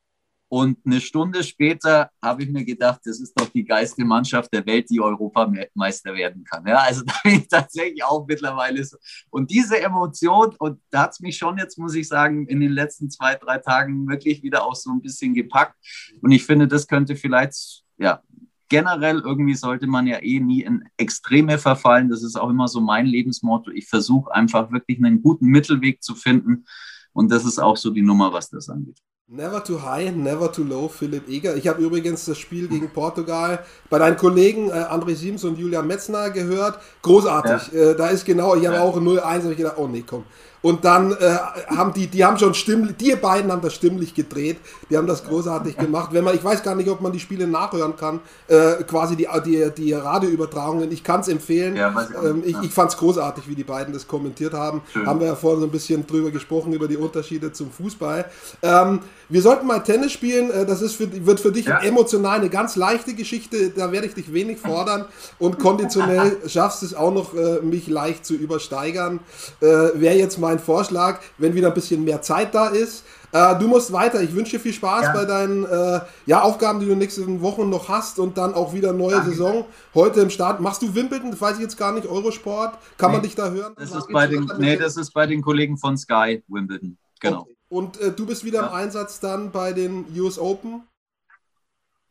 Und 0.54 0.78
eine 0.86 1.00
Stunde 1.00 1.42
später 1.42 2.10
habe 2.22 2.44
ich 2.44 2.48
mir 2.48 2.64
gedacht, 2.64 3.00
das 3.04 3.18
ist 3.18 3.32
doch 3.34 3.48
die 3.48 3.64
geilste 3.64 4.04
Mannschaft 4.04 4.54
der 4.54 4.64
Welt, 4.64 4.88
die 4.88 5.00
Europameister 5.00 6.14
werden 6.14 6.44
kann. 6.44 6.64
Ja, 6.64 6.76
also 6.76 7.02
da 7.06 7.12
bin 7.24 7.40
ich 7.40 7.48
tatsächlich 7.48 8.04
auch 8.04 8.24
mittlerweile 8.24 8.84
so. 8.84 8.96
Und 9.30 9.50
diese 9.50 9.82
Emotion, 9.82 10.54
und 10.60 10.80
da 10.90 11.02
hat 11.02 11.10
es 11.10 11.18
mich 11.18 11.36
schon 11.36 11.58
jetzt, 11.58 11.76
muss 11.76 11.96
ich 11.96 12.06
sagen, 12.06 12.46
in 12.46 12.60
den 12.60 12.70
letzten 12.70 13.10
zwei, 13.10 13.34
drei 13.34 13.58
Tagen 13.58 14.06
wirklich 14.06 14.44
wieder 14.44 14.64
auch 14.64 14.76
so 14.76 14.92
ein 14.92 15.02
bisschen 15.02 15.34
gepackt. 15.34 15.74
Und 16.20 16.30
ich 16.30 16.46
finde, 16.46 16.68
das 16.68 16.86
könnte 16.86 17.16
vielleicht, 17.16 17.82
ja, 17.98 18.22
generell 18.68 19.22
irgendwie 19.24 19.56
sollte 19.56 19.88
man 19.88 20.06
ja 20.06 20.22
eh 20.22 20.38
nie 20.38 20.62
in 20.62 20.84
Extreme 20.98 21.58
verfallen. 21.58 22.10
Das 22.10 22.22
ist 22.22 22.36
auch 22.36 22.50
immer 22.50 22.68
so 22.68 22.80
mein 22.80 23.06
Lebensmotto. 23.06 23.72
Ich 23.72 23.88
versuche 23.88 24.32
einfach 24.32 24.70
wirklich 24.70 24.98
einen 24.98 25.20
guten 25.20 25.46
Mittelweg 25.46 26.00
zu 26.00 26.14
finden. 26.14 26.64
Und 27.12 27.32
das 27.32 27.44
ist 27.44 27.58
auch 27.58 27.76
so 27.76 27.90
die 27.90 28.02
Nummer, 28.02 28.32
was 28.32 28.50
das 28.50 28.68
angeht. 28.68 29.00
Never 29.26 29.64
too 29.64 29.78
high, 29.82 30.10
never 30.10 30.52
too 30.52 30.64
low, 30.64 30.86
Philipp 30.86 31.26
Eger. 31.30 31.56
Ich 31.56 31.66
habe 31.66 31.82
übrigens 31.82 32.26
das 32.26 32.36
Spiel 32.36 32.68
gegen 32.68 32.90
Portugal 32.90 33.64
bei 33.88 33.98
deinen 33.98 34.18
Kollegen 34.18 34.68
äh, 34.68 34.74
André 34.74 35.14
Siems 35.14 35.44
und 35.44 35.58
Julian 35.58 35.86
Metzner 35.86 36.28
gehört. 36.28 36.78
Großartig. 37.00 37.72
Ja. 37.72 37.92
Äh, 37.92 37.96
da 37.96 38.08
ist 38.08 38.26
genau, 38.26 38.54
ich 38.54 38.66
habe 38.66 38.76
ja. 38.76 38.82
auch 38.82 38.98
0-1, 38.98 39.22
habe 39.22 39.52
ich 39.52 39.56
gedacht, 39.56 39.78
oh 39.78 39.88
nee, 39.88 40.04
komm. 40.06 40.24
Und 40.64 40.86
dann 40.86 41.12
äh, 41.12 41.36
haben 41.76 41.92
die, 41.92 42.06
die 42.06 42.24
haben 42.24 42.38
schon 42.38 42.54
stimmlich, 42.54 42.96
die 42.96 43.14
beiden 43.16 43.52
haben 43.52 43.60
das 43.60 43.74
stimmlich 43.74 44.14
gedreht, 44.14 44.56
die 44.88 44.96
haben 44.96 45.06
das 45.06 45.22
großartig 45.22 45.76
gemacht. 45.76 46.14
Wenn 46.14 46.24
man, 46.24 46.34
ich 46.34 46.42
weiß 46.42 46.62
gar 46.62 46.74
nicht, 46.74 46.88
ob 46.88 47.02
man 47.02 47.12
die 47.12 47.20
Spiele 47.20 47.46
nachhören 47.46 47.96
kann, 47.96 48.20
äh, 48.48 48.82
quasi 48.84 49.14
die, 49.14 49.28
die, 49.44 49.70
die 49.76 49.92
Radioübertragungen. 49.92 50.90
Ich 50.90 51.04
kann 51.04 51.20
es 51.20 51.28
empfehlen. 51.28 51.76
Ja, 51.76 51.94
ähm, 52.24 52.42
ich 52.46 52.56
ich 52.62 52.70
fand 52.70 52.90
es 52.90 52.96
großartig, 52.96 53.46
wie 53.46 53.54
die 53.54 53.62
beiden 53.62 53.92
das 53.92 54.08
kommentiert 54.08 54.54
haben. 54.54 54.80
Schön. 54.90 55.06
Haben 55.06 55.20
wir 55.20 55.26
ja 55.26 55.36
vorhin 55.36 55.60
so 55.60 55.66
ein 55.66 55.70
bisschen 55.70 56.06
drüber 56.06 56.30
gesprochen, 56.30 56.72
über 56.72 56.88
die 56.88 56.96
Unterschiede 56.96 57.52
zum 57.52 57.70
Fußball. 57.70 58.24
Ähm, 58.62 59.00
wir 59.28 59.42
sollten 59.42 59.66
mal 59.66 59.80
Tennis 59.80 60.12
spielen. 60.12 60.50
Äh, 60.50 60.64
das 60.64 60.80
ist 60.80 60.94
für, 60.94 61.26
wird 61.26 61.40
für 61.40 61.52
dich 61.52 61.66
ja. 61.66 61.80
emotional 61.80 62.38
eine 62.38 62.48
ganz 62.48 62.76
leichte 62.76 63.12
Geschichte. 63.12 63.68
Da 63.68 63.92
werde 63.92 64.06
ich 64.06 64.14
dich 64.14 64.32
wenig 64.32 64.60
fordern. 64.60 65.04
Und 65.38 65.58
konditionell 65.58 66.38
schaffst 66.46 66.80
du 66.80 66.86
es 66.86 66.94
auch 66.94 67.12
noch, 67.12 67.34
äh, 67.34 67.60
mich 67.60 67.86
leicht 67.86 68.24
zu 68.24 68.32
übersteigern. 68.32 69.20
Äh, 69.60 69.66
Wäre 69.66 70.14
jetzt 70.14 70.38
mein 70.54 70.58
Vorschlag, 70.58 71.20
wenn 71.38 71.54
wieder 71.54 71.68
ein 71.68 71.74
bisschen 71.74 72.04
mehr 72.04 72.22
Zeit 72.22 72.54
da 72.54 72.68
ist. 72.68 73.04
Äh, 73.32 73.58
du 73.58 73.66
musst 73.66 73.92
weiter. 73.92 74.22
Ich 74.22 74.34
wünsche 74.34 74.52
dir 74.52 74.60
viel 74.60 74.72
Spaß 74.72 75.02
ja. 75.02 75.12
bei 75.12 75.24
deinen 75.24 75.64
äh, 75.64 76.00
ja, 76.26 76.42
Aufgaben, 76.42 76.78
die 76.78 76.86
du 76.86 76.92
in 76.92 76.98
den 76.98 77.04
nächsten 77.04 77.40
Wochen 77.42 77.68
noch 77.68 77.88
hast 77.88 78.18
und 78.18 78.38
dann 78.38 78.54
auch 78.54 78.72
wieder 78.72 78.92
neue 78.92 79.16
Danke. 79.16 79.30
Saison. 79.30 79.64
Heute 79.94 80.20
im 80.20 80.30
Start. 80.30 80.60
Machst 80.60 80.82
du 80.82 80.94
Wimbledon? 80.94 81.32
Das 81.32 81.40
weiß 81.40 81.56
ich 81.56 81.62
jetzt 81.62 81.76
gar 81.76 81.92
nicht. 81.92 82.06
Eurosport. 82.06 82.78
Kann 82.96 83.10
nee. 83.10 83.16
man 83.16 83.22
dich 83.22 83.34
da 83.34 83.50
hören? 83.50 83.74
Das 83.76 83.92
ist, 83.92 84.08
bei 84.08 84.26
den, 84.28 84.50
nee, 84.58 84.76
das 84.76 84.96
ist 84.96 85.12
bei 85.12 85.26
den 85.26 85.42
Kollegen 85.42 85.76
von 85.76 85.96
Sky 85.96 86.44
Wimbledon. 86.46 86.96
Genau. 87.20 87.40
Okay. 87.40 87.56
Und 87.68 88.00
äh, 88.00 88.12
du 88.12 88.24
bist 88.24 88.44
wieder 88.44 88.60
ja. 88.60 88.66
im 88.68 88.74
Einsatz 88.74 89.18
dann 89.18 89.50
bei 89.50 89.72
den 89.72 90.06
US 90.16 90.38
Open? 90.38 90.82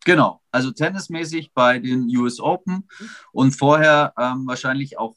Genau, 0.06 0.42
also 0.52 0.72
tennismäßig 0.72 1.54
bei 1.54 1.80
den 1.80 2.14
US 2.18 2.42
Open 2.42 2.90
und 3.32 3.52
vorher 3.56 4.14
ähm, 4.18 4.46
wahrscheinlich 4.46 4.98
auch 4.98 5.16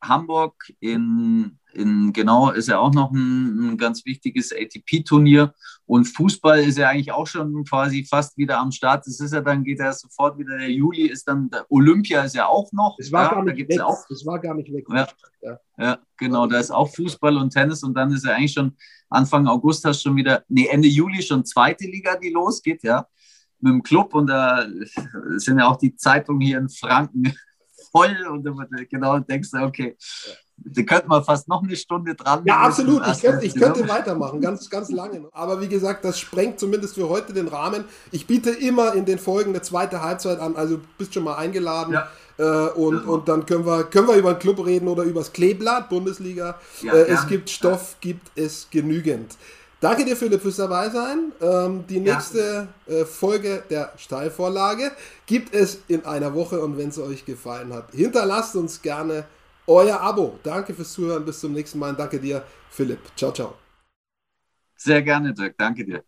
Hamburg 0.00 0.72
in 0.80 1.58
in 1.74 2.12
genau 2.12 2.50
ist 2.50 2.68
ja 2.68 2.78
auch 2.78 2.92
noch 2.92 3.12
ein, 3.12 3.72
ein 3.72 3.78
ganz 3.78 4.04
wichtiges 4.04 4.52
ATP-Turnier 4.52 5.54
und 5.86 6.04
Fußball 6.06 6.60
ist 6.60 6.78
ja 6.78 6.88
eigentlich 6.88 7.12
auch 7.12 7.26
schon 7.26 7.64
quasi 7.64 8.04
fast 8.04 8.36
wieder 8.36 8.58
am 8.58 8.72
Start. 8.72 9.06
Das 9.06 9.20
ist 9.20 9.32
ja 9.32 9.40
dann 9.40 9.64
geht 9.64 9.78
ja 9.78 9.92
sofort 9.92 10.38
wieder 10.38 10.56
der 10.58 10.70
Juli 10.70 11.06
ist 11.06 11.28
dann 11.28 11.50
der 11.50 11.70
Olympia 11.70 12.22
ist 12.22 12.34
ja 12.34 12.46
auch 12.46 12.72
noch. 12.72 12.96
Das 12.98 13.12
war 13.12 13.24
ja, 13.24 13.34
gar 13.34 13.44
nicht 13.44 13.58
weg. 13.58 13.76
Ja 13.76 13.84
auch, 13.84 14.04
das 14.08 14.24
war 14.26 14.38
gar 14.38 14.54
nicht 14.54 14.72
weg. 14.72 14.86
Ja, 14.90 15.08
ja. 15.42 15.58
ja, 15.78 15.98
genau. 16.16 16.46
Da 16.46 16.58
ist 16.58 16.70
auch 16.70 16.88
Fußball 16.94 17.36
und 17.36 17.50
Tennis 17.50 17.82
und 17.82 17.94
dann 17.94 18.12
ist 18.12 18.24
ja 18.24 18.34
eigentlich 18.34 18.52
schon 18.52 18.76
Anfang 19.10 19.46
August 19.46 19.84
hast 19.84 20.02
schon 20.02 20.16
wieder, 20.16 20.44
nee 20.48 20.66
Ende 20.66 20.88
Juli 20.88 21.22
schon 21.22 21.44
zweite 21.44 21.84
Liga, 21.86 22.16
die 22.16 22.30
losgeht, 22.30 22.82
ja 22.82 23.06
mit 23.60 23.72
dem 23.72 23.82
Club 23.82 24.14
und 24.14 24.28
da 24.28 24.66
sind 25.36 25.58
ja 25.58 25.66
auch 25.66 25.76
die 25.76 25.96
Zeitungen 25.96 26.40
hier 26.40 26.58
in 26.58 26.68
Franken 26.68 27.34
voll 27.90 28.16
und 28.30 28.44
du 28.44 28.54
genau 28.90 29.18
denkst, 29.18 29.50
okay, 29.54 29.96
da 30.56 30.82
könnte 30.82 31.08
man 31.08 31.24
fast 31.24 31.48
noch 31.48 31.62
eine 31.62 31.76
Stunde 31.76 32.14
dran. 32.14 32.42
Ja, 32.44 32.58
absolut. 32.58 33.06
Ich 33.06 33.20
könnte, 33.20 33.46
ich 33.46 33.54
könnte 33.54 33.88
weitermachen, 33.88 34.40
ganz, 34.40 34.68
ganz 34.68 34.90
lange. 34.90 35.28
Aber 35.32 35.60
wie 35.60 35.68
gesagt, 35.68 36.04
das 36.04 36.18
sprengt 36.18 36.58
zumindest 36.58 36.94
für 36.94 37.08
heute 37.08 37.32
den 37.32 37.48
Rahmen. 37.48 37.84
Ich 38.10 38.26
biete 38.26 38.50
immer 38.50 38.94
in 38.94 39.04
den 39.04 39.18
Folgen 39.18 39.50
eine 39.50 39.62
zweite 39.62 40.02
Halbzeit 40.02 40.40
an, 40.40 40.56
also 40.56 40.80
bist 40.98 41.14
schon 41.14 41.24
mal 41.24 41.36
eingeladen. 41.36 41.94
Ja. 41.94 42.08
Äh, 42.38 42.70
und, 42.70 43.04
und 43.06 43.28
dann 43.28 43.46
können 43.46 43.66
wir, 43.66 43.84
können 43.84 44.08
wir 44.08 44.16
über 44.16 44.34
den 44.34 44.38
Club 44.38 44.64
reden 44.64 44.88
oder 44.88 45.02
über 45.02 45.20
das 45.20 45.32
Kleeblatt, 45.32 45.88
Bundesliga. 45.88 46.58
Ja, 46.82 46.92
äh, 46.92 47.08
es 47.08 47.26
gibt 47.26 47.50
Stoff, 47.50 47.96
gibt 48.00 48.30
es 48.36 48.68
genügend. 48.70 49.36
Danke 49.80 50.04
dir, 50.04 50.16
Philipp, 50.16 50.42
fürs 50.42 50.56
dabei 50.56 50.90
sein. 50.90 51.32
Ähm, 51.40 51.84
die 51.86 52.00
nächste 52.00 52.68
ja. 52.86 52.94
äh, 52.94 53.04
Folge 53.04 53.62
der 53.70 53.92
Steilvorlage 53.96 54.90
gibt 55.26 55.54
es 55.54 55.82
in 55.86 56.04
einer 56.04 56.34
Woche 56.34 56.60
und 56.60 56.76
wenn 56.76 56.88
es 56.88 56.98
euch 56.98 57.24
gefallen 57.24 57.72
hat, 57.72 57.92
hinterlasst 57.92 58.56
uns 58.56 58.82
gerne 58.82 59.24
euer 59.68 60.00
Abo. 60.00 60.38
Danke 60.42 60.74
fürs 60.74 60.92
Zuhören. 60.92 61.24
Bis 61.24 61.40
zum 61.40 61.52
nächsten 61.52 61.78
Mal. 61.78 61.94
Danke 61.94 62.18
dir, 62.18 62.42
Philipp. 62.70 63.00
Ciao, 63.16 63.32
ciao. 63.32 63.54
Sehr 64.76 65.02
gerne, 65.02 65.34
Dirk. 65.34 65.56
Danke 65.58 65.84
dir. 65.84 66.07